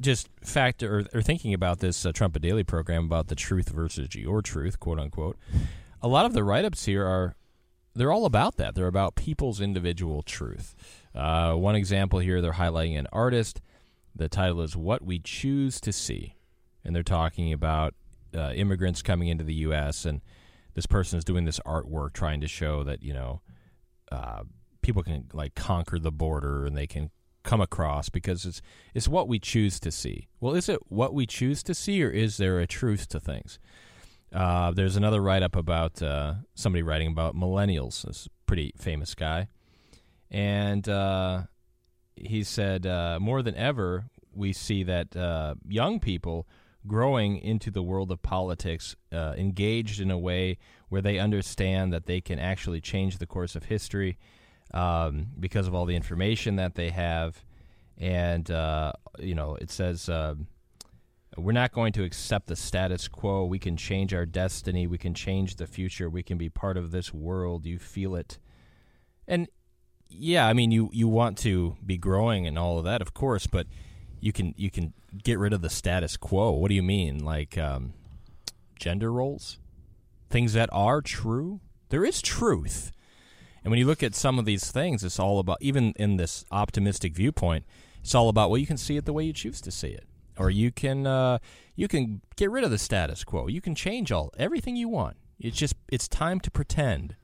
just 0.00 0.28
factor 0.42 1.00
or, 1.00 1.18
or, 1.18 1.22
thinking 1.22 1.54
about 1.54 1.80
this 1.80 2.06
uh, 2.06 2.12
Trumpet 2.12 2.42
Daily 2.42 2.64
program 2.64 3.04
about 3.04 3.28
the 3.28 3.34
truth 3.34 3.68
versus 3.68 4.14
your 4.14 4.42
truth, 4.42 4.80
quote 4.80 4.98
unquote. 4.98 5.36
A 6.00 6.08
lot 6.08 6.26
of 6.26 6.32
the 6.32 6.42
write 6.42 6.64
ups 6.64 6.84
here 6.84 7.06
are 7.06 7.36
they're 7.94 8.12
all 8.12 8.26
about 8.26 8.56
that. 8.56 8.74
They're 8.74 8.86
about 8.86 9.14
people's 9.14 9.60
individual 9.60 10.22
truth. 10.22 10.74
Uh, 11.14 11.54
one 11.54 11.74
example 11.74 12.18
here, 12.18 12.40
they're 12.40 12.52
highlighting 12.52 12.98
an 12.98 13.06
artist. 13.12 13.60
The 14.14 14.28
title 14.28 14.60
is 14.62 14.76
"What 14.76 15.02
We 15.02 15.18
Choose 15.18 15.80
to 15.82 15.92
See," 15.92 16.36
and 16.84 16.94
they're 16.94 17.02
talking 17.02 17.52
about 17.52 17.94
uh, 18.36 18.52
immigrants 18.54 19.02
coming 19.02 19.28
into 19.28 19.44
the 19.44 19.54
U.S. 19.54 20.04
and 20.04 20.20
this 20.74 20.86
person 20.86 21.18
is 21.18 21.24
doing 21.24 21.44
this 21.44 21.60
artwork 21.60 22.12
trying 22.12 22.40
to 22.40 22.48
show 22.48 22.82
that 22.84 23.02
you 23.02 23.12
know 23.12 23.40
uh, 24.10 24.42
people 24.80 25.02
can 25.02 25.28
like 25.32 25.54
conquer 25.54 25.98
the 25.98 26.12
border 26.12 26.66
and 26.66 26.76
they 26.76 26.86
can 26.86 27.10
come 27.42 27.60
across 27.60 28.08
because 28.08 28.44
it's 28.44 28.62
it's 28.94 29.08
what 29.08 29.28
we 29.28 29.38
choose 29.38 29.80
to 29.80 29.90
see. 29.90 30.28
Well, 30.40 30.54
is 30.54 30.68
it 30.68 30.80
what 30.88 31.14
we 31.14 31.26
choose 31.26 31.62
to 31.64 31.74
see, 31.74 32.02
or 32.02 32.10
is 32.10 32.36
there 32.36 32.60
a 32.60 32.66
truth 32.66 33.08
to 33.08 33.20
things? 33.20 33.58
Uh, 34.32 34.70
there's 34.70 34.96
another 34.96 35.20
write 35.20 35.42
up 35.42 35.56
about 35.56 36.02
uh, 36.02 36.34
somebody 36.54 36.82
writing 36.82 37.08
about 37.08 37.36
millennials. 37.36 38.02
This 38.02 38.28
pretty 38.46 38.72
famous 38.78 39.14
guy, 39.14 39.48
and 40.30 40.88
uh, 40.88 41.42
he 42.16 42.42
said 42.42 42.86
uh, 42.86 43.18
more 43.20 43.42
than 43.42 43.54
ever 43.56 44.06
we 44.34 44.52
see 44.54 44.82
that 44.84 45.14
uh, 45.14 45.54
young 45.68 46.00
people 46.00 46.46
growing 46.86 47.36
into 47.36 47.70
the 47.70 47.82
world 47.82 48.10
of 48.10 48.22
politics, 48.22 48.96
uh, 49.12 49.34
engaged 49.36 50.00
in 50.00 50.10
a 50.10 50.18
way 50.18 50.58
where 50.88 51.02
they 51.02 51.18
understand 51.18 51.92
that 51.92 52.06
they 52.06 52.20
can 52.20 52.38
actually 52.38 52.80
change 52.80 53.18
the 53.18 53.26
course 53.26 53.54
of 53.54 53.64
history 53.64 54.18
um, 54.72 55.26
because 55.38 55.68
of 55.68 55.74
all 55.74 55.84
the 55.84 55.94
information 55.94 56.56
that 56.56 56.74
they 56.74 56.88
have. 56.88 57.44
And, 57.98 58.48
you 59.18 59.34
know, 59.34 59.56
it 59.60 59.70
says. 59.70 60.08
We're 61.36 61.52
not 61.52 61.72
going 61.72 61.94
to 61.94 62.04
accept 62.04 62.46
the 62.46 62.56
status 62.56 63.08
quo. 63.08 63.46
We 63.46 63.58
can 63.58 63.76
change 63.76 64.12
our 64.12 64.26
destiny. 64.26 64.86
We 64.86 64.98
can 64.98 65.14
change 65.14 65.56
the 65.56 65.66
future. 65.66 66.10
We 66.10 66.22
can 66.22 66.36
be 66.36 66.50
part 66.50 66.76
of 66.76 66.90
this 66.90 67.14
world. 67.14 67.64
You 67.64 67.78
feel 67.78 68.14
it. 68.14 68.38
And 69.26 69.48
yeah, 70.08 70.46
I 70.46 70.52
mean 70.52 70.70
you 70.70 70.90
you 70.92 71.08
want 71.08 71.38
to 71.38 71.76
be 71.84 71.96
growing 71.96 72.46
and 72.46 72.58
all 72.58 72.78
of 72.78 72.84
that, 72.84 73.00
of 73.00 73.14
course, 73.14 73.46
but 73.46 73.66
you 74.20 74.32
can 74.32 74.54
you 74.58 74.70
can 74.70 74.92
get 75.24 75.38
rid 75.38 75.54
of 75.54 75.62
the 75.62 75.70
status 75.70 76.18
quo. 76.18 76.50
What 76.50 76.68
do 76.68 76.74
you 76.74 76.82
mean? 76.82 77.24
Like 77.24 77.56
um, 77.56 77.94
gender 78.78 79.10
roles? 79.10 79.58
Things 80.28 80.52
that 80.52 80.68
are 80.70 81.00
true? 81.00 81.60
There 81.88 82.04
is 82.04 82.20
truth. 82.20 82.92
And 83.64 83.70
when 83.70 83.78
you 83.78 83.86
look 83.86 84.02
at 84.02 84.14
some 84.14 84.38
of 84.38 84.44
these 84.44 84.70
things, 84.70 85.04
it's 85.04 85.18
all 85.18 85.38
about 85.38 85.58
even 85.60 85.92
in 85.96 86.16
this 86.16 86.44
optimistic 86.50 87.14
viewpoint, 87.14 87.64
it's 88.02 88.14
all 88.14 88.28
about 88.28 88.50
well, 88.50 88.58
you 88.58 88.66
can 88.66 88.76
see 88.76 88.98
it 88.98 89.06
the 89.06 89.12
way 89.14 89.24
you 89.24 89.32
choose 89.32 89.62
to 89.62 89.70
see 89.70 89.88
it 89.88 90.06
or 90.38 90.50
you 90.50 90.70
can 90.72 91.06
uh, 91.06 91.38
you 91.74 91.88
can 91.88 92.20
get 92.36 92.50
rid 92.50 92.64
of 92.64 92.70
the 92.70 92.78
status 92.78 93.24
quo. 93.24 93.46
You 93.48 93.60
can 93.60 93.74
change 93.74 94.10
all 94.12 94.30
everything 94.38 94.76
you 94.76 94.88
want. 94.88 95.16
It's 95.40 95.56
just 95.56 95.74
it's 95.90 96.08
time 96.08 96.40
to 96.40 96.50
pretend. 96.50 97.16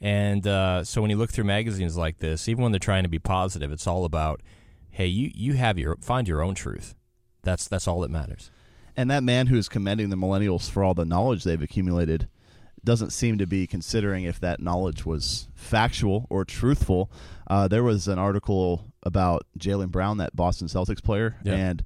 And 0.00 0.46
uh, 0.46 0.84
so 0.84 1.00
when 1.00 1.10
you 1.10 1.16
look 1.16 1.30
through 1.30 1.44
magazines 1.44 1.96
like 1.96 2.18
this, 2.18 2.48
even 2.48 2.62
when 2.62 2.72
they're 2.72 2.78
trying 2.78 3.04
to 3.04 3.08
be 3.08 3.18
positive, 3.18 3.72
it's 3.72 3.86
all 3.86 4.04
about, 4.04 4.42
hey, 4.90 5.06
you 5.06 5.30
you 5.34 5.54
have 5.54 5.78
your 5.78 5.96
find 6.02 6.28
your 6.28 6.42
own 6.42 6.54
truth. 6.54 6.94
That's 7.42 7.66
that's 7.68 7.88
all 7.88 8.00
that 8.00 8.10
matters. 8.10 8.50
And 8.96 9.10
that 9.10 9.22
man 9.22 9.46
who's 9.48 9.68
commending 9.68 10.08
the 10.10 10.16
millennials 10.16 10.70
for 10.70 10.82
all 10.82 10.94
the 10.94 11.04
knowledge 11.04 11.44
they've 11.44 11.60
accumulated 11.60 12.28
doesn't 12.82 13.10
seem 13.10 13.36
to 13.38 13.46
be 13.46 13.66
considering 13.66 14.24
if 14.24 14.38
that 14.40 14.60
knowledge 14.60 15.04
was 15.04 15.48
factual 15.54 16.26
or 16.30 16.44
truthful. 16.44 17.10
Uh, 17.46 17.66
there 17.68 17.82
was 17.82 18.06
an 18.08 18.18
article 18.18 18.84
about 19.02 19.42
Jaylen 19.58 19.90
Brown, 19.90 20.18
that 20.18 20.36
Boston 20.36 20.68
Celtics 20.68 21.02
player, 21.02 21.36
Yeah. 21.42 21.54
and 21.54 21.84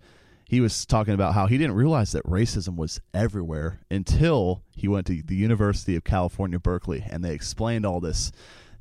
he 0.51 0.61
was 0.61 0.85
talking 0.85 1.15
about 1.15 1.35
how 1.35 1.47
he 1.47 1.57
didn't 1.57 1.77
realize 1.77 2.11
that 2.11 2.25
racism 2.25 2.75
was 2.75 3.01
everywhere 3.15 3.79
until 3.89 4.65
he 4.75 4.89
went 4.89 5.07
to 5.07 5.23
the 5.23 5.37
University 5.37 5.95
of 5.95 6.03
California, 6.03 6.59
Berkeley, 6.59 7.05
and 7.09 7.25
they 7.25 7.33
explained 7.33 7.87
all 7.87 8.01
this 8.01 8.33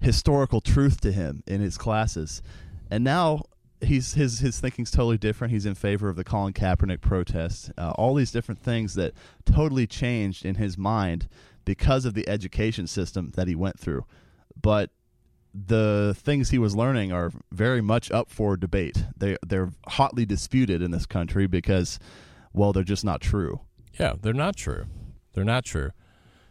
historical 0.01 0.61
truth 0.61 0.99
to 1.01 1.11
him 1.11 1.43
in 1.45 1.61
his 1.61 1.77
classes. 1.77 2.41
And 2.89 3.03
now 3.03 3.43
he's 3.81 4.15
his 4.15 4.39
his 4.39 4.59
thinking's 4.59 4.89
totally 4.89 5.19
different. 5.19 5.53
He's 5.53 5.67
in 5.67 5.75
favor 5.75 6.09
of 6.09 6.15
the 6.15 6.23
Colin 6.23 6.53
Kaepernick 6.53 7.01
protest. 7.01 7.71
Uh, 7.77 7.91
all 7.91 8.15
these 8.15 8.31
different 8.31 8.63
things 8.63 8.95
that 8.95 9.13
totally 9.45 9.85
changed 9.85 10.47
in 10.47 10.55
his 10.55 10.75
mind 10.75 11.27
because 11.65 12.03
of 12.03 12.15
the 12.15 12.27
education 12.27 12.87
system 12.87 13.29
that 13.35 13.47
he 13.47 13.53
went 13.53 13.79
through. 13.79 14.05
But 14.59 14.89
the 15.53 16.15
things 16.17 16.49
he 16.49 16.59
was 16.59 16.75
learning 16.75 17.11
are 17.11 17.31
very 17.51 17.81
much 17.81 18.11
up 18.11 18.29
for 18.29 18.55
debate. 18.55 19.05
They 19.17 19.37
they're 19.45 19.71
hotly 19.87 20.25
disputed 20.25 20.81
in 20.81 20.91
this 20.91 21.05
country 21.05 21.47
because 21.47 21.99
well, 22.53 22.73
they're 22.73 22.83
just 22.83 23.05
not 23.05 23.21
true. 23.21 23.61
Yeah, 23.99 24.13
they're 24.21 24.33
not 24.33 24.55
true. 24.55 24.85
They're 25.33 25.43
not 25.43 25.65
true. 25.65 25.91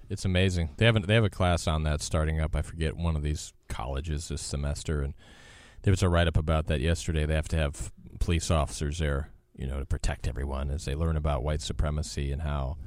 It's 0.08 0.24
amazing. 0.24 0.70
They 0.76 0.86
haven't. 0.86 1.06
They 1.06 1.14
have 1.14 1.24
a 1.24 1.30
class 1.30 1.66
on 1.66 1.82
that 1.82 2.00
starting 2.00 2.40
up. 2.40 2.56
I 2.56 2.62
forget 2.62 2.96
one 2.96 3.16
of 3.16 3.22
these 3.22 3.52
colleges 3.68 4.28
this 4.28 4.40
semester, 4.40 5.02
and 5.02 5.14
there 5.82 5.90
was 5.90 6.02
a 6.02 6.08
write 6.08 6.28
up 6.28 6.36
about 6.36 6.66
that 6.66 6.80
yesterday. 6.80 7.26
They 7.26 7.34
have 7.34 7.48
to 7.48 7.56
have 7.56 7.92
police 8.18 8.50
officers 8.50 8.98
there, 8.98 9.30
you 9.54 9.66
know, 9.66 9.80
to 9.80 9.86
protect 9.86 10.26
everyone 10.26 10.70
as 10.70 10.86
they 10.86 10.94
learn 10.94 11.16
about 11.16 11.42
white 11.42 11.60
supremacy 11.60 12.32
and 12.32 12.42
how 12.42 12.78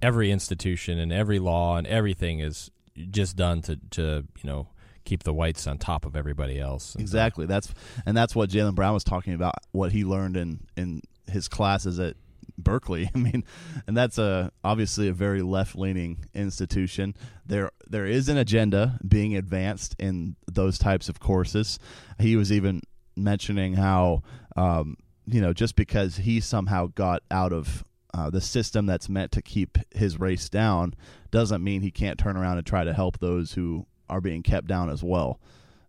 every 0.00 0.30
institution 0.30 0.98
and 0.98 1.12
every 1.12 1.38
law 1.38 1.76
and 1.76 1.86
everything 1.86 2.40
is 2.40 2.70
just 3.10 3.36
done 3.36 3.60
to 3.62 3.78
to 3.90 4.24
you 4.42 4.48
know 4.48 4.68
keep 5.04 5.22
the 5.22 5.34
whites 5.34 5.66
on 5.66 5.78
top 5.78 6.04
of 6.04 6.16
everybody 6.16 6.58
else. 6.58 6.96
Exactly. 6.98 7.46
That's 7.46 7.72
and 8.06 8.16
that's 8.16 8.34
what 8.34 8.50
Jaylen 8.50 8.74
Brown 8.74 8.94
was 8.94 9.04
talking 9.04 9.34
about. 9.34 9.54
What 9.72 9.92
he 9.92 10.04
learned 10.04 10.36
in 10.36 10.60
in 10.76 11.02
his 11.26 11.48
classes 11.48 11.98
at 11.98 12.16
Berkeley. 12.58 13.10
I 13.14 13.18
mean, 13.18 13.44
and 13.86 13.96
that's 13.96 14.18
a 14.18 14.52
obviously 14.62 15.08
a 15.08 15.12
very 15.12 15.42
left 15.42 15.76
leaning 15.76 16.24
institution. 16.34 17.14
There 17.46 17.70
there 17.88 18.06
is 18.06 18.28
an 18.28 18.38
agenda 18.38 18.98
being 19.06 19.36
advanced 19.36 19.94
in 19.98 20.36
those 20.50 20.78
types 20.78 21.08
of 21.08 21.20
courses. 21.20 21.78
He 22.18 22.36
was 22.36 22.52
even 22.52 22.82
mentioning 23.16 23.74
how 23.74 24.22
um, 24.56 24.96
you 25.26 25.40
know 25.40 25.52
just 25.52 25.76
because 25.76 26.16
he 26.16 26.40
somehow 26.40 26.86
got 26.94 27.22
out 27.30 27.52
of 27.52 27.84
uh, 28.12 28.30
the 28.30 28.40
system 28.40 28.86
that's 28.86 29.08
meant 29.08 29.32
to 29.32 29.42
keep 29.42 29.76
his 29.92 30.20
race 30.20 30.48
down 30.48 30.94
doesn't 31.32 31.64
mean 31.64 31.82
he 31.82 31.90
can't 31.90 32.18
turn 32.18 32.36
around 32.36 32.58
and 32.58 32.66
try 32.66 32.84
to 32.84 32.92
help 32.92 33.18
those 33.18 33.52
who 33.52 33.86
are 34.08 34.20
being 34.20 34.42
kept 34.42 34.66
down 34.66 34.90
as 34.90 35.02
well. 35.02 35.40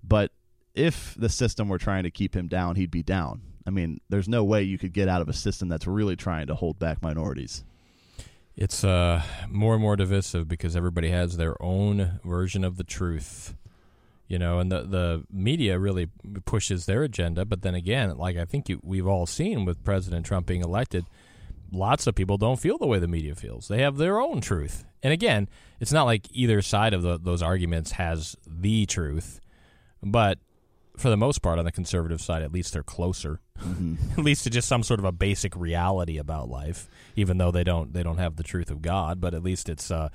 But 0.03 0.31
if 0.73 1.15
the 1.17 1.29
system 1.29 1.69
were 1.69 1.77
trying 1.77 2.03
to 2.03 2.11
keep 2.11 2.35
him 2.35 2.47
down, 2.47 2.75
he'd 2.75 2.91
be 2.91 3.03
down. 3.03 3.41
I 3.65 3.71
mean, 3.71 3.99
there's 4.09 4.27
no 4.27 4.43
way 4.43 4.63
you 4.63 4.77
could 4.77 4.93
get 4.93 5.07
out 5.07 5.21
of 5.21 5.29
a 5.29 5.33
system 5.33 5.69
that's 5.69 5.87
really 5.87 6.15
trying 6.15 6.47
to 6.47 6.55
hold 6.55 6.77
back 6.77 7.01
minorities. 7.01 7.63
It's 8.55 8.83
uh, 8.83 9.23
more 9.49 9.73
and 9.73 9.81
more 9.81 9.95
divisive 9.95 10.47
because 10.47 10.75
everybody 10.75 11.09
has 11.09 11.35
their 11.35 11.61
own 11.61 12.19
version 12.23 12.63
of 12.63 12.77
the 12.77 12.83
truth, 12.85 13.55
you 14.27 14.39
know, 14.39 14.59
and 14.59 14.71
the 14.71 14.83
the 14.83 15.23
media 15.29 15.77
really 15.77 16.07
pushes 16.45 16.85
their 16.85 17.03
agenda. 17.03 17.43
But 17.43 17.63
then 17.63 17.75
again, 17.75 18.15
like 18.17 18.37
I 18.37 18.45
think 18.45 18.69
you, 18.69 18.79
we've 18.81 19.07
all 19.07 19.25
seen 19.25 19.65
with 19.65 19.83
President 19.83 20.25
Trump 20.25 20.45
being 20.45 20.61
elected, 20.61 21.05
lots 21.75 22.07
of 22.07 22.15
people 22.15 22.37
don't 22.37 22.59
feel 22.59 22.77
the 22.77 22.87
way 22.87 22.99
the 22.99 23.07
media 23.07 23.35
feels. 23.35 23.67
They 23.67 23.81
have 23.81 23.97
their 23.97 24.19
own 24.19 24.41
truth, 24.41 24.85
and 25.03 25.13
again, 25.13 25.49
it's 25.79 25.91
not 25.91 26.03
like 26.03 26.27
either 26.31 26.61
side 26.61 26.93
of 26.93 27.01
the, 27.01 27.19
those 27.19 27.41
arguments 27.41 27.91
has 27.91 28.35
the 28.47 28.85
truth, 28.85 29.39
but 30.01 30.39
for 30.97 31.09
the 31.09 31.17
most 31.17 31.41
part, 31.41 31.59
on 31.59 31.65
the 31.65 31.71
conservative 31.71 32.21
side, 32.21 32.41
at 32.41 32.51
least 32.51 32.73
they're 32.73 32.83
closer, 32.83 33.39
at 34.17 34.23
least 34.23 34.43
to 34.43 34.49
just 34.49 34.67
some 34.67 34.83
sort 34.83 34.99
of 34.99 35.05
a 35.05 35.11
basic 35.11 35.55
reality 35.55 36.17
about 36.17 36.49
life. 36.49 36.87
Even 37.15 37.37
though 37.37 37.51
they 37.51 37.63
don't, 37.63 37.93
they 37.93 38.03
don't 38.03 38.17
have 38.17 38.35
the 38.35 38.43
truth 38.43 38.69
of 38.69 38.81
God, 38.81 39.19
but 39.19 39.33
at 39.33 39.43
least 39.43 39.69
it's, 39.69 39.91
uh, 39.91 40.09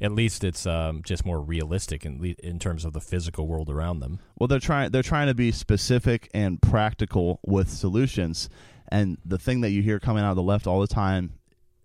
at 0.00 0.12
least 0.12 0.44
it's 0.44 0.66
um, 0.66 1.02
just 1.04 1.24
more 1.24 1.40
realistic 1.40 2.04
in 2.04 2.20
le- 2.20 2.34
in 2.42 2.58
terms 2.58 2.84
of 2.84 2.92
the 2.92 3.00
physical 3.00 3.46
world 3.46 3.70
around 3.70 4.00
them. 4.00 4.18
Well, 4.38 4.48
they're 4.48 4.60
trying 4.60 4.90
they're 4.90 5.02
trying 5.02 5.28
to 5.28 5.34
be 5.34 5.52
specific 5.52 6.30
and 6.34 6.60
practical 6.60 7.40
with 7.44 7.70
solutions. 7.70 8.48
And 8.88 9.18
the 9.24 9.38
thing 9.38 9.62
that 9.62 9.70
you 9.70 9.82
hear 9.82 9.98
coming 9.98 10.24
out 10.24 10.30
of 10.30 10.36
the 10.36 10.42
left 10.42 10.66
all 10.66 10.80
the 10.80 10.86
time 10.86 11.32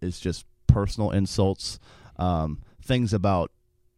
is 0.02 0.20
just 0.20 0.46
personal 0.68 1.12
insults, 1.12 1.80
um, 2.18 2.62
things 2.84 3.14
about 3.14 3.52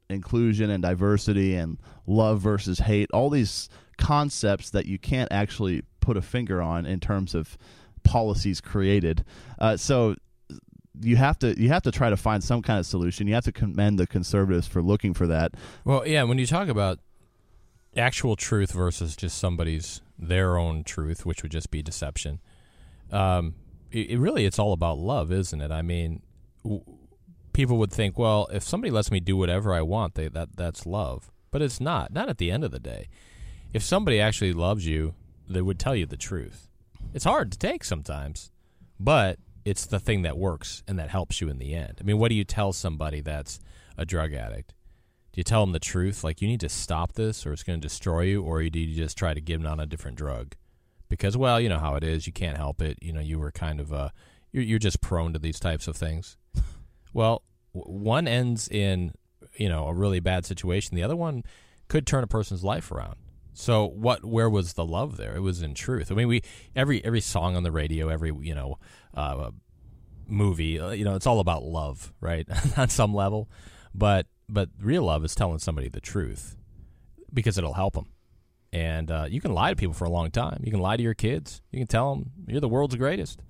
inclusion 0.09 0.69
and 0.69 0.83
diversity 0.83 1.55
and 1.55 1.77
love 2.05 2.41
versus 2.41 2.79
hate, 2.79 3.09
all 3.13 3.29
these 3.29 3.69
concepts 3.97 4.69
that 4.71 4.85
you 4.85 4.97
can't 4.99 5.31
actually 5.31 5.83
put 5.99 6.17
a 6.17 6.21
finger 6.21 6.61
on 6.61 6.85
in 6.85 6.99
terms 6.99 7.33
of 7.33 7.57
policies 8.03 8.59
created. 8.61 9.23
Uh, 9.59 9.77
so 9.77 10.15
you 10.99 11.15
have 11.15 11.39
to 11.39 11.59
you 11.59 11.69
have 11.69 11.83
to 11.83 11.91
try 11.91 12.09
to 12.09 12.17
find 12.17 12.43
some 12.43 12.61
kind 12.61 12.79
of 12.79 12.85
solution. 12.85 13.27
You 13.27 13.33
have 13.35 13.45
to 13.45 13.51
commend 13.51 13.97
the 13.97 14.07
conservatives 14.07 14.67
for 14.67 14.81
looking 14.81 15.13
for 15.13 15.27
that. 15.27 15.53
Well, 15.85 16.05
yeah, 16.05 16.23
when 16.23 16.37
you 16.37 16.45
talk 16.45 16.67
about 16.67 16.99
actual 17.95 18.35
truth 18.35 18.71
versus 18.71 19.15
just 19.15 19.37
somebody's 19.37 20.01
their 20.17 20.57
own 20.57 20.83
truth, 20.83 21.25
which 21.25 21.43
would 21.43 21.51
just 21.51 21.71
be 21.71 21.81
deception, 21.81 22.39
um, 23.11 23.55
it, 23.91 24.11
it 24.11 24.19
really 24.19 24.45
it's 24.45 24.59
all 24.59 24.73
about 24.73 24.97
love, 24.97 25.31
isn't 25.31 25.61
it? 25.61 25.71
I 25.71 25.81
mean, 25.81 26.21
w- 26.63 26.83
people 27.53 27.77
would 27.77 27.91
think, 27.91 28.17
well, 28.17 28.47
if 28.51 28.63
somebody 28.63 28.91
lets 28.91 29.11
me 29.11 29.19
do 29.19 29.37
whatever 29.37 29.73
I 29.73 29.81
want, 29.81 30.15
they, 30.15 30.27
that 30.29 30.55
that's 30.55 30.85
love, 30.85 31.31
but 31.51 31.61
it's 31.61 31.79
not. 31.79 32.13
Not 32.13 32.29
at 32.29 32.37
the 32.37 32.51
end 32.51 32.63
of 32.63 32.71
the 32.71 32.79
day. 32.79 33.07
If 33.73 33.83
somebody 33.83 34.19
actually 34.19 34.53
loves 34.53 34.85
you, 34.85 35.15
they 35.47 35.61
would 35.61 35.79
tell 35.79 35.95
you 35.95 36.05
the 36.05 36.17
truth. 36.17 36.69
It's 37.13 37.25
hard 37.25 37.51
to 37.51 37.57
take 37.57 37.83
sometimes, 37.83 38.51
but 38.99 39.39
it's 39.65 39.85
the 39.85 39.99
thing 39.99 40.21
that 40.23 40.37
works 40.37 40.83
and 40.87 40.97
that 40.97 41.09
helps 41.09 41.41
you 41.41 41.49
in 41.49 41.59
the 41.59 41.73
end. 41.73 41.97
I 41.99 42.03
mean, 42.03 42.17
what 42.17 42.29
do 42.29 42.35
you 42.35 42.43
tell 42.43 42.73
somebody 42.73 43.21
that's 43.21 43.59
a 43.97 44.05
drug 44.05 44.33
addict? 44.33 44.73
Do 45.33 45.39
you 45.39 45.43
tell 45.43 45.61
them 45.61 45.71
the 45.71 45.79
truth, 45.79 46.23
like 46.23 46.41
you 46.41 46.47
need 46.47 46.59
to 46.61 46.69
stop 46.69 47.13
this, 47.13 47.45
or 47.45 47.53
it's 47.53 47.63
going 47.63 47.79
to 47.79 47.87
destroy 47.87 48.21
you, 48.21 48.43
or 48.43 48.61
do 48.63 48.79
you 48.79 48.95
just 48.95 49.17
try 49.17 49.33
to 49.33 49.39
give 49.41 49.61
them 49.61 49.71
on 49.71 49.79
a 49.79 49.85
different 49.85 50.17
drug? 50.17 50.55
Because, 51.11 51.35
well, 51.35 51.59
you 51.59 51.67
know 51.67 51.77
how 51.77 51.95
it 51.95 52.05
is. 52.05 52.25
You 52.25 52.31
can't 52.31 52.55
help 52.55 52.81
it. 52.81 52.97
You 53.01 53.11
know, 53.11 53.19
you 53.19 53.37
were 53.37 53.51
kind 53.51 53.81
of 53.81 53.91
uh, 53.91 54.09
you're, 54.53 54.63
you're 54.63 54.79
just 54.79 55.01
prone 55.01 55.33
to 55.33 55.39
these 55.39 55.59
types 55.59 55.87
of 55.87 55.95
things. 55.95 56.37
Well, 57.13 57.43
w- 57.75 58.03
one 58.03 58.25
ends 58.25 58.69
in 58.69 59.11
you 59.57 59.67
know 59.67 59.87
a 59.87 59.93
really 59.93 60.21
bad 60.21 60.45
situation. 60.45 60.95
The 60.95 61.03
other 61.03 61.17
one 61.17 61.43
could 61.89 62.07
turn 62.07 62.23
a 62.23 62.27
person's 62.27 62.63
life 62.63 62.89
around. 62.89 63.15
So 63.51 63.85
what? 63.85 64.23
Where 64.23 64.49
was 64.49 64.75
the 64.75 64.85
love 64.85 65.17
there? 65.17 65.35
It 65.35 65.41
was 65.41 65.61
in 65.61 65.73
truth. 65.73 66.09
I 66.09 66.15
mean, 66.15 66.29
we 66.29 66.41
every 66.73 67.03
every 67.03 67.19
song 67.19 67.57
on 67.57 67.63
the 67.63 67.71
radio, 67.71 68.07
every 68.07 68.31
you 68.39 68.55
know 68.55 68.79
uh, 69.13 69.51
movie, 70.25 70.79
uh, 70.79 70.91
you 70.91 71.03
know, 71.03 71.15
it's 71.15 71.27
all 71.27 71.41
about 71.41 71.63
love, 71.63 72.13
right? 72.21 72.47
on 72.77 72.87
some 72.87 73.13
level, 73.13 73.49
but 73.93 74.27
but 74.47 74.69
real 74.79 75.03
love 75.03 75.25
is 75.25 75.35
telling 75.35 75.59
somebody 75.59 75.89
the 75.89 75.99
truth 75.99 76.55
because 77.33 77.57
it'll 77.57 77.73
help 77.73 77.95
them. 77.95 78.07
And 78.73 79.11
uh, 79.11 79.27
you 79.29 79.41
can 79.41 79.53
lie 79.53 79.69
to 79.69 79.75
people 79.75 79.93
for 79.93 80.05
a 80.05 80.09
long 80.09 80.31
time. 80.31 80.61
You 80.63 80.71
can 80.71 80.79
lie 80.79 80.95
to 80.95 81.03
your 81.03 81.13
kids. 81.13 81.61
You 81.71 81.79
can 81.79 81.87
tell 81.87 82.15
them 82.15 82.31
you're 82.47 82.61
the 82.61 82.69
world's 82.69 82.95
greatest. 82.95 83.41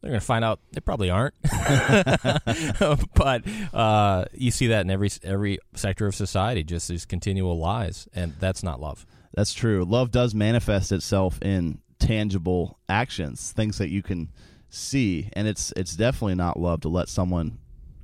they're 0.00 0.10
going 0.10 0.20
to 0.20 0.26
find 0.26 0.44
out 0.44 0.60
they 0.72 0.80
probably 0.80 1.10
aren't. 1.10 1.34
but 3.14 3.42
uh, 3.74 4.24
you 4.32 4.50
see 4.50 4.68
that 4.68 4.80
in 4.82 4.90
every 4.90 5.10
every 5.22 5.58
sector 5.74 6.06
of 6.06 6.14
society, 6.14 6.64
just 6.64 6.88
these 6.88 7.04
continual 7.04 7.58
lies, 7.58 8.08
and 8.14 8.34
that's 8.40 8.62
not 8.62 8.80
love. 8.80 9.04
That's 9.34 9.52
true. 9.52 9.84
Love 9.84 10.10
does 10.10 10.34
manifest 10.34 10.92
itself 10.92 11.38
in 11.42 11.80
tangible 11.98 12.78
actions, 12.88 13.52
things 13.52 13.78
that 13.78 13.90
you 13.90 14.02
can 14.02 14.30
see, 14.70 15.28
and 15.34 15.46
it's 15.46 15.72
it's 15.76 15.96
definitely 15.96 16.36
not 16.36 16.58
love 16.58 16.80
to 16.82 16.88
let 16.88 17.08
someone 17.08 17.58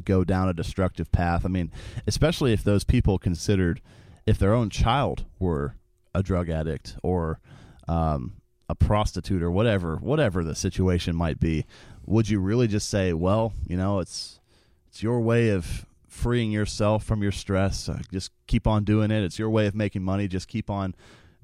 go 0.04 0.24
down 0.24 0.48
a 0.48 0.54
destructive 0.54 1.10
path. 1.12 1.44
I 1.44 1.48
mean, 1.48 1.70
especially 2.06 2.52
if 2.52 2.64
those 2.64 2.84
people 2.84 3.18
considered 3.18 3.80
if 4.26 4.38
their 4.38 4.54
own 4.54 4.70
child 4.70 5.24
were 5.38 5.76
a 6.14 6.22
drug 6.22 6.48
addict 6.48 6.96
or 7.02 7.40
um, 7.88 8.34
a 8.68 8.74
prostitute 8.74 9.42
or 9.42 9.50
whatever, 9.50 9.96
whatever 9.96 10.44
the 10.44 10.54
situation 10.54 11.16
might 11.16 11.40
be, 11.40 11.66
would 12.06 12.28
you 12.28 12.40
really 12.40 12.66
just 12.68 12.88
say, 12.88 13.12
well, 13.12 13.52
you 13.66 13.76
know, 13.76 13.98
it's 13.98 14.40
it's 14.88 15.02
your 15.02 15.20
way 15.20 15.50
of 15.50 15.86
freeing 16.08 16.50
yourself 16.50 17.04
from 17.04 17.22
your 17.22 17.32
stress. 17.32 17.88
Uh, 17.88 18.00
just 18.12 18.32
keep 18.46 18.66
on 18.66 18.84
doing 18.84 19.10
it. 19.10 19.22
It's 19.22 19.38
your 19.38 19.50
way 19.50 19.66
of 19.66 19.74
making 19.74 20.02
money. 20.02 20.26
Just 20.26 20.48
keep 20.48 20.68
on 20.68 20.94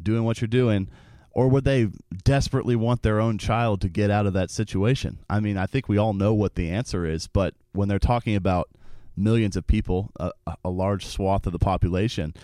doing 0.03 0.25
what 0.25 0.41
you're 0.41 0.49
doing. 0.49 0.89
Or 1.31 1.49
would 1.49 1.65
they 1.65 1.89
desperately 2.25 2.75
want 2.75 3.03
their 3.03 3.21
own 3.21 3.39
child 3.39 3.81
to 3.83 3.89
get 3.89 4.11
out 4.11 4.27
of 4.27 4.33
that 4.33 4.51
situation? 4.51 5.19
I 5.29 5.39
mean, 5.41 5.57
I 5.57 5.67
think 5.67 5.89
we 5.89 5.99
all 5.99 6.15
know 6.15 6.33
what 6.35 6.55
the 6.55 6.71
answer 6.71 7.05
is, 7.07 7.29
but 7.29 7.55
when 7.73 7.89
they're 7.89 7.99
talking 7.99 8.35
about 8.35 8.69
millions 9.17 9.57
of 9.57 9.67
people, 9.67 10.11
a, 10.19 10.33
a 10.65 10.71
large 10.71 11.07
swath 11.07 11.47
of 11.47 11.53
the 11.53 11.59
population, 11.59 12.35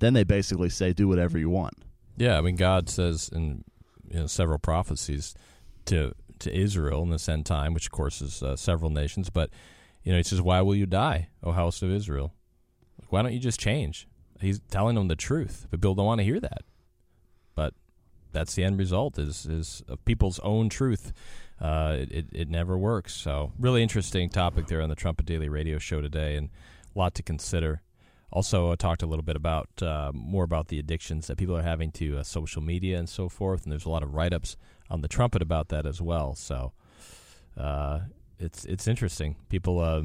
then 0.00 0.14
they 0.14 0.24
basically 0.24 0.68
say, 0.68 0.92
do 0.92 1.08
whatever 1.08 1.38
you 1.38 1.50
want. 1.50 1.74
Yeah, 2.16 2.38
I 2.38 2.40
mean, 2.40 2.56
God 2.56 2.88
says 2.88 3.28
in 3.28 3.64
you 4.10 4.20
know, 4.20 4.26
several 4.26 4.58
prophecies 4.58 5.34
to 5.86 6.14
to 6.38 6.54
Israel 6.54 7.02
in 7.02 7.10
this 7.10 7.28
end 7.28 7.46
time, 7.46 7.72
which 7.72 7.86
of 7.86 7.92
course 7.92 8.20
is 8.20 8.42
uh, 8.42 8.56
several 8.56 8.90
nations. 8.90 9.30
But 9.30 9.50
you 10.02 10.12
know, 10.12 10.18
he 10.18 10.24
says, 10.24 10.42
"Why 10.42 10.60
will 10.62 10.74
you 10.74 10.86
die, 10.86 11.28
O 11.42 11.52
house 11.52 11.82
of 11.82 11.90
Israel? 11.90 12.32
Why 13.08 13.22
don't 13.22 13.32
you 13.32 13.38
just 13.38 13.60
change?" 13.60 14.06
He's 14.40 14.60
telling 14.70 14.96
them 14.96 15.08
the 15.08 15.16
truth, 15.16 15.66
but 15.70 15.80
people 15.80 15.94
don't 15.94 16.06
want 16.06 16.20
to 16.20 16.24
hear 16.24 16.40
that. 16.40 16.62
But 17.54 17.74
that's 18.32 18.54
the 18.54 18.64
end 18.64 18.78
result 18.78 19.18
is 19.18 19.46
is 19.46 19.82
people's 20.04 20.38
own 20.40 20.68
truth. 20.68 21.12
Uh, 21.60 21.96
it, 22.10 22.26
it 22.32 22.50
never 22.50 22.76
works. 22.76 23.14
So 23.14 23.52
really 23.58 23.82
interesting 23.82 24.28
topic 24.28 24.66
there 24.66 24.82
on 24.82 24.90
the 24.90 24.94
Trumpet 24.94 25.24
Daily 25.24 25.48
Radio 25.48 25.78
Show 25.78 26.02
today, 26.02 26.36
and 26.36 26.50
a 26.94 26.98
lot 26.98 27.14
to 27.14 27.22
consider. 27.22 27.82
Also, 28.32 28.72
I 28.72 28.76
talked 28.76 29.02
a 29.02 29.06
little 29.06 29.24
bit 29.24 29.36
about 29.36 29.68
uh, 29.80 30.10
more 30.12 30.44
about 30.44 30.68
the 30.68 30.78
addictions 30.78 31.26
that 31.28 31.36
people 31.36 31.56
are 31.56 31.62
having 31.62 31.92
to 31.92 32.18
uh, 32.18 32.22
social 32.22 32.60
media 32.62 32.98
and 32.98 33.08
so 33.08 33.28
forth, 33.28 33.62
and 33.62 33.72
there's 33.72 33.86
a 33.86 33.90
lot 33.90 34.02
of 34.02 34.14
write 34.14 34.32
ups 34.32 34.56
on 34.90 35.00
the 35.00 35.08
trumpet 35.08 35.42
about 35.42 35.68
that 35.68 35.86
as 35.86 36.02
well. 36.02 36.34
So 36.34 36.72
uh, 37.56 38.00
it's 38.38 38.64
it's 38.64 38.86
interesting. 38.86 39.36
People 39.48 39.78
are 39.78 40.02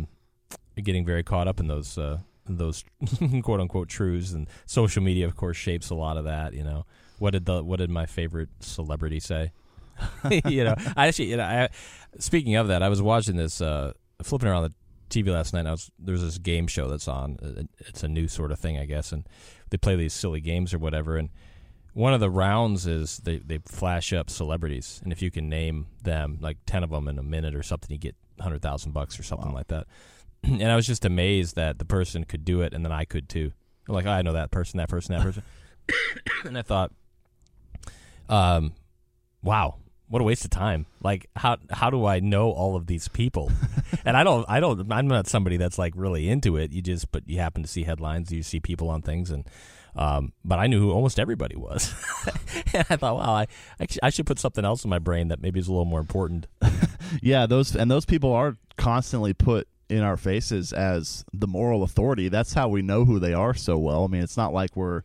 getting 0.81 1.05
very 1.05 1.23
caught 1.23 1.47
up 1.47 1.59
in 1.59 1.67
those 1.67 1.97
uh, 1.97 2.19
in 2.47 2.57
those 2.57 2.83
quote 3.43 3.59
unquote 3.59 3.89
truths, 3.89 4.31
and 4.31 4.47
social 4.65 5.01
media, 5.01 5.25
of 5.25 5.35
course, 5.35 5.57
shapes 5.57 5.89
a 5.89 5.95
lot 5.95 6.17
of 6.17 6.25
that. 6.25 6.53
You 6.53 6.63
know, 6.63 6.85
what 7.19 7.31
did 7.31 7.45
the 7.45 7.63
what 7.63 7.77
did 7.77 7.89
my 7.89 8.05
favorite 8.05 8.49
celebrity 8.59 9.19
say? 9.19 9.51
you 10.45 10.63
know, 10.63 10.75
I 10.95 11.07
actually, 11.07 11.29
you 11.29 11.37
know, 11.37 11.43
I, 11.43 11.69
speaking 12.17 12.55
of 12.55 12.67
that, 12.69 12.81
I 12.81 12.89
was 12.89 13.01
watching 13.01 13.35
this, 13.35 13.61
uh, 13.61 13.93
flipping 14.23 14.49
around 14.49 14.63
the 14.63 14.73
TV 15.11 15.27
last 15.27 15.53
night. 15.53 15.67
I 15.67 15.71
was 15.71 15.91
there's 15.99 16.21
this 16.21 16.37
game 16.37 16.67
show 16.67 16.87
that's 16.87 17.07
on. 17.07 17.37
Uh, 17.41 17.63
it's 17.79 18.03
a 18.03 18.07
new 18.07 18.27
sort 18.27 18.51
of 18.51 18.59
thing, 18.59 18.77
I 18.77 18.85
guess, 18.85 19.11
and 19.11 19.27
they 19.69 19.77
play 19.77 19.95
these 19.95 20.13
silly 20.13 20.41
games 20.41 20.73
or 20.73 20.79
whatever. 20.79 21.17
And 21.17 21.29
one 21.93 22.13
of 22.13 22.19
the 22.19 22.29
rounds 22.29 22.87
is 22.87 23.17
they, 23.17 23.37
they 23.37 23.59
flash 23.59 24.13
up 24.13 24.29
celebrities, 24.29 25.01
and 25.03 25.11
if 25.11 25.21
you 25.21 25.29
can 25.29 25.49
name 25.49 25.87
them, 26.01 26.37
like 26.41 26.57
ten 26.65 26.83
of 26.83 26.89
them 26.89 27.07
in 27.07 27.19
a 27.19 27.23
minute 27.23 27.55
or 27.55 27.63
something, 27.63 27.91
you 27.91 27.97
get 27.97 28.15
hundred 28.39 28.61
thousand 28.61 28.93
bucks 28.93 29.19
or 29.19 29.23
something 29.23 29.49
wow. 29.49 29.55
like 29.55 29.67
that. 29.67 29.87
and 30.43 30.71
I 30.71 30.75
was 30.75 30.87
just 30.87 31.05
amazed 31.05 31.55
that 31.55 31.77
the 31.79 31.85
person 31.85 32.23
could 32.23 32.45
do 32.45 32.61
it, 32.61 32.73
and 32.73 32.83
then 32.83 32.91
I 32.91 33.05
could 33.05 33.29
too. 33.29 33.51
I'm 33.87 33.95
like, 33.95 34.05
oh, 34.05 34.11
I 34.11 34.21
know 34.21 34.33
that 34.33 34.51
person, 34.51 34.77
that 34.77 34.89
person, 34.89 35.15
that 35.15 35.23
person, 35.23 35.43
and 36.45 36.57
I 36.57 36.61
thought, 36.61 36.91
um, 38.29 38.73
wow, 39.43 39.75
what 40.11 40.21
a 40.21 40.25
waste 40.25 40.43
of 40.43 40.51
time. 40.51 40.85
Like, 41.01 41.29
how 41.37 41.57
how 41.71 41.89
do 41.89 42.05
I 42.05 42.19
know 42.19 42.51
all 42.51 42.75
of 42.75 42.85
these 42.85 43.07
people? 43.07 43.49
and 44.05 44.17
I 44.17 44.23
don't, 44.23 44.45
I 44.49 44.59
don't, 44.59 44.91
I'm 44.91 45.07
not 45.07 45.25
somebody 45.25 45.55
that's 45.55 45.79
like 45.79 45.93
really 45.95 46.29
into 46.29 46.57
it. 46.57 46.71
You 46.73 46.81
just, 46.81 47.11
but 47.11 47.27
you 47.27 47.39
happen 47.39 47.63
to 47.63 47.69
see 47.69 47.83
headlines, 47.83 48.31
you 48.31 48.43
see 48.43 48.59
people 48.59 48.89
on 48.89 49.01
things, 49.01 49.31
and 49.31 49.49
um, 49.95 50.33
but 50.43 50.59
I 50.59 50.67
knew 50.67 50.79
who 50.79 50.91
almost 50.91 51.17
everybody 51.17 51.55
was. 51.55 51.93
and 52.73 52.85
I 52.89 52.97
thought, 52.97 53.15
wow, 53.15 53.33
I, 53.33 53.47
I 54.03 54.09
should 54.09 54.25
put 54.25 54.39
something 54.39 54.65
else 54.65 54.83
in 54.83 54.89
my 54.89 54.99
brain 54.99 55.29
that 55.29 55.41
maybe 55.41 55.59
is 55.59 55.67
a 55.67 55.71
little 55.71 55.85
more 55.85 55.99
important. 55.99 56.47
yeah, 57.21 57.45
those 57.45 57.75
and 57.75 57.89
those 57.89 58.05
people 58.05 58.33
are 58.33 58.57
constantly 58.77 59.33
put 59.33 59.67
in 59.89 60.01
our 60.01 60.17
faces 60.17 60.73
as 60.73 61.23
the 61.33 61.47
moral 61.47 61.83
authority. 61.83 62.27
That's 62.27 62.53
how 62.53 62.67
we 62.67 62.81
know 62.81 63.05
who 63.05 63.17
they 63.19 63.33
are 63.33 63.53
so 63.53 63.77
well. 63.77 64.03
I 64.03 64.07
mean, 64.07 64.23
it's 64.23 64.37
not 64.37 64.53
like 64.53 64.75
we're 64.75 65.03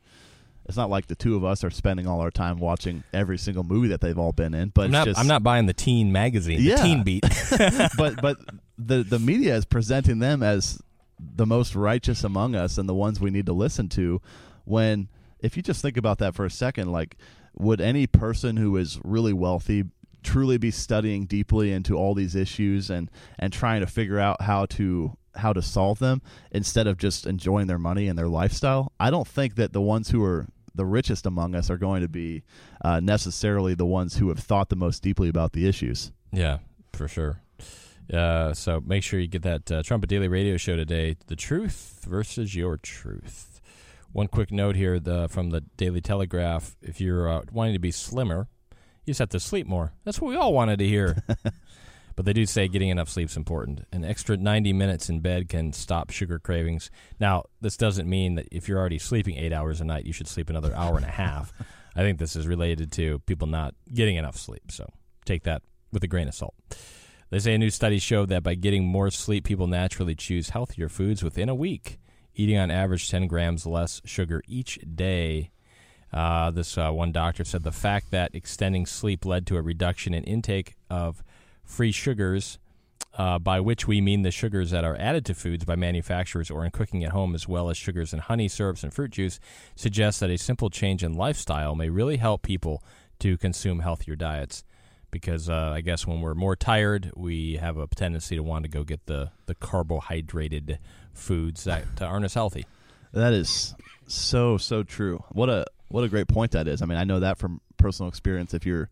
it's 0.69 0.77
not 0.77 0.91
like 0.91 1.07
the 1.07 1.15
two 1.15 1.37
of 1.37 1.45
us 1.45 1.63
are 1.63 1.71
spending 1.71 2.07
all 2.07 2.21
our 2.21 2.31
time 2.31 2.59
watching 2.59 3.05
every 3.13 3.39
single 3.39 3.63
movie 3.63 3.89
that 3.89 4.01
they've 4.01 4.19
all 4.19 4.33
been 4.33 4.53
in. 4.53 4.71
But 4.71 4.87
I'm 4.87 4.91
not, 4.91 5.05
just, 5.07 5.21
I'm 5.21 5.27
not 5.27 5.43
buying 5.43 5.67
the 5.67 5.75
teen 5.75 6.13
magazine, 6.13 6.59
yeah. 6.61 6.77
the 6.77 6.83
teen 6.83 7.03
beat. 7.05 7.25
but 7.97 8.21
but 8.21 8.39
the 8.79 9.03
the 9.03 9.19
media 9.19 9.55
is 9.57 9.65
presenting 9.65 10.19
them 10.19 10.43
as 10.43 10.81
the 11.19 11.47
most 11.47 11.75
righteous 11.75 12.25
among 12.25 12.55
us 12.55 12.79
and 12.79 12.89
the 12.89 12.95
ones 12.95 13.21
we 13.21 13.31
need 13.31 13.47
to 13.47 13.53
listen 13.53 13.89
to 13.89 14.21
when 14.65 15.09
if 15.41 15.57
you 15.57 15.63
just 15.63 15.81
think 15.81 15.97
about 15.97 16.19
that 16.19 16.35
for 16.35 16.45
a 16.45 16.51
second 16.51 16.93
like 16.93 17.17
would 17.55 17.81
any 17.81 18.07
person 18.07 18.57
who 18.57 18.77
is 18.77 19.01
really 19.03 19.33
wealthy 19.33 19.85
truly 20.23 20.59
be 20.59 20.71
studying 20.71 21.25
deeply 21.25 21.73
into 21.73 21.95
all 21.95 22.13
these 22.13 22.35
issues 22.35 22.91
and 22.91 23.11
and 23.39 23.53
trying 23.53 23.81
to 23.81 23.87
figure 23.87 24.19
out 24.19 24.43
how 24.43 24.67
to 24.67 25.17
how 25.37 25.53
to 25.53 25.63
solve 25.63 25.99
them 25.99 26.21
instead 26.51 26.87
of 26.87 26.99
just 26.99 27.27
enjoying 27.27 27.67
their 27.67 27.79
money 27.79 28.09
and 28.09 28.19
their 28.19 28.29
lifestyle 28.29 28.93
i 29.01 29.09
don't 29.09 29.29
think 29.29 29.55
that 29.55 29.73
the 29.73 29.81
ones 29.81 30.11
who 30.11 30.23
are 30.23 30.47
the 30.77 30.87
richest 30.87 31.27
among 31.27 31.55
us 31.55 31.71
are 31.71 31.79
going 31.79 32.03
to 32.03 32.09
be 32.09 32.43
uh, 32.83 33.01
necessarily 33.01 33.75
the 33.75 33.87
ones 33.87 34.17
who 34.17 34.29
have 34.29 34.39
thought 34.39 34.69
the 34.69 34.77
most 34.77 35.03
deeply 35.03 35.29
about 35.29 35.53
the 35.53 35.67
issues 35.67 36.13
yeah 36.33 36.59
for 36.93 37.09
sure 37.09 37.41
uh, 38.13 38.55
so 38.55 38.81
make 38.87 39.03
sure 39.03 39.19
you 39.19 39.27
get 39.27 39.43
that 39.43 39.71
uh, 39.73 39.83
trumpet 39.83 40.09
daily 40.09 40.29
radio 40.29 40.57
show 40.57 40.77
today 40.77 41.17
the 41.27 41.37
truth 41.37 42.05
versus 42.09 42.55
your 42.55 42.77
truth 42.77 43.57
one 44.17 44.29
quick 44.29 44.51
note 44.51 44.77
here 44.77 44.99
the, 44.99 45.29
from 45.29 45.51
the 45.51 45.61
Daily 45.77 46.01
Telegraph: 46.01 46.75
if 46.81 47.03
you're 47.03 47.29
uh, 47.29 47.43
wanting 47.53 47.75
to 47.75 47.79
be 47.79 47.91
slimmer, 47.91 48.49
you 49.05 49.11
just 49.11 49.19
have 49.19 49.29
to 49.29 49.41
sleep 49.41 49.67
more. 49.67 49.93
That's 50.05 50.23
what 50.23 50.29
we 50.31 50.37
all 50.37 50.55
wanted 50.55 50.79
to 50.79 50.87
hear. 50.87 51.23
but 52.17 52.25
they 52.25 52.33
do 52.33 52.47
say 52.47 52.67
getting 52.67 52.89
enough 52.89 53.09
sleep 53.09 53.29
is 53.29 53.37
important. 53.37 53.87
An 53.93 54.05
extra 54.05 54.37
90 54.37 54.73
minutes 54.73 55.09
in 55.09 55.21
bed 55.21 55.49
can 55.49 55.73
stop 55.73 56.11
sugar 56.11 56.39
cravings. 56.39 56.91
Now, 57.21 57.45
this 57.61 57.77
doesn't 57.77 58.09
mean 58.09 58.35
that 58.35 58.49
if 58.51 58.69
you're 58.69 58.79
already 58.79 58.99
sleeping 58.99 59.37
eight 59.37 59.53
hours 59.53 59.81
a 59.81 59.85
night, 59.85 60.07
you 60.07 60.13
should 60.13 60.29
sleep 60.29 60.51
another 60.51 60.75
hour 60.75 60.97
and 60.97 61.05
a 61.05 61.11
half. 61.11 61.53
I 61.95 62.01
think 62.01 62.19
this 62.19 62.35
is 62.35 62.47
related 62.47 62.91
to 62.93 63.21
people 63.21 63.47
not 63.47 63.75
getting 63.93 64.17
enough 64.17 64.37
sleep. 64.37 64.73
So 64.73 64.91
take 65.25 65.45
that 65.45 65.63
with 65.93 66.03
a 66.03 66.09
grain 66.09 66.29
of 66.29 66.35
salt. 66.35 66.55
They 67.31 67.39
say 67.39 67.55
a 67.55 67.59
new 67.59 67.71
study 67.71 67.99
showed 67.99 68.29
that 68.31 68.43
by 68.43 68.55
getting 68.55 68.85
more 68.87 69.11
sleep, 69.11 69.45
people 69.45 69.67
naturally 69.67 70.15
choose 70.15 70.51
healthier 70.51 70.89
foods 70.89 71.23
within 71.23 71.49
a 71.49 71.55
week 71.55 71.99
eating 72.37 72.59
on 72.59 72.71
average 72.71 73.11
10 73.11 73.27
grams 73.27 73.67
less 73.67 74.01
sugar 74.05 74.43
each 74.47 74.79
day. 74.95 75.51
Uh, 76.13 76.51
this 76.51 76.79
uh, 76.79 76.91
one 76.91 77.11
doctor 77.11 77.45
said 77.45 77.63
the 77.63 77.73
fact 77.73 78.11
that 78.11 78.35
extending 78.35 78.87
sleep 78.87 79.25
led 79.25 79.47
to 79.47 79.57
a 79.57 79.63
reduction 79.63 80.15
in 80.15 80.23
intake 80.25 80.77
of 80.89 81.23
free 81.67 81.93
sugars, 81.93 82.59
uh, 83.19 83.39
by 83.39 83.61
which 83.61 83.87
we 83.87 84.01
mean 84.01 84.23
the 84.23 84.31
sugars 84.31 84.71
that 84.71 84.85
are 84.85 84.97
added 84.99 85.27
to 85.27 85.35
foods 85.35 85.65
by 85.65 85.77
manufacturers 85.77 86.51
or 86.51 86.65
in 86.65 86.71
cooking 86.71 87.05
at 87.05 87.13
home, 87.13 87.35
as 87.35 87.47
well 87.47 87.69
as 87.69 87.77
sugars 87.77 88.13
in 88.15 88.21
honey, 88.21 88.49
syrups, 88.49 88.83
and 88.83 88.95
fruit 88.95 89.11
juice, 89.11 89.39
suggests 89.75 90.21
that 90.21 90.31
a 90.31 90.39
simple 90.39 90.71
change 90.71 91.03
in 91.05 91.13
lifestyle 91.13 91.75
may 91.75 91.91
really 91.91 92.17
help 92.17 92.43
people 92.43 92.83
to 93.19 93.37
consume 93.37 93.81
healthier 93.81 94.17
diets. 94.17 94.65
Because 95.11 95.49
uh, 95.49 95.73
I 95.75 95.81
guess 95.81 96.07
when 96.07 96.21
we're 96.21 96.35
more 96.35 96.57
tired, 96.57 97.11
we 97.17 97.57
have 97.57 97.79
a 97.79 97.87
tendency 97.87 98.37
to 98.37 98.43
want 98.43 98.65
to 98.65 98.69
go 98.69 98.85
get 98.85 99.07
the, 99.07 99.31
the 99.47 99.55
carbohydrated 99.55 100.79
foods 101.15 101.65
that 101.65 101.85
aren't 102.01 102.25
as 102.25 102.35
healthy. 102.35 102.67
That 103.13 103.33
is 103.33 103.75
so 104.07 104.59
so 104.59 104.83
true. 104.83 105.25
What 105.31 105.49
a 105.49 105.65
what 105.89 106.05
a 106.05 106.09
great 106.09 106.29
point 106.29 106.53
that 106.53 106.69
is. 106.69 106.83
I 106.83 106.87
mean, 106.87 106.99
I 106.99 107.05
know 107.05 107.21
that 107.21 107.39
from 107.39 107.61
personal 107.79 108.09
experience. 108.09 108.53
If 108.53 108.67
you're 108.67 108.91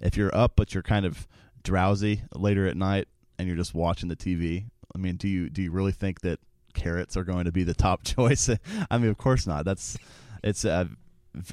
if 0.00 0.16
you're 0.16 0.34
up 0.34 0.52
but 0.56 0.72
you're 0.72 0.82
kind 0.82 1.04
of 1.04 1.26
drowsy 1.62 2.22
later 2.34 2.66
at 2.66 2.76
night 2.76 3.08
and 3.38 3.46
you're 3.46 3.56
just 3.56 3.74
watching 3.74 4.08
the 4.08 4.16
TV, 4.16 4.66
I 4.94 4.98
mean, 4.98 5.16
do 5.16 5.28
you 5.28 5.48
do 5.50 5.62
you 5.62 5.70
really 5.70 5.92
think 5.92 6.20
that 6.22 6.40
carrots 6.74 7.16
are 7.16 7.24
going 7.24 7.44
to 7.44 7.52
be 7.52 7.64
the 7.64 7.74
top 7.74 8.02
choice? 8.04 8.48
I 8.90 8.98
mean, 8.98 9.10
of 9.10 9.18
course 9.18 9.46
not. 9.46 9.64
That's 9.64 9.96
it's 10.42 10.64
a, 10.64 10.88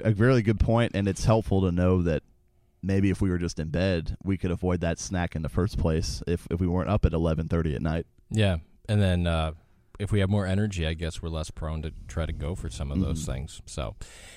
a 0.03 0.13
really 0.13 0.41
good 0.41 0.59
point, 0.59 0.93
and 0.95 1.07
it's 1.07 1.25
helpful 1.25 1.61
to 1.61 1.71
know 1.71 2.01
that 2.03 2.23
maybe 2.81 3.09
if 3.09 3.21
we 3.21 3.29
were 3.29 3.37
just 3.37 3.59
in 3.59 3.69
bed, 3.69 4.15
we 4.23 4.37
could 4.37 4.51
avoid 4.51 4.81
that 4.81 4.99
snack 4.99 5.35
in 5.35 5.41
the 5.41 5.49
first 5.49 5.77
place 5.77 6.21
if 6.27 6.47
if 6.51 6.59
we 6.59 6.67
weren't 6.67 6.89
up 6.89 7.05
at 7.05 7.13
eleven 7.13 7.47
thirty 7.47 7.75
at 7.75 7.81
night. 7.81 8.05
Yeah, 8.29 8.57
and 8.87 9.01
then 9.01 9.27
uh, 9.27 9.51
if 9.99 10.11
we 10.11 10.19
have 10.19 10.29
more 10.29 10.45
energy, 10.45 10.85
I 10.87 10.93
guess 10.93 11.21
we're 11.21 11.29
less 11.29 11.51
prone 11.51 11.81
to 11.83 11.91
try 12.07 12.25
to 12.25 12.33
go 12.33 12.55
for 12.55 12.69
some 12.69 12.91
of 12.91 12.97
mm-hmm. 12.97 13.07
those 13.07 13.25
things. 13.25 13.61
So, 13.65 13.95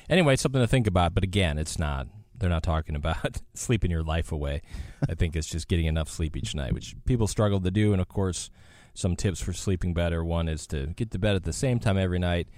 anyway, 0.09 0.37
something 0.37 0.61
to 0.61 0.67
think 0.67 0.87
about. 0.87 1.15
But 1.15 1.25
again, 1.25 1.59
it's 1.59 1.79
not 1.79 2.07
they're 2.39 2.49
not 2.49 2.63
talking 2.63 2.95
about 2.95 3.41
sleeping 3.55 3.91
your 3.91 4.03
life 4.03 4.33
away. 4.33 4.63
I 5.09 5.15
think 5.15 5.37
it's 5.37 5.49
just 5.49 5.69
getting 5.69 5.87
enough 5.87 6.09
sleep 6.09 6.37
each 6.37 6.55
night, 6.55 6.73
which 6.73 6.95
people 7.05 7.27
struggle 7.27 7.61
to 7.61 7.71
do. 7.71 7.93
And 7.93 8.01
of 8.01 8.09
course, 8.09 8.51
some 8.95 9.17
tips 9.17 9.41
for 9.41 9.53
sleeping 9.53 9.95
better. 9.95 10.25
One 10.25 10.49
is 10.49 10.67
to 10.69 10.89
get 10.89 11.11
to 11.13 11.19
bed 11.19 11.37
at 11.37 11.45
the 11.45 11.53
same 11.53 11.79
time 11.79 11.99
every 11.99 12.19
night, 12.19 12.49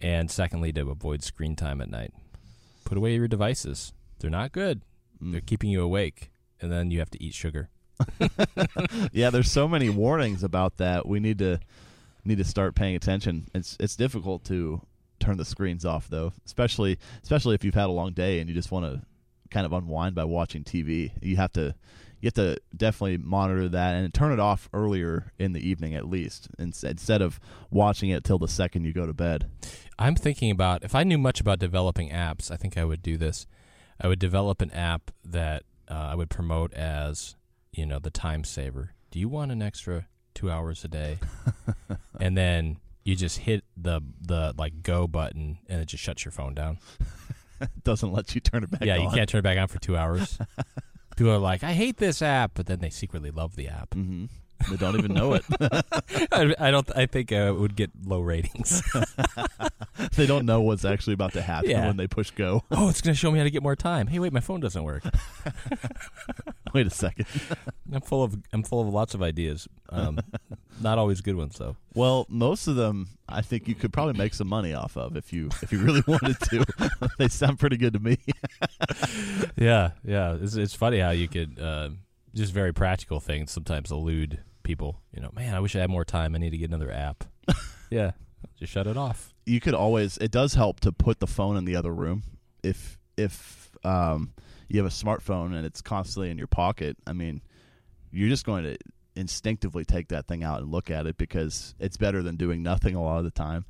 and 0.00 0.30
secondly, 0.30 0.72
to 0.72 0.90
avoid 0.90 1.22
screen 1.22 1.56
time 1.56 1.80
at 1.80 1.90
night. 1.90 2.12
Put 2.84 2.98
away 2.98 3.14
your 3.14 3.28
devices. 3.28 3.92
They're 4.18 4.30
not 4.30 4.52
good. 4.52 4.82
Mm. 5.22 5.32
They're 5.32 5.40
keeping 5.40 5.70
you 5.70 5.82
awake, 5.82 6.30
and 6.60 6.70
then 6.72 6.90
you 6.90 6.98
have 6.98 7.10
to 7.10 7.22
eat 7.22 7.34
sugar. 7.34 7.70
yeah, 9.12 9.30
there's 9.30 9.50
so 9.50 9.68
many 9.68 9.88
warnings 9.88 10.42
about 10.42 10.78
that. 10.78 11.06
We 11.06 11.20
need 11.20 11.38
to 11.38 11.60
need 12.24 12.38
to 12.38 12.44
start 12.44 12.74
paying 12.74 12.96
attention. 12.96 13.48
It's 13.54 13.76
it's 13.78 13.96
difficult 13.96 14.44
to 14.46 14.80
turn 15.20 15.36
the 15.36 15.44
screens 15.44 15.84
off 15.84 16.08
though, 16.08 16.32
especially 16.44 16.98
especially 17.22 17.54
if 17.54 17.64
you've 17.64 17.74
had 17.74 17.86
a 17.86 17.92
long 17.92 18.12
day 18.12 18.40
and 18.40 18.48
you 18.48 18.54
just 18.54 18.72
want 18.72 18.86
to 18.86 19.02
kind 19.52 19.66
of 19.66 19.72
unwind 19.72 20.14
by 20.14 20.24
watching 20.24 20.64
TV. 20.64 21.12
You 21.20 21.36
have 21.36 21.52
to 21.52 21.74
you 22.20 22.28
have 22.28 22.34
to 22.34 22.56
definitely 22.76 23.18
monitor 23.18 23.68
that 23.68 23.94
and 23.94 24.14
turn 24.14 24.32
it 24.32 24.38
off 24.38 24.68
earlier 24.72 25.32
in 25.38 25.52
the 25.52 25.68
evening 25.68 25.94
at 25.94 26.08
least 26.08 26.48
instead 26.56 27.20
of 27.20 27.40
watching 27.70 28.10
it 28.10 28.22
till 28.22 28.38
the 28.38 28.48
second 28.48 28.84
you 28.84 28.92
go 28.92 29.06
to 29.06 29.12
bed. 29.12 29.50
I'm 29.98 30.14
thinking 30.14 30.50
about 30.50 30.84
if 30.84 30.94
I 30.94 31.02
knew 31.02 31.18
much 31.18 31.40
about 31.40 31.58
developing 31.58 32.10
apps, 32.10 32.50
I 32.50 32.56
think 32.56 32.78
I 32.78 32.84
would 32.84 33.02
do 33.02 33.16
this. 33.16 33.46
I 34.00 34.08
would 34.08 34.20
develop 34.20 34.62
an 34.62 34.70
app 34.70 35.10
that 35.24 35.64
uh, 35.88 35.94
I 35.94 36.14
would 36.14 36.30
promote 36.30 36.72
as, 36.74 37.36
you 37.72 37.86
know, 37.86 37.98
the 37.98 38.10
time 38.10 38.44
saver. 38.44 38.94
Do 39.10 39.18
you 39.18 39.28
want 39.28 39.52
an 39.52 39.60
extra 39.60 40.06
two 40.32 40.50
hours 40.50 40.84
a 40.84 40.88
day? 40.88 41.18
and 42.20 42.36
then 42.36 42.78
you 43.04 43.16
just 43.16 43.38
hit 43.38 43.64
the 43.76 44.00
the 44.20 44.54
like 44.56 44.82
go 44.82 45.08
button 45.08 45.58
and 45.68 45.82
it 45.82 45.86
just 45.86 46.02
shuts 46.02 46.24
your 46.24 46.32
phone 46.32 46.54
down. 46.54 46.78
doesn't 47.84 48.12
let 48.12 48.34
you 48.34 48.40
turn 48.40 48.64
it 48.64 48.70
back 48.70 48.84
yeah, 48.84 48.96
on. 48.96 49.04
you 49.04 49.10
can't 49.10 49.28
turn 49.28 49.40
it 49.40 49.42
back 49.42 49.58
on 49.58 49.68
for 49.68 49.78
two 49.78 49.96
hours. 49.96 50.38
People 51.16 51.32
are 51.32 51.38
like, 51.38 51.62
I 51.62 51.72
hate 51.72 51.98
this 51.98 52.22
app, 52.22 52.52
but 52.54 52.66
then 52.66 52.78
they 52.78 52.90
secretly 52.90 53.30
love 53.30 53.56
the 53.56 53.68
app. 53.68 53.94
hmm 53.94 54.26
They 54.70 54.76
don't 54.76 54.96
even 54.98 55.12
know 55.14 55.34
it. 55.34 55.44
I, 56.32 56.54
I 56.58 56.70
don't. 56.70 56.88
I 56.96 57.06
think 57.06 57.32
uh, 57.32 57.36
it 57.36 57.56
would 57.56 57.76
get 57.76 57.90
low 58.04 58.20
ratings. 58.20 58.82
they 60.16 60.26
don't 60.26 60.46
know 60.46 60.60
what's 60.60 60.84
actually 60.84 61.14
about 61.14 61.32
to 61.34 61.42
happen 61.42 61.70
Yeah. 61.70 61.86
when 61.86 61.96
they 61.96 62.06
push 62.06 62.30
go. 62.30 62.64
oh, 62.70 62.88
it's 62.88 63.00
going 63.00 63.14
to 63.14 63.18
show 63.18 63.30
me 63.30 63.38
how 63.38 63.44
to 63.44 63.50
get 63.50 63.62
more 63.62 63.76
time. 63.76 64.06
Hey, 64.08 64.18
wait, 64.18 64.32
my 64.32 64.40
phone 64.40 64.60
doesn't 64.60 64.82
work. 64.82 65.02
Wait 66.74 66.86
a 66.86 66.90
second. 66.90 67.26
I'm 67.92 68.00
full 68.00 68.22
of 68.24 68.34
I'm 68.52 68.62
full 68.62 68.80
of 68.80 68.88
lots 68.88 69.12
of 69.12 69.22
ideas. 69.22 69.68
Um, 69.90 70.18
not 70.80 70.96
always 70.96 71.20
good 71.20 71.36
ones 71.36 71.58
though. 71.58 71.76
Well, 71.94 72.24
most 72.30 72.66
of 72.66 72.76
them, 72.76 73.08
I 73.28 73.42
think 73.42 73.68
you 73.68 73.74
could 73.74 73.92
probably 73.92 74.14
make 74.14 74.32
some 74.32 74.48
money 74.48 74.72
off 74.72 74.96
of 74.96 75.14
if 75.14 75.34
you 75.34 75.50
if 75.60 75.70
you 75.70 75.80
really 75.80 76.02
wanted 76.06 76.38
to. 76.50 76.64
they 77.18 77.28
sound 77.28 77.58
pretty 77.58 77.76
good 77.76 77.92
to 77.92 77.98
me. 77.98 78.16
Yeah, 79.56 79.90
yeah. 80.02 80.36
It's 80.40 80.54
it's 80.56 80.74
funny 80.74 80.98
how 80.98 81.10
you 81.10 81.28
could 81.28 81.60
uh, 81.60 81.90
just 82.34 82.54
very 82.54 82.72
practical 82.72 83.20
things 83.20 83.50
sometimes 83.50 83.90
elude 83.90 84.40
people. 84.62 85.00
You 85.14 85.22
know, 85.22 85.30
man, 85.34 85.54
I 85.54 85.60
wish 85.60 85.76
I 85.76 85.80
had 85.80 85.90
more 85.90 86.04
time. 86.04 86.34
I 86.34 86.38
need 86.38 86.50
to 86.50 86.58
get 86.58 86.70
another 86.70 86.90
app. 86.90 87.24
yeah, 87.90 88.12
just 88.58 88.72
shut 88.72 88.86
it 88.86 88.96
off. 88.96 89.32
you 89.46 89.60
could 89.60 89.74
always. 89.74 90.18
It 90.18 90.30
does 90.30 90.54
help 90.54 90.80
to 90.80 90.92
put 90.92 91.20
the 91.20 91.26
phone 91.26 91.56
in 91.56 91.64
the 91.64 91.76
other 91.76 91.92
room 91.92 92.22
if 92.62 92.98
if 93.16 93.70
um, 93.84 94.32
you 94.68 94.82
have 94.82 94.90
a 94.90 94.94
smartphone 94.94 95.54
and 95.54 95.66
it's 95.66 95.82
constantly 95.82 96.30
in 96.30 96.38
your 96.38 96.46
pocket. 96.46 96.96
I 97.06 97.12
mean, 97.12 97.42
you're 98.10 98.28
just 98.28 98.46
going 98.46 98.64
to 98.64 98.76
instinctively 99.14 99.84
take 99.84 100.08
that 100.08 100.26
thing 100.26 100.42
out 100.42 100.60
and 100.60 100.70
look 100.70 100.90
at 100.90 101.06
it 101.06 101.18
because 101.18 101.74
it's 101.78 101.96
better 101.96 102.22
than 102.22 102.36
doing 102.36 102.62
nothing 102.62 102.94
a 102.94 103.02
lot 103.02 103.18
of 103.18 103.24
the 103.24 103.30
time. 103.30 103.66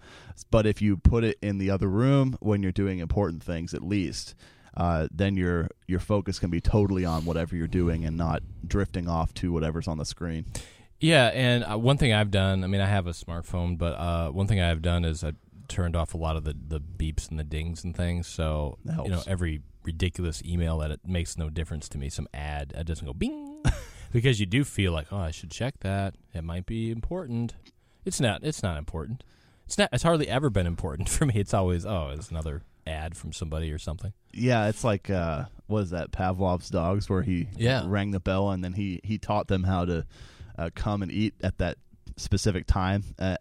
But 0.50 0.66
if 0.66 0.80
you 0.80 0.96
put 0.96 1.24
it 1.24 1.38
in 1.42 1.58
the 1.58 1.70
other 1.70 1.88
room 1.88 2.36
when 2.40 2.62
you're 2.62 2.72
doing 2.72 2.98
important 2.98 3.42
things, 3.42 3.74
at 3.74 3.82
least. 3.82 4.34
Uh, 4.74 5.06
then 5.12 5.36
your 5.36 5.68
your 5.86 6.00
focus 6.00 6.38
can 6.38 6.48
be 6.48 6.58
totally 6.58 7.04
on 7.04 7.26
whatever 7.26 7.54
you're 7.54 7.66
doing 7.66 8.06
and 8.06 8.16
not 8.16 8.42
drifting 8.66 9.06
off 9.06 9.34
to 9.34 9.52
whatever's 9.52 9.86
on 9.86 9.98
the 9.98 10.04
screen. 10.06 10.46
Yeah, 11.02 11.26
and 11.34 11.64
uh, 11.64 11.76
one 11.76 11.98
thing 11.98 12.12
I've 12.12 12.30
done. 12.30 12.62
I 12.62 12.68
mean, 12.68 12.80
I 12.80 12.86
have 12.86 13.06
a 13.08 13.10
smartphone, 13.10 13.76
but 13.76 13.94
uh, 13.98 14.30
one 14.30 14.46
thing 14.46 14.60
I've 14.60 14.82
done 14.82 15.04
is 15.04 15.24
I 15.24 15.32
turned 15.68 15.96
off 15.96 16.14
a 16.14 16.16
lot 16.16 16.36
of 16.36 16.44
the 16.44 16.54
the 16.68 16.80
beeps 16.80 17.28
and 17.28 17.38
the 17.38 17.44
dings 17.44 17.82
and 17.82 17.94
things. 17.96 18.26
So 18.28 18.78
you 18.84 19.10
know, 19.10 19.22
every 19.26 19.62
ridiculous 19.82 20.42
email 20.44 20.78
that 20.78 20.92
it 20.92 21.00
makes 21.04 21.36
no 21.36 21.50
difference 21.50 21.88
to 21.90 21.98
me. 21.98 22.08
Some 22.08 22.28
ad, 22.32 22.72
it 22.76 22.86
doesn't 22.86 23.04
go 23.06 23.12
bing 23.12 23.62
because 24.12 24.38
you 24.38 24.46
do 24.46 24.62
feel 24.62 24.92
like, 24.92 25.08
oh, 25.12 25.18
I 25.18 25.32
should 25.32 25.50
check 25.50 25.80
that. 25.80 26.14
It 26.32 26.44
might 26.44 26.66
be 26.66 26.90
important. 26.92 27.54
It's 28.04 28.20
not. 28.20 28.44
It's 28.44 28.62
not 28.62 28.78
important. 28.78 29.24
It's 29.66 29.78
not. 29.78 29.88
It's 29.92 30.04
hardly 30.04 30.28
ever 30.28 30.50
been 30.50 30.68
important 30.68 31.08
for 31.16 31.26
me. 31.26 31.34
It's 31.34 31.52
always, 31.52 31.84
oh, 31.84 32.10
it's 32.14 32.30
another 32.30 32.62
ad 32.86 33.16
from 33.16 33.32
somebody 33.32 33.72
or 33.72 33.78
something. 33.78 34.12
Yeah, 34.32 34.68
it's 34.68 34.84
like 34.84 35.10
uh, 35.10 35.46
what 35.66 35.80
is 35.80 35.90
that 35.90 36.12
Pavlov's 36.12 36.70
dogs, 36.70 37.10
where 37.10 37.22
he 37.22 37.48
Yeah. 37.56 37.82
rang 37.86 38.12
the 38.12 38.20
bell 38.20 38.50
and 38.50 38.62
then 38.62 38.74
he 38.74 39.00
he 39.02 39.18
taught 39.18 39.48
them 39.48 39.64
how 39.64 39.84
to 39.84 40.06
uh, 40.58 40.70
come 40.74 41.02
and 41.02 41.10
eat 41.12 41.34
at 41.42 41.58
that 41.58 41.78
specific 42.16 42.66
time. 42.66 43.04
Uh, 43.18 43.36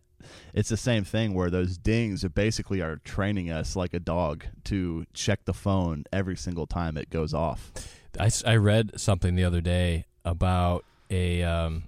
it's 0.53 0.69
the 0.69 0.77
same 0.77 1.03
thing 1.03 1.33
where 1.33 1.49
those 1.49 1.77
dings 1.77 2.23
basically 2.23 2.81
are 2.81 2.97
training 2.97 3.49
us 3.49 3.75
like 3.75 3.93
a 3.93 3.99
dog 3.99 4.45
to 4.65 5.05
check 5.13 5.45
the 5.45 5.53
phone 5.53 6.03
every 6.13 6.37
single 6.37 6.67
time 6.67 6.97
it 6.97 7.09
goes 7.09 7.33
off. 7.33 7.71
I, 8.19 8.29
I 8.45 8.55
read 8.55 8.99
something 8.99 9.35
the 9.35 9.43
other 9.43 9.61
day 9.61 10.05
about 10.23 10.85
a 11.09 11.43
um, 11.43 11.83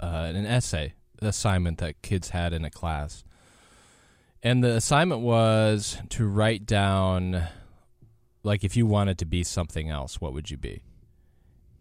uh, 0.00 0.32
an 0.34 0.46
essay 0.46 0.94
assignment 1.20 1.78
that 1.78 2.02
kids 2.02 2.30
had 2.30 2.52
in 2.52 2.64
a 2.64 2.70
class, 2.70 3.24
and 4.42 4.62
the 4.62 4.72
assignment 4.72 5.22
was 5.22 5.98
to 6.10 6.26
write 6.26 6.66
down, 6.66 7.42
like, 8.42 8.64
if 8.64 8.76
you 8.76 8.86
wanted 8.86 9.18
to 9.18 9.24
be 9.24 9.42
something 9.42 9.90
else, 9.90 10.20
what 10.20 10.32
would 10.32 10.50
you 10.50 10.56
be? 10.56 10.82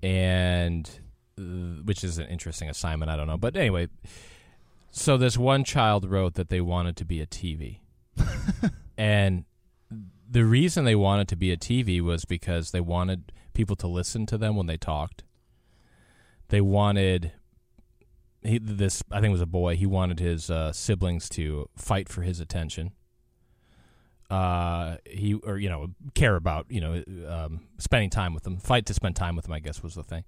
And 0.01 0.89
which 1.37 2.03
is 2.03 2.17
an 2.17 2.27
interesting 2.27 2.69
assignment. 2.69 3.09
I 3.11 3.15
don't 3.15 3.27
know, 3.27 3.37
but 3.37 3.55
anyway, 3.55 3.87
so 4.91 5.17
this 5.17 5.37
one 5.37 5.63
child 5.63 6.09
wrote 6.09 6.35
that 6.35 6.49
they 6.49 6.61
wanted 6.61 6.95
to 6.97 7.05
be 7.05 7.21
a 7.21 7.25
TV, 7.25 7.79
and 8.97 9.45
the 10.29 10.45
reason 10.45 10.85
they 10.85 10.95
wanted 10.95 11.27
to 11.29 11.35
be 11.35 11.51
a 11.51 11.57
TV 11.57 12.01
was 12.01 12.25
because 12.25 12.71
they 12.71 12.81
wanted 12.81 13.31
people 13.53 13.75
to 13.77 13.87
listen 13.87 14.25
to 14.25 14.37
them 14.37 14.55
when 14.55 14.65
they 14.65 14.77
talked. 14.77 15.23
They 16.49 16.61
wanted 16.61 17.31
he, 18.43 18.59
this. 18.59 19.03
I 19.11 19.15
think 19.15 19.29
it 19.29 19.33
was 19.33 19.41
a 19.41 19.45
boy. 19.45 19.75
He 19.75 19.85
wanted 19.85 20.19
his 20.19 20.49
uh, 20.49 20.71
siblings 20.71 21.29
to 21.29 21.69
fight 21.75 22.09
for 22.09 22.21
his 22.21 22.39
attention. 22.39 22.91
Uh, 24.29 24.97
he 25.05 25.35
or 25.35 25.57
you 25.57 25.69
know 25.69 25.87
care 26.15 26.35
about 26.35 26.65
you 26.69 26.81
know 26.81 27.03
um, 27.27 27.61
spending 27.77 28.09
time 28.09 28.33
with 28.33 28.43
them. 28.43 28.57
Fight 28.57 28.85
to 28.87 28.93
spend 28.93 29.15
time 29.15 29.35
with 29.35 29.45
them. 29.45 29.53
I 29.53 29.59
guess 29.59 29.83
was 29.83 29.95
the 29.95 30.03
thing. 30.03 30.23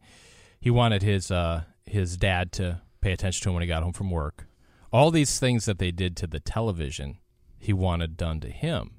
He 0.60 0.70
wanted 0.70 1.04
his 1.04 1.32
uh, 1.32 1.64
his 1.86 2.18
dad 2.18 2.52
to 2.54 2.82
pay 3.02 3.12
attention 3.12 3.44
to 3.44 3.50
him 3.50 3.56
when 3.56 3.62
he 3.62 3.68
got 3.68 3.84
home 3.84 3.94
from 3.94 4.10
work. 4.10 4.48
All 4.92 5.12
these 5.12 5.40
things 5.40 5.66
that 5.66 5.78
they 5.78 5.92
did 5.92 6.16
to 6.18 6.28
the 6.28 6.40
television, 6.40 7.20
he 7.60 7.74
wanted 7.74 8.18
done 8.18 8.40
to 8.42 8.50
him. 8.50 8.92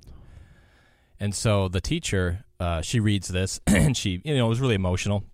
And 1.19 1.35
so 1.35 1.69
the 1.69 1.81
teacher, 1.81 2.45
uh, 2.61 2.83
she 2.83 3.01
reads 3.01 3.29
this, 3.29 3.61
and 3.67 3.97
she, 3.97 4.21
you 4.25 4.37
know, 4.37 4.47
it 4.47 4.49
was 4.49 4.61
really 4.61 4.75
emotional, 4.75 5.25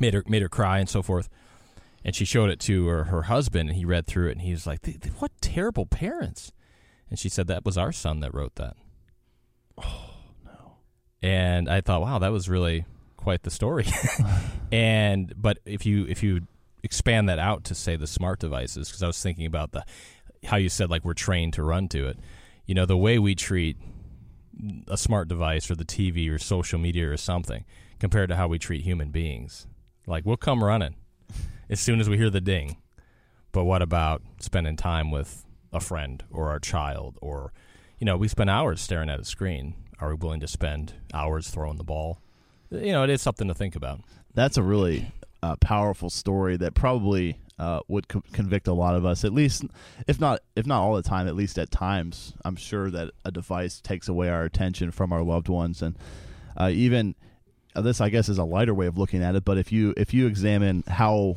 made 0.00 0.14
her 0.14 0.24
made 0.26 0.42
her 0.42 0.48
cry 0.48 0.78
and 0.78 0.88
so 0.88 1.02
forth. 1.02 1.28
And 2.04 2.16
she 2.16 2.24
showed 2.24 2.50
it 2.50 2.58
to 2.60 2.88
her, 2.88 3.04
her 3.04 3.22
husband, 3.22 3.68
and 3.68 3.78
he 3.78 3.84
read 3.84 4.06
through 4.06 4.28
it, 4.28 4.32
and 4.32 4.40
he 4.40 4.50
was 4.50 4.66
like, 4.66 4.82
"Th- 4.82 4.98
th- 5.00 5.14
"What 5.20 5.30
terrible 5.40 5.86
parents!" 5.86 6.50
And 7.08 7.18
she 7.18 7.28
said 7.28 7.46
that 7.46 7.64
was 7.64 7.78
our 7.78 7.92
son 7.92 8.20
that 8.20 8.34
wrote 8.34 8.56
that. 8.56 8.74
Oh 9.78 10.14
no! 10.44 10.78
And 11.22 11.68
I 11.68 11.80
thought, 11.80 12.00
wow, 12.00 12.18
that 12.18 12.32
was 12.32 12.48
really 12.48 12.86
quite 13.22 13.42
the 13.42 13.50
story. 13.50 13.86
and 14.72 15.32
but 15.36 15.58
if 15.64 15.86
you 15.86 16.06
if 16.06 16.22
you 16.22 16.42
expand 16.82 17.28
that 17.28 17.38
out 17.38 17.64
to 17.64 17.74
say 17.74 17.96
the 17.96 18.06
smart 18.06 18.40
devices, 18.40 18.88
because 18.88 19.02
I 19.02 19.06
was 19.06 19.22
thinking 19.22 19.46
about 19.46 19.72
the 19.72 19.84
how 20.44 20.56
you 20.56 20.68
said 20.68 20.90
like 20.90 21.04
we're 21.04 21.14
trained 21.14 21.54
to 21.54 21.62
run 21.62 21.88
to 21.88 22.06
it. 22.08 22.18
You 22.66 22.74
know, 22.74 22.86
the 22.86 22.96
way 22.96 23.18
we 23.18 23.34
treat 23.34 23.76
a 24.88 24.96
smart 24.96 25.28
device 25.28 25.70
or 25.70 25.74
the 25.74 25.84
TV 25.84 26.30
or 26.30 26.38
social 26.38 26.78
media 26.78 27.10
or 27.10 27.16
something 27.16 27.64
compared 27.98 28.28
to 28.28 28.36
how 28.36 28.48
we 28.48 28.58
treat 28.58 28.82
human 28.82 29.10
beings. 29.10 29.66
Like 30.06 30.26
we'll 30.26 30.36
come 30.36 30.62
running 30.62 30.96
as 31.70 31.80
soon 31.80 32.00
as 32.00 32.08
we 32.08 32.16
hear 32.16 32.30
the 32.30 32.40
ding. 32.40 32.76
But 33.52 33.64
what 33.64 33.82
about 33.82 34.22
spending 34.40 34.76
time 34.76 35.10
with 35.10 35.44
a 35.72 35.80
friend 35.80 36.22
or 36.30 36.50
our 36.50 36.58
child 36.58 37.18
or 37.22 37.52
you 37.98 38.06
know, 38.06 38.16
we 38.16 38.26
spend 38.26 38.50
hours 38.50 38.80
staring 38.80 39.08
at 39.08 39.20
a 39.20 39.24
screen. 39.24 39.74
Are 40.00 40.08
we 40.08 40.16
willing 40.16 40.40
to 40.40 40.48
spend 40.48 40.94
hours 41.14 41.48
throwing 41.48 41.76
the 41.76 41.84
ball? 41.84 42.18
You 42.72 42.92
know, 42.92 43.04
it 43.04 43.10
is 43.10 43.20
something 43.20 43.48
to 43.48 43.54
think 43.54 43.76
about. 43.76 44.00
That's 44.34 44.56
a 44.56 44.62
really 44.62 45.12
uh, 45.42 45.56
powerful 45.56 46.08
story 46.08 46.56
that 46.56 46.74
probably 46.74 47.38
uh, 47.58 47.80
would 47.88 48.08
co- 48.08 48.22
convict 48.32 48.66
a 48.66 48.72
lot 48.72 48.94
of 48.94 49.04
us. 49.04 49.24
At 49.24 49.32
least, 49.32 49.64
if 50.06 50.18
not 50.18 50.40
if 50.56 50.66
not 50.66 50.80
all 50.80 50.94
the 50.94 51.02
time, 51.02 51.28
at 51.28 51.36
least 51.36 51.58
at 51.58 51.70
times. 51.70 52.32
I'm 52.44 52.56
sure 52.56 52.90
that 52.90 53.10
a 53.24 53.30
device 53.30 53.80
takes 53.80 54.08
away 54.08 54.30
our 54.30 54.44
attention 54.44 54.90
from 54.90 55.12
our 55.12 55.22
loved 55.22 55.48
ones, 55.48 55.82
and 55.82 55.96
uh, 56.56 56.70
even 56.72 57.14
uh, 57.76 57.82
this, 57.82 58.00
I 58.00 58.08
guess, 58.08 58.28
is 58.28 58.38
a 58.38 58.44
lighter 58.44 58.74
way 58.74 58.86
of 58.86 58.96
looking 58.96 59.22
at 59.22 59.34
it. 59.34 59.44
But 59.44 59.58
if 59.58 59.70
you 59.70 59.92
if 59.96 60.14
you 60.14 60.26
examine 60.26 60.84
how 60.86 61.36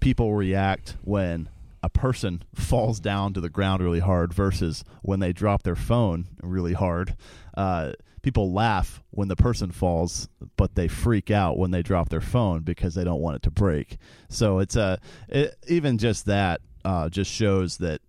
people 0.00 0.34
react 0.34 0.96
when 1.02 1.50
a 1.82 1.90
person 1.90 2.42
falls 2.54 3.00
down 3.00 3.34
to 3.34 3.40
the 3.40 3.50
ground 3.50 3.82
really 3.82 4.00
hard 4.00 4.32
versus 4.32 4.82
when 5.02 5.20
they 5.20 5.32
drop 5.32 5.62
their 5.62 5.76
phone 5.76 6.26
really 6.42 6.72
hard, 6.72 7.16
uh, 7.54 7.92
people 8.22 8.52
laugh 8.52 9.02
when 9.10 9.28
the 9.28 9.36
person 9.36 9.70
falls, 9.70 10.28
but 10.56 10.74
they 10.74 10.88
freak 10.88 11.30
out 11.30 11.58
when 11.58 11.70
they 11.70 11.82
drop 11.82 12.08
their 12.08 12.20
phone 12.20 12.60
because 12.62 12.94
they 12.94 13.04
don't 13.04 13.20
want 13.20 13.36
it 13.36 13.42
to 13.42 13.50
break. 13.50 13.98
So 14.28 14.58
it's 14.58 14.76
a 14.76 15.00
it, 15.28 15.56
even 15.68 15.98
just 15.98 16.26
that 16.26 16.60
uh, 16.84 17.08
just 17.08 17.30
shows 17.30 17.78
that 17.78 18.00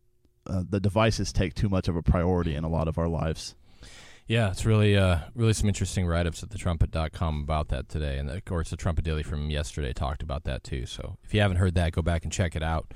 uh, 0.48 0.64
the 0.68 0.80
devices 0.80 1.32
take 1.32 1.54
too 1.54 1.70
much 1.70 1.88
of 1.88 1.96
a 1.96 2.02
priority 2.02 2.56
in 2.56 2.64
a 2.64 2.70
lot 2.70 2.88
of 2.88 2.98
our 2.98 3.08
lives. 3.08 3.56
Yeah, 4.28 4.50
it's 4.50 4.66
really 4.66 4.96
uh, 4.96 5.20
really 5.36 5.54
some 5.54 5.68
interesting 5.68 6.06
write 6.06 6.26
ups 6.26 6.42
at 6.42 6.50
thetrumpet.com 6.50 7.42
about 7.42 7.70
that 7.70 7.90
today. 7.90 8.18
And 8.18 8.30
of 8.30 8.46
course, 8.46 8.70
the 8.70 8.78
Trumpet 8.78 9.04
Daily 9.04 9.24
from 9.24 9.50
yesterday 9.50 9.94
talked 9.94 10.24
about 10.24 10.46
that 10.46 10.64
too. 10.64 10.86
So 10.86 11.18
if 11.24 11.34
you 11.34 11.42
haven't 11.42 11.58
heard 11.58 11.76
that, 11.76 11.92
go 11.92 12.02
back 12.02 12.24
and 12.24 12.32
check 12.32 12.56
it 12.56 12.64
out. 12.64 12.94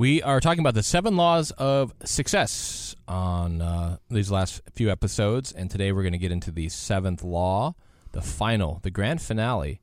We 0.00 0.22
are 0.22 0.40
talking 0.40 0.60
about 0.60 0.72
the 0.72 0.82
seven 0.82 1.14
laws 1.14 1.50
of 1.50 1.92
success 2.06 2.96
on 3.06 3.60
uh, 3.60 3.98
these 4.08 4.30
last 4.30 4.62
few 4.72 4.90
episodes. 4.90 5.52
And 5.52 5.70
today 5.70 5.92
we're 5.92 6.00
going 6.00 6.14
to 6.14 6.18
get 6.18 6.32
into 6.32 6.50
the 6.50 6.70
seventh 6.70 7.22
law, 7.22 7.74
the 8.12 8.22
final, 8.22 8.80
the 8.82 8.90
grand 8.90 9.20
finale. 9.20 9.82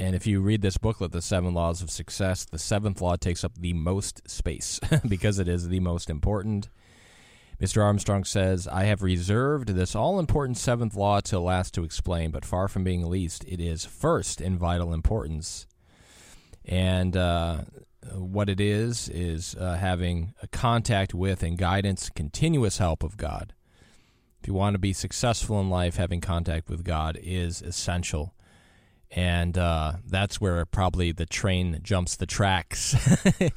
And 0.00 0.16
if 0.16 0.26
you 0.26 0.40
read 0.40 0.62
this 0.62 0.78
booklet, 0.78 1.12
The 1.12 1.20
Seven 1.20 1.52
Laws 1.52 1.82
of 1.82 1.90
Success, 1.90 2.46
the 2.46 2.58
seventh 2.58 3.02
law 3.02 3.16
takes 3.16 3.44
up 3.44 3.52
the 3.54 3.74
most 3.74 4.26
space 4.30 4.80
because 5.06 5.38
it 5.38 5.46
is 5.46 5.68
the 5.68 5.80
most 5.80 6.08
important 6.08 6.70
Mr. 7.60 7.82
Armstrong 7.82 8.24
says, 8.24 8.66
I 8.66 8.84
have 8.84 9.02
reserved 9.02 9.74
this 9.74 9.94
all 9.94 10.18
important 10.18 10.56
seventh 10.56 10.94
law 10.94 11.20
till 11.20 11.42
last 11.42 11.74
to 11.74 11.84
explain, 11.84 12.30
but 12.30 12.46
far 12.46 12.66
from 12.66 12.82
being 12.82 13.04
least, 13.04 13.44
it 13.46 13.60
is 13.60 13.84
first 13.84 14.40
in 14.40 14.56
vital 14.56 14.94
importance. 14.94 15.66
And 16.64 17.14
uh, 17.14 17.62
what 18.12 18.48
it 18.48 18.60
is, 18.60 19.08
is 19.08 19.54
uh, 19.58 19.76
having 19.76 20.34
a 20.42 20.48
contact 20.48 21.14
with 21.14 21.42
and 21.42 21.58
guidance, 21.58 22.10
continuous 22.10 22.78
help 22.78 23.02
of 23.02 23.16
God. 23.16 23.54
If 24.40 24.46
you 24.46 24.54
want 24.54 24.74
to 24.74 24.78
be 24.78 24.92
successful 24.92 25.60
in 25.60 25.68
life, 25.68 25.96
having 25.96 26.20
contact 26.20 26.68
with 26.68 26.84
God 26.84 27.18
is 27.20 27.60
essential. 27.60 28.34
And 29.10 29.56
uh, 29.56 29.94
that's 30.06 30.40
where 30.40 30.64
probably 30.66 31.12
the 31.12 31.26
train 31.26 31.80
jumps 31.82 32.16
the 32.16 32.26
tracks. 32.26 32.94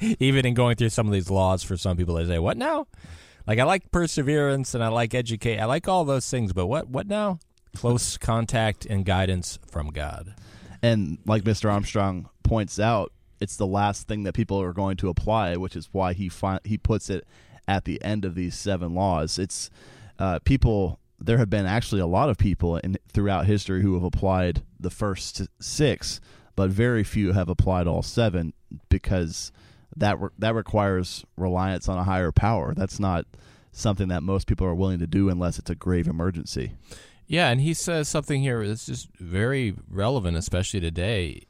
Even 0.18 0.46
in 0.46 0.54
going 0.54 0.76
through 0.76 0.88
some 0.88 1.06
of 1.06 1.12
these 1.12 1.30
laws, 1.30 1.62
for 1.62 1.76
some 1.76 1.96
people, 1.96 2.14
they 2.14 2.26
say, 2.26 2.38
What 2.38 2.56
now? 2.56 2.86
Like 3.46 3.58
I 3.58 3.64
like 3.64 3.90
perseverance 3.90 4.74
and 4.74 4.82
I 4.82 4.88
like 4.88 5.14
educate. 5.14 5.58
I 5.58 5.66
like 5.66 5.88
all 5.88 6.04
those 6.04 6.28
things, 6.28 6.52
but 6.52 6.66
what 6.66 6.88
what 6.88 7.06
now? 7.06 7.38
Close 7.74 8.16
contact 8.16 8.86
and 8.86 9.04
guidance 9.04 9.58
from 9.70 9.88
God. 9.88 10.34
And 10.82 11.18
like 11.26 11.42
Mr. 11.42 11.70
Armstrong 11.70 12.28
points 12.42 12.78
out, 12.78 13.12
it's 13.42 13.56
the 13.56 13.66
last 13.66 14.06
thing 14.06 14.22
that 14.22 14.34
people 14.34 14.60
are 14.62 14.72
going 14.72 14.96
to 14.98 15.08
apply, 15.08 15.56
which 15.56 15.74
is 15.74 15.88
why 15.92 16.12
he 16.12 16.28
fi- 16.28 16.60
he 16.64 16.78
puts 16.78 17.10
it 17.10 17.26
at 17.66 17.84
the 17.84 18.02
end 18.02 18.24
of 18.24 18.34
these 18.34 18.54
seven 18.54 18.94
laws. 18.94 19.38
It's 19.38 19.68
uh, 20.18 20.38
people. 20.44 20.98
There 21.18 21.38
have 21.38 21.50
been 21.50 21.66
actually 21.66 22.00
a 22.00 22.06
lot 22.06 22.30
of 22.30 22.38
people 22.38 22.78
in 22.78 22.98
throughout 23.12 23.46
history 23.46 23.82
who 23.82 23.94
have 23.94 24.02
applied 24.02 24.62
the 24.78 24.90
first 24.90 25.42
six, 25.60 26.20
but 26.56 26.70
very 26.70 27.04
few 27.04 27.32
have 27.32 27.48
applied 27.48 27.86
all 27.86 28.02
seven 28.02 28.52
because 28.88 29.52
that 29.96 30.20
re- 30.20 30.30
that 30.38 30.54
requires 30.54 31.24
reliance 31.36 31.88
on 31.88 31.98
a 31.98 32.04
higher 32.04 32.32
power. 32.32 32.74
That's 32.74 33.00
not 33.00 33.26
something 33.72 34.08
that 34.08 34.22
most 34.22 34.46
people 34.46 34.66
are 34.66 34.74
willing 34.74 34.98
to 35.00 35.06
do 35.06 35.28
unless 35.28 35.58
it's 35.58 35.70
a 35.70 35.74
grave 35.74 36.06
emergency. 36.06 36.72
Yeah, 37.26 37.48
and 37.48 37.60
he 37.60 37.72
says 37.72 38.08
something 38.08 38.42
here 38.42 38.66
that's 38.66 38.86
just 38.86 39.08
very 39.16 39.74
relevant, 39.88 40.36
especially 40.36 40.80
today. 40.80 41.46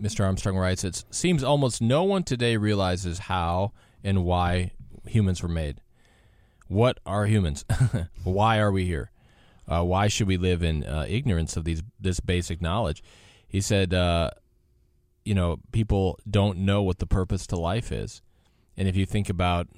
Mr. 0.00 0.24
Armstrong 0.24 0.56
writes, 0.56 0.84
"It 0.84 1.04
seems 1.10 1.42
almost 1.42 1.80
no 1.82 2.04
one 2.04 2.22
today 2.22 2.56
realizes 2.56 3.18
how 3.20 3.72
and 4.04 4.24
why 4.24 4.72
humans 5.06 5.42
were 5.42 5.48
made. 5.48 5.80
What 6.68 7.00
are 7.06 7.26
humans? 7.26 7.64
why 8.24 8.58
are 8.58 8.70
we 8.70 8.84
here? 8.84 9.10
Uh, 9.66 9.84
why 9.84 10.08
should 10.08 10.28
we 10.28 10.36
live 10.36 10.62
in 10.62 10.84
uh, 10.84 11.06
ignorance 11.08 11.56
of 11.56 11.64
these 11.64 11.82
this 12.00 12.20
basic 12.20 12.60
knowledge?" 12.60 13.02
He 13.48 13.62
said, 13.62 13.94
uh, 13.94 14.30
you 15.24 15.34
know, 15.34 15.58
people 15.72 16.18
don't 16.30 16.58
know 16.58 16.82
what 16.82 16.98
the 16.98 17.06
purpose 17.06 17.46
to 17.48 17.56
life 17.58 17.90
is. 17.90 18.22
And 18.76 18.86
if 18.86 18.96
you 18.96 19.06
think 19.06 19.28
about, 19.28 19.68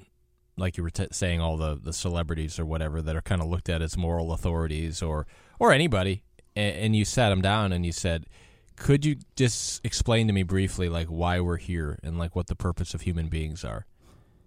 like 0.57 0.77
you 0.77 0.83
were 0.83 0.89
t- 0.89 1.07
saying, 1.11 1.41
all 1.41 1.57
the, 1.57 1.79
the 1.81 1.93
celebrities 1.93 2.59
or 2.59 2.65
whatever 2.65 3.01
that 3.01 3.15
are 3.15 3.21
kind 3.21 3.41
of 3.41 3.47
looked 3.47 3.69
at 3.69 3.81
as 3.81 3.97
moral 3.97 4.33
authorities 4.33 5.01
or, 5.01 5.25
or 5.57 5.73
anybody, 5.73 6.23
and, 6.55 6.75
and 6.75 6.95
you 6.95 7.05
sat 7.05 7.29
them 7.29 7.41
down 7.41 7.71
and 7.71 7.85
you 7.85 7.91
said, 7.91 8.27
could 8.81 9.05
you 9.05 9.17
just 9.35 9.85
explain 9.85 10.25
to 10.25 10.33
me 10.33 10.41
briefly, 10.41 10.89
like, 10.89 11.07
why 11.07 11.39
we're 11.39 11.57
here 11.57 11.99
and, 12.01 12.17
like, 12.17 12.35
what 12.35 12.47
the 12.47 12.55
purpose 12.55 12.95
of 12.95 13.01
human 13.01 13.27
beings 13.27 13.63
are? 13.63 13.85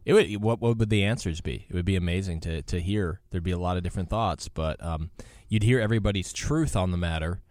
It 0.05 0.13
would, 0.13 0.43
what, 0.43 0.61
what 0.61 0.77
would 0.77 0.91
the 0.91 1.05
answers 1.05 1.41
be? 1.41 1.67
It 1.69 1.75
would 1.75 1.85
be 1.85 1.95
amazing 1.95 2.41
to, 2.41 2.61
to 2.63 2.81
hear. 2.81 3.21
There'd 3.31 3.45
be 3.45 3.53
a 3.53 3.59
lot 3.59 3.77
of 3.77 3.85
different 3.85 4.11
thoughts, 4.11 4.49
but 4.49 4.83
um, 4.85 5.11
you'd 5.49 5.63
hear 5.63 5.81
everybody's 5.81 6.33
truth 6.33 6.75
on 6.75 6.91
the 6.91 6.97
matter 6.97 7.43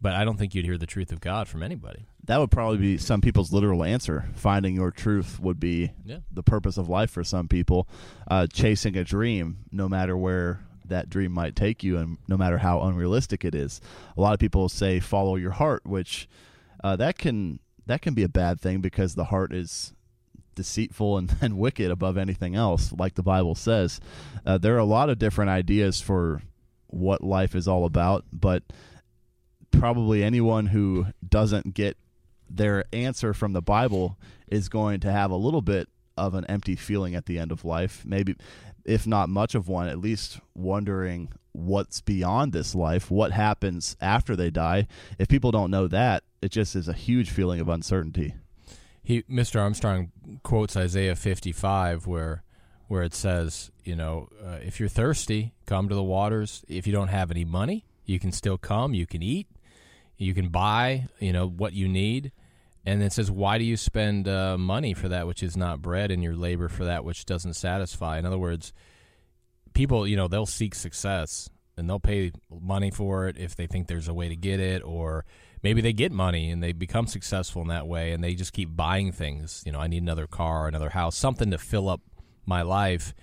but 0.00 0.14
I 0.14 0.24
don't 0.24 0.36
think 0.36 0.54
you'd 0.54 0.64
hear 0.64 0.78
the 0.78 0.86
truth 0.86 1.10
of 1.10 1.20
God 1.20 1.48
from 1.48 1.62
anybody. 1.62 2.06
That 2.24 2.38
would 2.38 2.50
probably 2.50 2.78
be 2.78 2.98
some 2.98 3.20
people's 3.20 3.52
literal 3.52 3.82
answer. 3.82 4.28
Finding 4.34 4.74
your 4.74 4.90
truth 4.90 5.40
would 5.40 5.58
be 5.58 5.92
yeah. 6.04 6.18
the 6.30 6.42
purpose 6.42 6.76
of 6.76 6.88
life 6.88 7.10
for 7.10 7.24
some 7.24 7.48
people. 7.48 7.88
Uh, 8.28 8.46
chasing 8.46 8.96
a 8.96 9.04
dream, 9.04 9.58
no 9.70 9.88
matter 9.88 10.16
where 10.16 10.65
that 10.88 11.10
dream 11.10 11.32
might 11.32 11.56
take 11.56 11.82
you, 11.82 11.98
and 11.98 12.18
no 12.28 12.36
matter 12.36 12.58
how 12.58 12.82
unrealistic 12.82 13.44
it 13.44 13.54
is. 13.54 13.80
A 14.16 14.20
lot 14.20 14.34
of 14.34 14.40
people 14.40 14.68
say 14.68 15.00
follow 15.00 15.36
your 15.36 15.52
heart, 15.52 15.86
which 15.86 16.28
uh, 16.82 16.96
that 16.96 17.18
can 17.18 17.60
that 17.86 18.02
can 18.02 18.14
be 18.14 18.22
a 18.22 18.28
bad 18.28 18.60
thing 18.60 18.80
because 18.80 19.14
the 19.14 19.26
heart 19.26 19.54
is 19.54 19.92
deceitful 20.54 21.18
and, 21.18 21.36
and 21.40 21.58
wicked 21.58 21.90
above 21.90 22.16
anything 22.16 22.54
else, 22.56 22.92
like 22.92 23.14
the 23.14 23.22
Bible 23.22 23.54
says. 23.54 24.00
Uh, 24.44 24.58
there 24.58 24.74
are 24.74 24.78
a 24.78 24.84
lot 24.84 25.08
of 25.08 25.18
different 25.18 25.50
ideas 25.50 26.00
for 26.00 26.42
what 26.88 27.22
life 27.22 27.54
is 27.54 27.68
all 27.68 27.84
about, 27.84 28.24
but 28.32 28.62
probably 29.70 30.24
anyone 30.24 30.66
who 30.66 31.06
doesn't 31.28 31.74
get 31.74 31.96
their 32.48 32.84
answer 32.92 33.34
from 33.34 33.52
the 33.52 33.62
Bible 33.62 34.18
is 34.48 34.68
going 34.68 35.00
to 35.00 35.10
have 35.10 35.30
a 35.30 35.36
little 35.36 35.62
bit 35.62 35.88
of 36.16 36.34
an 36.34 36.44
empty 36.46 36.76
feeling 36.76 37.14
at 37.14 37.26
the 37.26 37.38
end 37.38 37.52
of 37.52 37.64
life. 37.64 38.02
Maybe, 38.04 38.36
if 38.84 39.06
not 39.06 39.28
much 39.28 39.54
of 39.54 39.68
one, 39.68 39.88
at 39.88 39.98
least 39.98 40.40
wondering 40.54 41.32
what's 41.52 42.00
beyond 42.00 42.52
this 42.52 42.74
life, 42.74 43.10
what 43.10 43.32
happens 43.32 43.96
after 44.00 44.36
they 44.36 44.50
die. 44.50 44.86
If 45.18 45.28
people 45.28 45.50
don't 45.50 45.70
know 45.70 45.88
that, 45.88 46.22
it 46.42 46.50
just 46.50 46.76
is 46.76 46.88
a 46.88 46.92
huge 46.92 47.30
feeling 47.30 47.60
of 47.60 47.68
uncertainty. 47.68 48.34
He, 49.02 49.22
Mr. 49.22 49.60
Armstrong 49.60 50.10
quotes 50.42 50.76
Isaiah 50.76 51.16
55, 51.16 52.06
where 52.06 52.42
where 52.88 53.02
it 53.02 53.14
says, 53.14 53.70
you 53.84 53.96
know, 53.96 54.28
uh, 54.44 54.58
if 54.62 54.78
you're 54.78 54.88
thirsty, 54.88 55.52
come 55.66 55.88
to 55.88 55.94
the 55.94 56.02
waters. 56.02 56.64
If 56.68 56.86
you 56.86 56.92
don't 56.92 57.08
have 57.08 57.30
any 57.30 57.44
money, 57.44 57.84
you 58.04 58.20
can 58.20 58.30
still 58.30 58.58
come. 58.58 58.94
You 58.94 59.06
can 59.06 59.22
eat. 59.22 59.48
You 60.16 60.34
can 60.34 60.48
buy, 60.48 61.08
you 61.18 61.32
know, 61.32 61.48
what 61.48 61.72
you 61.72 61.88
need. 61.88 62.32
And 62.86 63.02
it 63.02 63.12
says, 63.12 63.30
why 63.30 63.58
do 63.58 63.64
you 63.64 63.76
spend 63.76 64.28
uh, 64.28 64.56
money 64.56 64.94
for 64.94 65.08
that 65.08 65.26
which 65.26 65.42
is 65.42 65.56
not 65.56 65.82
bread 65.82 66.12
and 66.12 66.22
your 66.22 66.36
labor 66.36 66.68
for 66.68 66.84
that 66.84 67.04
which 67.04 67.26
doesn't 67.26 67.54
satisfy? 67.54 68.18
In 68.18 68.24
other 68.24 68.38
words, 68.38 68.72
people, 69.74 70.06
you 70.06 70.16
know, 70.16 70.28
they'll 70.28 70.46
seek 70.46 70.74
success 70.74 71.50
and 71.76 71.90
they'll 71.90 72.00
pay 72.00 72.30
money 72.48 72.92
for 72.92 73.26
it 73.26 73.36
if 73.36 73.56
they 73.56 73.66
think 73.66 73.88
there's 73.88 74.08
a 74.08 74.14
way 74.14 74.28
to 74.28 74.36
get 74.36 74.60
it 74.60 74.82
or 74.84 75.24
maybe 75.62 75.80
they 75.80 75.92
get 75.92 76.12
money 76.12 76.48
and 76.50 76.62
they 76.62 76.72
become 76.72 77.08
successful 77.08 77.60
in 77.60 77.68
that 77.68 77.88
way 77.88 78.12
and 78.12 78.22
they 78.22 78.34
just 78.34 78.52
keep 78.52 78.74
buying 78.74 79.12
things 79.12 79.62
you 79.66 79.72
know 79.72 79.78
i 79.78 79.86
need 79.86 80.02
another 80.02 80.26
car 80.26 80.66
another 80.68 80.90
house 80.90 81.14
something 81.16 81.50
to 81.50 81.58
fill 81.58 81.90
up 81.90 82.00
my 82.46 82.62
life 82.62 83.14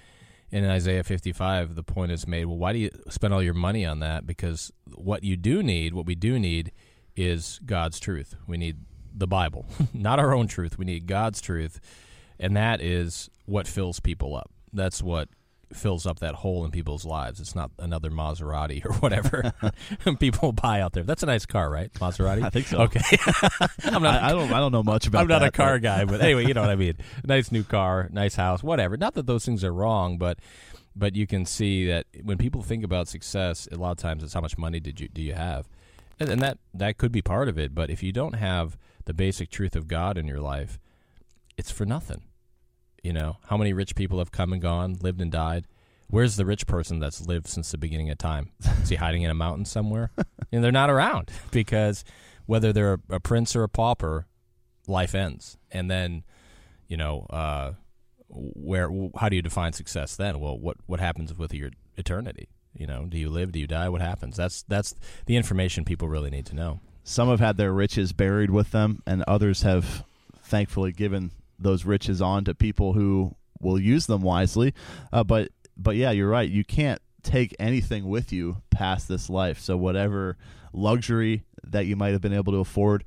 in 0.52 0.64
isaiah 0.70 1.04
55 1.04 1.74
the 1.74 1.82
point 1.82 2.12
is 2.12 2.28
made 2.28 2.46
well 2.46 2.58
why 2.58 2.74
do 2.74 2.78
you 2.78 2.92
spend 3.10 3.34
all 3.34 3.42
your 3.42 3.56
money 3.56 3.86
on 3.86 4.02
that 4.02 4.28
because 4.28 4.72
what 4.94 5.24
you 5.24 5.36
do 5.36 5.64
need 5.64 5.96
what 5.96 6.06
we 6.06 6.14
do 6.14 6.38
need 6.38 6.72
is 7.16 7.60
God's 7.66 8.00
truth. 8.00 8.36
We 8.48 8.58
need 8.58 8.78
the 9.14 9.28
Bible, 9.28 9.66
not 9.94 10.20
our 10.20 10.34
own 10.34 10.48
truth. 10.48 10.78
We 10.78 10.86
need 10.86 11.08
God's 11.08 11.42
truth, 11.42 11.80
and 12.40 12.56
that 12.58 12.82
is 12.82 13.30
what 13.46 13.68
fills 13.68 14.00
people 14.00 14.36
up. 14.36 14.50
That's 14.72 15.04
what 15.04 15.30
fills 15.72 16.06
up 16.06 16.20
that 16.20 16.36
hole 16.36 16.64
in 16.66 16.72
people's 16.72 17.04
lives. 17.04 17.40
It's 17.40 17.56
not 17.56 17.72
another 17.80 18.12
Maserati 18.12 18.86
or 18.86 18.94
whatever 19.00 19.54
people 20.20 20.52
buy 20.52 20.82
out 20.82 20.94
there. 20.94 21.04
That's 21.04 21.24
a 21.24 21.26
nice 21.26 21.46
car, 21.46 21.70
right? 21.70 21.92
Maserati. 21.94 22.44
I 22.44 22.50
think 22.50 22.68
so. 22.68 22.80
Okay. 22.80 23.02
I'm 23.86 24.04
not. 24.04 24.22
I, 24.22 24.28
I, 24.28 24.32
don't. 24.32 24.52
I 24.52 24.60
don't 24.60 24.72
know 24.72 24.84
much 24.84 25.08
about. 25.08 25.22
I'm 25.22 25.28
not 25.28 25.40
that, 25.40 25.50
a 25.50 25.52
car 25.52 25.76
but. 25.76 25.84
guy, 25.84 26.06
but 26.06 26.22
anyway, 26.22 26.46
you 26.46 26.54
know 26.54 26.62
what 26.62 26.70
I 26.70 26.76
mean. 26.76 26.96
Nice 27.26 27.52
new 27.52 27.64
car, 27.64 28.10
nice 28.12 28.36
house, 28.36 28.64
whatever. 28.64 28.98
Not 28.98 29.14
that 29.16 29.26
those 29.26 29.46
things 29.46 29.64
are 29.64 29.74
wrong, 29.74 30.18
but 30.18 30.40
but 30.96 31.16
you 31.16 31.26
can 31.26 31.46
see 31.46 31.88
that 31.88 32.06
when 32.24 32.38
people 32.38 32.62
think 32.62 32.84
about 32.84 33.08
success, 33.08 33.68
a 33.72 33.78
lot 33.78 33.92
of 33.92 33.98
times 33.98 34.24
it's 34.24 34.34
how 34.34 34.42
much 34.42 34.58
money 34.58 34.80
did 34.80 35.00
you 35.00 35.08
do 35.08 35.22
you 35.22 35.34
have 35.34 35.68
and, 36.20 36.30
and 36.30 36.42
that 36.42 36.58
that 36.74 36.98
could 36.98 37.12
be 37.12 37.22
part 37.22 37.50
of 37.50 37.58
it. 37.58 37.76
But 37.76 37.90
if 37.90 38.04
you 38.04 38.12
don't 38.12 38.34
have 38.34 38.78
the 39.06 39.14
basic 39.14 39.50
truth 39.50 39.76
of 39.76 39.88
God 39.88 40.18
in 40.18 40.28
your 40.28 40.40
life, 40.40 40.80
it's 41.58 41.72
for 41.72 41.86
nothing. 41.86 42.24
You 43.04 43.14
know, 43.14 43.38
how 43.48 43.58
many 43.58 43.74
rich 43.74 43.96
people 43.96 44.20
have 44.20 44.32
come 44.32 44.54
and 44.54 44.62
gone, 44.62 44.98
lived 45.02 45.22
and 45.22 45.32
died? 45.32 45.68
Where's 46.08 46.36
the 46.36 46.46
rich 46.46 46.68
person 46.68 47.00
that's 47.00 47.26
lived 47.26 47.48
since 47.48 47.72
the 47.72 47.78
beginning 47.78 48.10
of 48.10 48.18
time? 48.18 48.52
Is 48.82 48.90
he 48.90 48.96
hiding 48.96 49.24
in 49.24 49.32
a 49.32 49.36
mountain 49.36 49.66
somewhere? 49.66 50.12
and 50.52 50.64
they're 50.64 50.72
not 50.72 50.90
around 50.90 51.32
because 51.52 52.04
whether 52.46 52.72
they're 52.72 52.94
a, 52.94 53.00
a, 53.16 53.20
prince 53.20 53.56
or 53.56 53.64
a 53.64 53.70
pauper, 53.70 54.28
life 54.88 55.16
ends. 55.16 55.58
And 55.72 55.90
then, 55.90 56.24
you 56.88 56.98
know, 56.98 57.26
uh, 57.30 57.74
where 58.30 58.90
how 59.18 59.30
do 59.30 59.36
you 59.36 59.42
define 59.42 59.74
success 59.74 60.16
then? 60.16 60.40
Well, 60.40 60.58
what 60.58 60.78
what 60.86 61.00
happens 61.00 61.34
with 61.34 61.54
your 61.54 61.72
eternity? 61.98 62.50
You 62.74 62.88
know, 62.88 63.06
do 63.06 63.18
you 63.18 63.30
live? 63.30 63.52
Do 63.52 63.60
you 63.60 63.68
die? 63.68 63.90
What 63.90 64.02
happens? 64.02 64.38
That's 64.38 64.64
that's 64.64 64.96
the 65.26 65.36
information 65.36 65.86
people 65.86 66.08
really 66.08 66.32
need 66.32 66.46
to 66.48 66.56
know. 66.56 66.80
Some 67.04 67.30
have 67.30 67.40
had 67.40 67.58
their 67.58 67.74
riches 67.74 68.14
buried 68.14 68.50
with 68.50 68.72
them, 68.72 69.02
and 69.06 69.24
others 69.28 69.64
have 69.64 70.06
thankfully 70.42 70.92
given 70.92 71.32
those 71.60 71.86
riches 71.86 72.22
on 72.22 72.46
to 72.46 72.56
people 72.56 72.94
who 72.94 73.36
will 73.60 73.80
use 73.80 74.06
them 74.06 74.22
wisely. 74.22 74.74
Uh, 75.12 75.24
but 75.24 75.50
but 75.76 75.96
yeah, 75.96 76.12
you're 76.12 76.30
right. 76.30 76.50
You 76.50 76.64
can't 76.64 77.02
take 77.24 77.56
anything 77.60 78.08
with 78.08 78.32
you 78.32 78.62
past 78.70 79.08
this 79.08 79.30
life. 79.30 79.60
So 79.60 79.78
whatever 79.78 80.38
luxury 80.74 81.44
that 81.64 81.86
you 81.86 81.96
might 81.96 82.12
have 82.12 82.22
been 82.22 82.34
able 82.34 82.54
to 82.54 82.60
afford, 82.60 83.04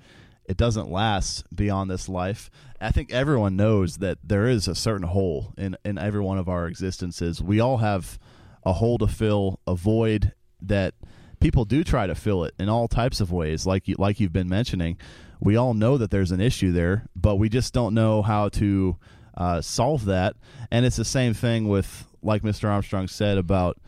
it 0.46 0.56
doesn't 0.56 0.90
last 0.90 1.44
beyond 1.54 1.90
this 1.90 2.08
life. 2.08 2.50
I 2.80 2.90
think 2.90 3.12
everyone 3.12 3.56
knows 3.56 3.98
that 3.98 4.18
there 4.24 4.46
is 4.46 4.68
a 4.68 4.74
certain 4.74 5.06
hole 5.08 5.52
in 5.56 5.76
in 5.84 5.98
every 5.98 6.20
one 6.20 6.38
of 6.38 6.48
our 6.48 6.66
existences. 6.66 7.42
We 7.42 7.60
all 7.60 7.78
have 7.78 8.18
a 8.64 8.74
hole 8.74 8.98
to 8.98 9.06
fill, 9.06 9.60
a 9.66 9.74
void 9.74 10.32
that 10.60 10.94
people 11.40 11.64
do 11.64 11.84
try 11.84 12.06
to 12.06 12.14
fill 12.14 12.44
it 12.44 12.54
in 12.58 12.68
all 12.68 12.88
types 12.88 13.20
of 13.20 13.32
ways 13.32 13.66
like 13.66 13.88
you 13.88 13.96
like 13.98 14.20
you've 14.20 14.32
been 14.32 14.48
mentioning. 14.48 14.98
We 15.40 15.56
all 15.56 15.74
know 15.74 15.98
that 15.98 16.10
there's 16.10 16.32
an 16.32 16.40
issue 16.40 16.72
there, 16.72 17.06
but 17.14 17.36
we 17.36 17.48
just 17.48 17.74
don't 17.74 17.94
know 17.94 18.22
how 18.22 18.48
to 18.50 18.96
uh, 19.36 19.60
solve 19.60 20.06
that. 20.06 20.34
And 20.70 20.86
it's 20.86 20.96
the 20.96 21.04
same 21.04 21.34
thing 21.34 21.68
with 21.68 22.06
like 22.22 22.42
Mr. 22.42 22.68
Armstrong 22.68 23.06
said 23.06 23.38
about 23.38 23.78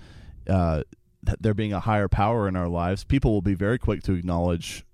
uh, 0.48 0.82
there 1.40 1.54
being 1.54 1.72
a 1.72 1.80
higher 1.80 2.08
power 2.08 2.48
in 2.48 2.56
our 2.56 2.68
lives, 2.68 3.04
people 3.04 3.32
will 3.32 3.42
be 3.42 3.54
very 3.54 3.78
quick 3.78 4.02
to 4.04 4.12
acknowledge 4.12 4.84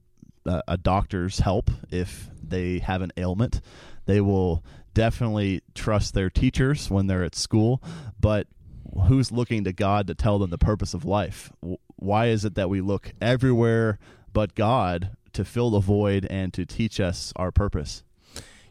uh, 0.46 0.62
a 0.66 0.76
doctor's 0.76 1.40
help 1.40 1.70
if 1.90 2.28
they 2.42 2.78
have 2.78 3.02
an 3.02 3.12
ailment. 3.16 3.60
They 4.06 4.20
will 4.20 4.64
definitely 4.94 5.62
trust 5.74 6.14
their 6.14 6.30
teachers 6.30 6.90
when 6.90 7.06
they're 7.06 7.24
at 7.24 7.34
school, 7.34 7.82
but 8.20 8.46
who's 9.08 9.32
looking 9.32 9.64
to 9.64 9.72
God 9.72 10.06
to 10.06 10.14
tell 10.14 10.38
them 10.38 10.50
the 10.50 10.58
purpose 10.58 10.94
of 10.94 11.04
life? 11.04 11.50
Why 12.04 12.26
is 12.26 12.44
it 12.44 12.54
that 12.54 12.68
we 12.68 12.80
look 12.80 13.12
everywhere 13.20 13.98
but 14.32 14.54
God 14.54 15.16
to 15.32 15.44
fill 15.44 15.70
the 15.70 15.80
void 15.80 16.26
and 16.28 16.52
to 16.54 16.64
teach 16.66 17.00
us 17.00 17.32
our 17.36 17.50
purpose? 17.50 18.04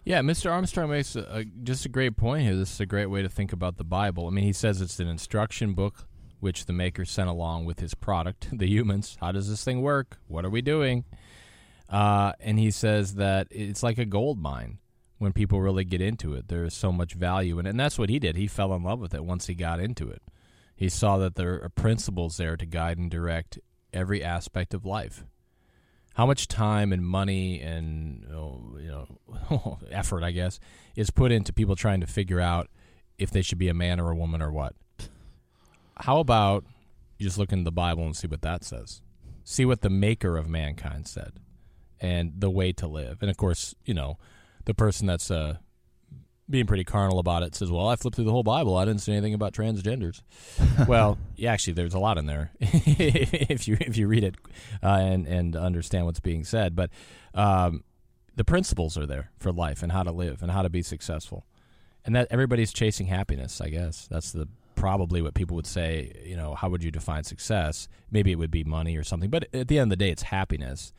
Yeah, 0.06 0.20
Mr. 0.20 0.52
Armstrong 0.52 0.90
makes 0.90 1.16
a, 1.16 1.22
a, 1.32 1.46
just 1.46 1.86
a 1.86 1.90
great 1.90 2.18
point 2.18 2.44
here. 2.44 2.56
This 2.56 2.74
is 2.74 2.80
a 2.80 2.86
great 2.86 3.06
way 3.06 3.22
to 3.22 3.30
think 3.30 3.54
about 3.54 3.78
the 3.78 3.86
Bible. 3.86 4.28
I 4.28 4.32
mean, 4.32 4.44
he 4.44 4.54
says 4.54 4.82
it's 4.82 5.00
an 5.00 5.08
instruction 5.08 5.74
book 5.74 6.08
which 6.42 6.66
the 6.66 6.74
maker 6.74 7.06
sent 7.06 7.30
along 7.30 7.64
with 7.64 7.80
his 7.80 7.96
product, 7.96 8.50
the 8.58 8.68
humans. 8.68 9.18
How 9.22 9.32
does 9.32 9.50
this 9.50 9.64
thing 9.64 9.82
work? 9.82 10.18
What 10.28 10.46
are 10.46 10.50
we 10.50 10.62
doing? 10.62 11.06
Uh, 11.90 12.34
and 12.40 12.60
he 12.60 12.70
says 12.70 13.16
that 13.16 13.48
it's 13.50 13.82
like 13.82 13.98
a 13.98 14.06
gold 14.06 14.40
mine 14.40 14.80
when 15.20 15.32
people 15.32 15.62
really 15.62 15.86
get 15.86 16.02
into 16.02 16.34
it. 16.34 16.50
There 16.50 16.66
is 16.66 16.74
so 16.74 16.92
much 16.92 17.14
value 17.14 17.58
in 17.60 17.66
it. 17.66 17.70
And 17.70 17.80
that's 17.80 17.98
what 17.98 18.10
he 18.10 18.20
did. 18.20 18.36
He 18.36 18.48
fell 18.48 18.74
in 18.74 18.84
love 18.84 19.00
with 19.00 19.14
it 19.14 19.24
once 19.24 19.48
he 19.48 19.54
got 19.54 19.80
into 19.80 20.10
it. 20.10 20.22
He 20.76 20.90
saw 20.90 21.18
that 21.18 21.36
there 21.36 21.62
are 21.64 21.70
principles 21.70 22.38
there 22.38 22.58
to 22.58 22.66
guide 22.66 22.98
and 22.98 23.10
direct 23.10 23.60
every 23.94 24.24
aspect 24.24 24.74
of 24.74 24.86
life. 24.86 25.24
How 26.16 26.26
much 26.26 26.48
time 26.48 26.92
and 26.94 27.06
money 27.06 27.60
and 27.60 28.26
you 28.30 29.08
know 29.50 29.80
effort, 29.92 30.24
I 30.24 30.32
guess, 30.32 30.60
is 30.96 31.10
put 31.10 31.32
into 31.32 31.54
people 31.54 31.76
trying 31.76 32.02
to 32.02 32.08
figure 32.08 32.40
out 32.40 32.70
if 33.18 33.32
they 33.32 33.42
should 33.42 33.58
be 33.58 33.70
a 33.70 33.74
man 33.74 34.00
or 34.00 34.12
a 34.12 34.16
woman 34.16 34.42
or 34.42 34.52
what? 34.52 34.76
how 35.98 36.20
about 36.20 36.66
you 37.18 37.26
just 37.26 37.38
look 37.38 37.52
in 37.52 37.64
the 37.64 37.72
Bible 37.72 38.04
and 38.04 38.16
see 38.16 38.28
what 38.28 38.42
that 38.42 38.64
says? 38.64 39.02
See 39.44 39.66
what 39.66 39.82
the 39.82 39.90
maker 39.90 40.38
of 40.38 40.48
mankind 40.48 41.08
said 41.08 41.34
and 42.00 42.34
the 42.38 42.50
way 42.50 42.72
to 42.74 42.88
live. 42.88 43.20
And 43.22 43.30
of 43.30 43.38
course, 43.38 43.76
you 43.86 43.94
know, 43.94 44.18
the 44.66 44.74
person 44.74 45.08
that's 45.08 45.30
uh, 45.30 45.58
being 46.50 46.66
pretty 46.66 46.84
carnal 46.84 47.20
about 47.20 47.44
it 47.44 47.56
says, 47.56 47.72
"Well, 47.72 47.88
I 47.88 47.96
flipped 47.96 48.16
through 48.16 48.26
the 48.26 48.32
whole 48.32 48.44
Bible. 48.44 48.76
I 48.76 48.86
didn't 48.86 49.02
see 49.02 49.12
anything 49.12 49.34
about 49.34 49.54
transgenders." 49.54 50.22
well, 50.88 51.18
yeah, 51.36 51.52
actually, 51.52 51.74
there's 51.74 51.94
a 51.94 52.00
lot 52.00 52.18
in 52.18 52.26
there 52.26 52.52
if 52.60 53.68
you 53.68 53.78
if 53.80 53.98
you 53.98 54.08
read 54.08 54.24
it 54.24 54.36
uh, 54.82 54.88
and 54.88 55.28
and 55.28 55.56
understand 55.56 56.06
what's 56.06 56.20
being 56.20 56.44
said. 56.44 56.76
But 56.76 56.89
um, 57.34 57.84
the 58.36 58.44
principles 58.44 58.98
are 58.98 59.06
there 59.06 59.32
for 59.39 59.52
life 59.52 59.84
and 59.84 59.91
how 59.91 60.04
to 60.04 60.12
live 60.12 60.41
and 60.41 60.52
how 60.52 60.62
to 60.62 60.70
be 60.70 60.82
successful, 60.82 61.46
and 62.06 62.16
that 62.16 62.28
everybody's 62.30 62.74
chasing 62.74 63.08
happiness. 63.08 63.62
I 63.62 63.70
guess 63.70 64.08
that's 64.10 64.32
the 64.32 64.48
probably 64.76 65.22
what 65.22 65.34
people 65.34 65.56
would 65.56 65.68
say, 65.68 66.12
you 66.26 66.36
know, 66.36 66.56
how 66.56 66.68
would 66.68 66.84
you 66.84 66.91
define 66.91 67.24
success? 67.24 67.88
Maybe 68.12 68.32
it 68.32 68.36
would 68.36 68.52
be 68.52 68.66
money 68.66 68.98
or 68.98 69.04
something, 69.04 69.30
but 69.30 69.48
at 69.54 69.70
the 69.70 69.80
end 69.80 69.94
of 69.94 69.98
the 69.98 70.04
day, 70.04 70.12
it's 70.12 70.24
happiness. 70.24 70.91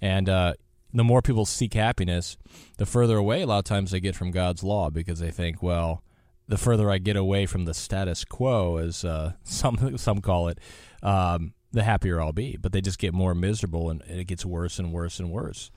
And 0.00 0.28
uh, 0.28 0.54
the 0.92 1.04
more 1.04 1.22
people 1.22 1.46
seek 1.46 1.74
happiness, 1.74 2.36
the 2.78 2.86
further 2.86 3.16
away 3.16 3.42
a 3.42 3.46
lot 3.46 3.58
of 3.58 3.64
times 3.64 3.90
they 3.90 4.00
get 4.00 4.16
from 4.16 4.30
God's 4.30 4.62
law 4.62 4.90
because 4.90 5.20
they 5.20 5.30
think, 5.30 5.62
well, 5.62 6.02
the 6.48 6.58
further 6.58 6.90
I 6.90 6.98
get 6.98 7.16
away 7.16 7.46
from 7.46 7.64
the 7.64 7.74
status 7.74 8.24
quo, 8.24 8.76
as 8.76 9.04
uh, 9.04 9.34
some 9.44 9.96
some 9.96 10.20
call 10.20 10.48
it, 10.48 10.58
um, 11.02 11.54
the 11.72 11.84
happier 11.84 12.20
I'll 12.20 12.32
be. 12.32 12.56
But 12.60 12.72
they 12.72 12.80
just 12.80 12.98
get 12.98 13.14
more 13.14 13.34
miserable, 13.34 13.88
and 13.88 14.02
it 14.02 14.26
gets 14.26 14.44
worse 14.44 14.78
and 14.78 14.92
worse 14.92 15.18
and 15.20 15.30
worse. 15.30 15.70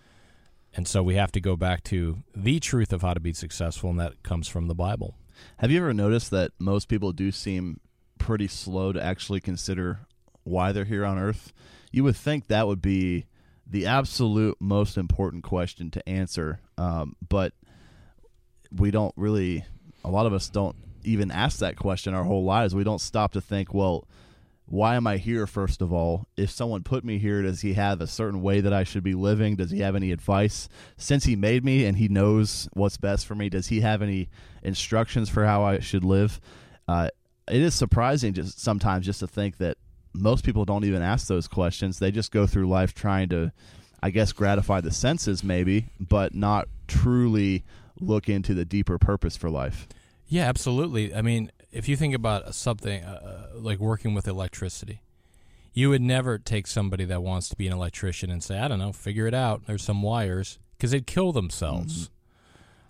And 0.75 0.87
so 0.87 1.03
we 1.03 1.15
have 1.15 1.31
to 1.33 1.39
go 1.39 1.55
back 1.55 1.83
to 1.85 2.23
the 2.35 2.59
truth 2.59 2.91
of 2.91 3.03
how 3.03 3.13
to 3.13 3.19
be 3.19 3.33
successful, 3.33 3.91
and 3.91 3.99
that 3.99 4.23
comes 4.23 4.47
from 4.47 4.67
the 4.67 4.73
Bible. 4.73 5.15
Have 5.57 5.69
you 5.69 5.77
ever 5.77 5.93
noticed 5.93 6.31
that 6.31 6.51
most 6.57 6.87
people 6.87 7.11
do 7.11 7.31
seem 7.31 7.79
pretty 8.17 8.47
slow 8.47 8.91
to 8.91 9.03
actually 9.03 9.39
consider 9.39 10.07
why 10.43 10.71
they're 10.71 10.85
here 10.85 11.05
on 11.05 11.19
Earth? 11.19 11.53
You 11.91 12.03
would 12.03 12.15
think 12.15 12.47
that 12.47 12.65
would 12.65 12.81
be 12.81 13.27
the 13.65 13.87
absolute 13.87 14.57
most 14.59 14.97
important 14.97 15.43
question 15.43 15.89
to 15.91 16.09
answer, 16.09 16.59
um, 16.77 17.15
but 17.27 17.53
we 18.71 18.91
don't 18.91 19.13
really. 19.15 19.65
A 20.05 20.09
lot 20.09 20.25
of 20.25 20.33
us 20.33 20.49
don't 20.49 20.75
even 21.05 21.31
ask 21.31 21.59
that 21.59 21.77
question 21.77 22.13
our 22.13 22.23
whole 22.23 22.43
lives. 22.43 22.75
We 22.75 22.83
don't 22.83 22.99
stop 22.99 23.33
to 23.33 23.41
think, 23.41 23.73
well, 23.73 24.05
why 24.65 24.95
am 24.95 25.07
I 25.07 25.17
here, 25.17 25.45
first 25.45 25.81
of 25.81 25.91
all? 25.93 26.27
If 26.37 26.49
someone 26.49 26.83
put 26.83 27.03
me 27.03 27.19
here, 27.19 27.41
does 27.41 27.61
he 27.61 27.73
have 27.73 28.01
a 28.01 28.07
certain 28.07 28.41
way 28.41 28.61
that 28.61 28.73
I 28.73 28.83
should 28.83 29.03
be 29.03 29.13
living? 29.13 29.55
Does 29.55 29.71
he 29.71 29.79
have 29.79 29.95
any 29.95 30.11
advice? 30.11 30.69
Since 30.97 31.25
he 31.25 31.35
made 31.35 31.63
me 31.63 31.85
and 31.85 31.97
he 31.97 32.07
knows 32.07 32.67
what's 32.73 32.97
best 32.97 33.25
for 33.25 33.35
me, 33.35 33.49
does 33.49 33.67
he 33.67 33.81
have 33.81 34.01
any 34.01 34.29
instructions 34.61 35.29
for 35.29 35.45
how 35.45 35.63
I 35.63 35.79
should 35.79 36.03
live? 36.03 36.39
Uh, 36.87 37.09
it 37.49 37.61
is 37.61 37.75
surprising 37.75 38.33
just 38.33 38.59
sometimes 38.59 39.05
just 39.05 39.19
to 39.19 39.27
think 39.27 39.57
that 39.57 39.77
most 40.13 40.45
people 40.45 40.65
don't 40.65 40.85
even 40.85 41.01
ask 41.01 41.27
those 41.27 41.47
questions. 41.47 41.99
They 41.99 42.11
just 42.11 42.31
go 42.31 42.45
through 42.45 42.67
life 42.67 42.93
trying 42.93 43.29
to, 43.29 43.51
I 44.01 44.09
guess, 44.09 44.31
gratify 44.31 44.81
the 44.81 44.91
senses, 44.91 45.43
maybe, 45.43 45.87
but 45.99 46.33
not 46.33 46.67
truly 46.87 47.63
look 47.99 48.29
into 48.29 48.53
the 48.53 48.65
deeper 48.65 48.97
purpose 48.97 49.37
for 49.37 49.49
life. 49.49 49.87
Yeah, 50.27 50.43
absolutely. 50.43 51.13
I 51.13 51.21
mean, 51.21 51.51
if 51.71 51.87
you 51.87 51.95
think 51.95 52.13
about 52.13 52.53
something 52.55 53.03
uh, 53.03 53.47
uh, 53.55 53.59
like 53.59 53.79
working 53.79 54.13
with 54.13 54.27
electricity, 54.27 55.01
you 55.73 55.89
would 55.89 56.01
never 56.01 56.37
take 56.37 56.67
somebody 56.67 57.05
that 57.05 57.23
wants 57.23 57.49
to 57.49 57.55
be 57.55 57.67
an 57.67 57.73
electrician 57.73 58.29
and 58.29 58.43
say, 58.43 58.59
I 58.59 58.67
don't 58.67 58.79
know, 58.79 58.93
figure 58.93 59.27
it 59.27 59.33
out. 59.33 59.65
There's 59.65 59.83
some 59.83 60.01
wires 60.01 60.59
because 60.77 60.91
they'd 60.91 61.07
kill 61.07 61.31
themselves. 61.31 62.09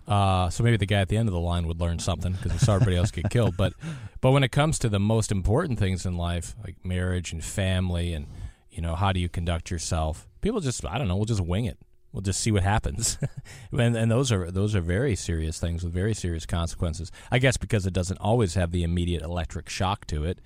Uh, 0.06 0.50
so 0.50 0.62
maybe 0.62 0.76
the 0.76 0.86
guy 0.86 1.00
at 1.00 1.08
the 1.08 1.16
end 1.16 1.28
of 1.28 1.32
the 1.32 1.40
line 1.40 1.66
would 1.66 1.80
learn 1.80 1.98
something 1.98 2.32
because 2.32 2.52
we 2.52 2.58
saw 2.58 2.74
everybody 2.74 2.96
else 2.96 3.10
get 3.10 3.30
killed. 3.30 3.56
But 3.56 3.72
but 4.20 4.32
when 4.32 4.44
it 4.44 4.52
comes 4.52 4.78
to 4.80 4.88
the 4.88 5.00
most 5.00 5.32
important 5.32 5.78
things 5.78 6.04
in 6.04 6.16
life, 6.16 6.54
like 6.64 6.76
marriage 6.84 7.32
and 7.32 7.42
family, 7.42 8.12
and 8.12 8.26
you 8.70 8.82
know 8.82 8.94
how 8.94 9.12
do 9.12 9.20
you 9.20 9.28
conduct 9.28 9.70
yourself, 9.70 10.28
people 10.40 10.60
just 10.60 10.84
I 10.84 10.98
don't 10.98 11.08
know, 11.08 11.16
we'll 11.16 11.24
just 11.24 11.40
wing 11.40 11.64
it 11.64 11.78
we'll 12.14 12.22
just 12.22 12.40
see 12.40 12.52
what 12.52 12.62
happens. 12.62 13.18
and, 13.72 13.96
and 13.96 14.10
those 14.10 14.30
are 14.32 14.50
those 14.50 14.74
are 14.74 14.80
very 14.80 15.16
serious 15.16 15.58
things 15.58 15.82
with 15.84 15.92
very 15.92 16.14
serious 16.14 16.46
consequences. 16.46 17.10
I 17.30 17.38
guess 17.38 17.56
because 17.56 17.86
it 17.86 17.92
doesn't 17.92 18.18
always 18.18 18.54
have 18.54 18.70
the 18.70 18.84
immediate 18.84 19.22
electric 19.22 19.68
shock 19.68 20.06
to 20.06 20.24
it. 20.24 20.38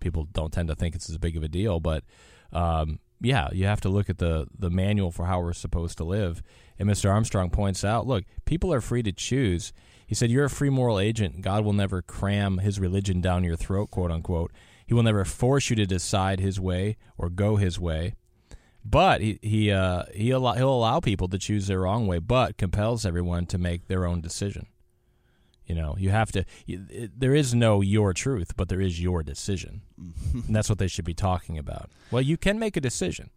People 0.00 0.26
don't 0.32 0.52
tend 0.52 0.68
to 0.68 0.74
think 0.74 0.96
it's 0.96 1.08
as 1.08 1.16
big 1.16 1.36
of 1.36 1.44
a 1.44 1.48
deal, 1.48 1.78
but 1.78 2.02
um, 2.52 2.98
yeah, 3.22 3.48
you 3.52 3.66
have 3.66 3.80
to 3.82 3.88
look 3.88 4.10
at 4.10 4.18
the 4.18 4.46
the 4.58 4.70
manual 4.70 5.10
for 5.10 5.26
how 5.26 5.40
we're 5.40 5.52
supposed 5.52 5.98
to 5.98 6.04
live. 6.04 6.42
And 6.78 6.88
Mr. 6.88 7.10
Armstrong 7.10 7.50
points 7.50 7.84
out, 7.84 8.06
look, 8.06 8.24
people 8.44 8.72
are 8.72 8.80
free 8.80 9.02
to 9.04 9.12
choose. 9.12 9.72
He 10.06 10.14
said, 10.14 10.30
"You're 10.30 10.44
a 10.44 10.50
free 10.50 10.70
moral 10.70 10.98
agent. 10.98 11.40
God 11.40 11.64
will 11.64 11.72
never 11.72 12.02
cram 12.02 12.58
His 12.58 12.80
religion 12.80 13.20
down 13.20 13.44
your 13.44 13.56
throat, 13.56 13.90
quote 13.90 14.10
unquote. 14.10 14.52
He 14.86 14.94
will 14.94 15.02
never 15.02 15.24
force 15.24 15.70
you 15.70 15.76
to 15.76 15.86
decide 15.86 16.40
His 16.40 16.60
way 16.60 16.96
or 17.16 17.30
go 17.30 17.56
His 17.56 17.78
way." 17.78 18.14
But 18.84 19.20
he 19.20 19.38
he 19.42 19.70
uh, 19.70 20.04
he 20.12 20.30
allow, 20.30 20.54
he'll 20.54 20.74
allow 20.74 21.00
people 21.00 21.28
to 21.28 21.38
choose 21.38 21.66
their 21.66 21.80
wrong 21.80 22.06
way, 22.06 22.18
but 22.18 22.58
compels 22.58 23.06
everyone 23.06 23.46
to 23.46 23.58
make 23.58 23.86
their 23.86 24.04
own 24.04 24.20
decision. 24.20 24.66
You 25.66 25.74
know, 25.74 25.94
you 25.98 26.10
have 26.10 26.32
to. 26.32 26.44
You, 26.66 26.86
it, 26.90 27.18
there 27.18 27.34
is 27.34 27.54
no 27.54 27.80
your 27.80 28.12
truth, 28.12 28.56
but 28.56 28.68
there 28.68 28.80
is 28.80 29.00
your 29.00 29.22
decision, 29.22 29.82
and 29.96 30.54
that's 30.54 30.68
what 30.68 30.78
they 30.78 30.88
should 30.88 31.04
be 31.04 31.14
talking 31.14 31.56
about. 31.56 31.90
Well, 32.10 32.22
you 32.22 32.36
can 32.36 32.58
make 32.58 32.76
a 32.76 32.80
decision, 32.80 33.30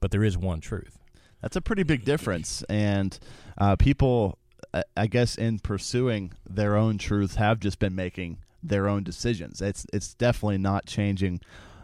but 0.00 0.10
there 0.10 0.24
is 0.24 0.36
one 0.36 0.60
truth. 0.60 0.98
That's 1.40 1.56
a 1.56 1.60
pretty 1.60 1.84
big 1.84 2.04
difference, 2.04 2.64
and 2.68 3.16
uh, 3.56 3.76
people, 3.76 4.38
I 4.96 5.06
guess, 5.06 5.36
in 5.36 5.60
pursuing 5.60 6.32
their 6.48 6.76
own 6.76 6.98
truth, 6.98 7.36
have 7.36 7.60
just 7.60 7.78
been 7.78 7.94
making 7.94 8.38
their 8.62 8.88
own 8.88 9.04
decisions. 9.04 9.62
It's 9.62 9.86
it's 9.92 10.14
definitely 10.14 10.58
not 10.58 10.86
changing 10.86 11.40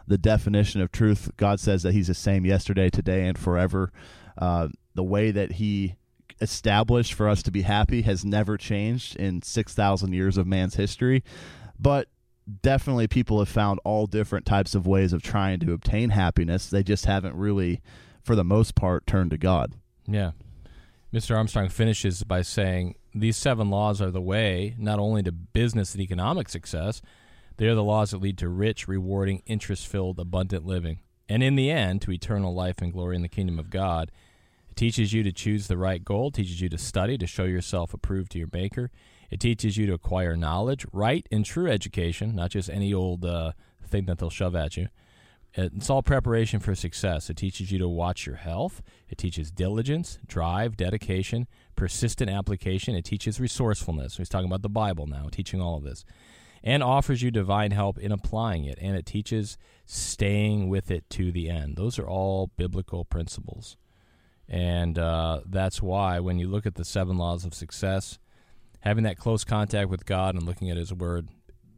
the 0.06 0.18
definition 0.18 0.80
of 0.80 0.92
truth. 0.92 1.30
God 1.36 1.60
says 1.60 1.82
that 1.84 1.92
He's 1.92 2.08
the 2.08 2.14
same 2.14 2.44
yesterday, 2.44 2.90
today, 2.90 3.26
and 3.26 3.38
forever. 3.38 3.92
Uh, 4.36 4.68
the 4.94 5.04
way 5.04 5.30
that 5.30 5.52
He 5.52 5.94
established 6.40 7.14
for 7.14 7.28
us 7.28 7.42
to 7.44 7.50
be 7.50 7.62
happy 7.62 8.02
has 8.02 8.24
never 8.24 8.56
changed 8.56 9.16
in 9.16 9.42
6,000 9.42 10.12
years 10.12 10.36
of 10.36 10.46
man's 10.46 10.74
history. 10.74 11.22
But 11.78 12.08
definitely 12.62 13.06
people 13.06 13.38
have 13.38 13.48
found 13.48 13.80
all 13.84 14.06
different 14.06 14.46
types 14.46 14.74
of 14.74 14.86
ways 14.86 15.12
of 15.12 15.22
trying 15.22 15.60
to 15.60 15.72
obtain 15.72 16.10
happiness. 16.10 16.68
They 16.68 16.82
just 16.82 17.06
haven't 17.06 17.36
really, 17.36 17.80
for 18.22 18.34
the 18.34 18.44
most 18.44 18.74
part, 18.74 19.06
turned 19.06 19.30
to 19.30 19.38
God. 19.38 19.74
Yeah. 20.06 20.32
Mr. 21.12 21.36
Armstrong 21.36 21.68
finishes 21.68 22.24
by 22.24 22.42
saying 22.42 22.96
these 23.14 23.36
seven 23.36 23.70
laws 23.70 24.02
are 24.02 24.10
the 24.10 24.20
way 24.20 24.74
not 24.78 24.98
only 24.98 25.22
to 25.22 25.32
business 25.32 25.94
and 25.94 26.02
economic 26.02 26.48
success, 26.48 27.00
they 27.56 27.66
are 27.68 27.74
the 27.74 27.84
laws 27.84 28.10
that 28.10 28.20
lead 28.20 28.36
to 28.38 28.48
rich, 28.48 28.88
rewarding, 28.88 29.42
interest 29.46 29.86
filled, 29.86 30.18
abundant 30.18 30.66
living. 30.66 30.98
And 31.28 31.42
in 31.42 31.54
the 31.54 31.70
end, 31.70 32.02
to 32.02 32.12
eternal 32.12 32.52
life 32.52 32.82
and 32.82 32.92
glory 32.92 33.16
in 33.16 33.22
the 33.22 33.28
kingdom 33.28 33.58
of 33.58 33.70
God. 33.70 34.10
It 34.74 34.76
teaches 34.76 35.12
you 35.12 35.22
to 35.22 35.30
choose 35.30 35.68
the 35.68 35.76
right 35.76 36.04
goal, 36.04 36.32
teaches 36.32 36.60
you 36.60 36.68
to 36.68 36.78
study, 36.78 37.16
to 37.18 37.28
show 37.28 37.44
yourself 37.44 37.94
approved 37.94 38.32
to 38.32 38.38
your 38.38 38.48
Maker. 38.52 38.90
It 39.30 39.38
teaches 39.38 39.76
you 39.76 39.86
to 39.86 39.92
acquire 39.92 40.34
knowledge, 40.34 40.84
right 40.92 41.24
and 41.30 41.44
true 41.44 41.70
education, 41.70 42.34
not 42.34 42.50
just 42.50 42.68
any 42.68 42.92
old 42.92 43.24
uh, 43.24 43.52
thing 43.86 44.06
that 44.06 44.18
they'll 44.18 44.30
shove 44.30 44.56
at 44.56 44.76
you. 44.76 44.88
It's 45.52 45.88
all 45.88 46.02
preparation 46.02 46.58
for 46.58 46.74
success. 46.74 47.30
It 47.30 47.36
teaches 47.36 47.70
you 47.70 47.78
to 47.78 47.88
watch 47.88 48.26
your 48.26 48.34
health. 48.34 48.82
It 49.08 49.16
teaches 49.16 49.52
diligence, 49.52 50.18
drive, 50.26 50.76
dedication, 50.76 51.46
persistent 51.76 52.28
application. 52.28 52.96
It 52.96 53.04
teaches 53.04 53.38
resourcefulness. 53.38 54.16
He's 54.16 54.28
talking 54.28 54.48
about 54.48 54.62
the 54.62 54.68
Bible 54.68 55.06
now, 55.06 55.28
teaching 55.30 55.60
all 55.60 55.76
of 55.76 55.84
this. 55.84 56.04
And 56.64 56.82
offers 56.82 57.22
you 57.22 57.30
divine 57.30 57.70
help 57.70 57.96
in 57.96 58.10
applying 58.10 58.64
it. 58.64 58.80
And 58.82 58.96
it 58.96 59.06
teaches 59.06 59.56
staying 59.86 60.68
with 60.68 60.90
it 60.90 61.08
to 61.10 61.30
the 61.30 61.48
end. 61.48 61.76
Those 61.76 61.96
are 61.96 62.08
all 62.08 62.50
biblical 62.56 63.04
principles. 63.04 63.76
And 64.48 64.98
uh, 64.98 65.40
that's 65.46 65.82
why 65.82 66.20
when 66.20 66.38
you 66.38 66.48
look 66.48 66.66
at 66.66 66.74
the 66.74 66.84
seven 66.84 67.16
laws 67.16 67.44
of 67.44 67.54
success, 67.54 68.18
having 68.80 69.04
that 69.04 69.18
close 69.18 69.44
contact 69.44 69.88
with 69.88 70.04
God 70.04 70.34
and 70.34 70.44
looking 70.44 70.70
at 70.70 70.76
His 70.76 70.92
Word, 70.92 71.28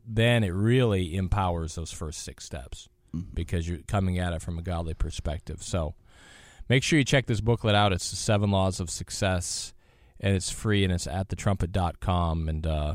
then 0.07 0.45
it 0.45 0.51
really 0.51 1.17
empowers 1.17 1.75
those 1.75 1.93
first 1.93 2.23
six 2.23 2.45
steps 2.45 2.89
because 3.35 3.69
you're 3.69 3.79
coming 3.87 4.19
at 4.19 4.33
it 4.33 4.43
from 4.43 4.59
a 4.59 4.63
godly 4.63 4.95
perspective. 4.95 5.63
So 5.63 5.95
make 6.69 6.83
sure 6.83 6.99
you 6.99 7.05
check 7.05 7.27
this 7.27 7.41
booklet 7.41 7.75
out. 7.75 7.93
It's 7.93 8.11
the 8.11 8.17
Seven 8.17 8.51
Laws 8.51 8.81
of 8.81 8.91
Success, 8.91 9.73
and 10.21 10.35
it's 10.35 10.51
free, 10.51 10.85
and 10.85 10.93
it's 10.93 11.07
at 11.07 11.29
thetrumpet.com, 11.29 12.49
and 12.49 12.67
uh, 12.67 12.95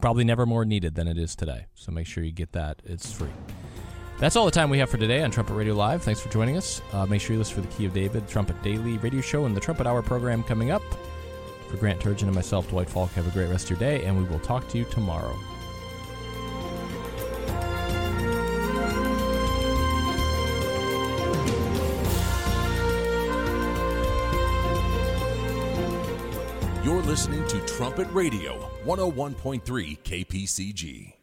probably 0.00 0.24
never 0.24 0.46
more 0.46 0.64
needed 0.64 0.94
than 0.94 1.08
it 1.08 1.18
is 1.18 1.34
today. 1.34 1.66
So 1.74 1.92
make 1.92 2.06
sure 2.06 2.24
you 2.24 2.32
get 2.32 2.52
that. 2.52 2.82
It's 2.84 3.12
free. 3.12 3.30
That's 4.18 4.36
all 4.36 4.44
the 4.44 4.52
time 4.52 4.70
we 4.70 4.78
have 4.78 4.88
for 4.88 4.96
today 4.96 5.22
on 5.22 5.30
Trumpet 5.30 5.54
Radio 5.54 5.74
Live. 5.74 6.02
Thanks 6.02 6.20
for 6.20 6.28
joining 6.30 6.56
us. 6.56 6.80
Uh, 6.92 7.04
make 7.04 7.20
sure 7.20 7.34
you 7.34 7.38
listen 7.38 7.56
for 7.56 7.60
the 7.60 7.74
Key 7.74 7.86
of 7.86 7.92
David, 7.92 8.28
Trumpet 8.28 8.60
Daily 8.62 8.96
radio 8.98 9.20
show, 9.20 9.44
and 9.44 9.56
the 9.56 9.60
Trumpet 9.60 9.86
Hour 9.86 10.02
program 10.02 10.44
coming 10.44 10.70
up. 10.70 10.82
For 11.68 11.76
Grant 11.76 12.00
Turgeon 12.00 12.22
and 12.22 12.34
myself, 12.34 12.68
Dwight 12.70 12.88
Falk, 12.88 13.10
have 13.12 13.26
a 13.26 13.30
great 13.30 13.48
rest 13.50 13.64
of 13.64 13.70
your 13.70 13.78
day, 13.80 14.04
and 14.04 14.16
we 14.16 14.24
will 14.24 14.38
talk 14.38 14.68
to 14.68 14.78
you 14.78 14.84
tomorrow. 14.84 15.36
You're 26.84 27.02
listening 27.02 27.46
to 27.48 27.60
Trumpet 27.66 28.06
Radio, 28.12 28.70
101.3 28.84 29.98
KPCG. 30.04 31.13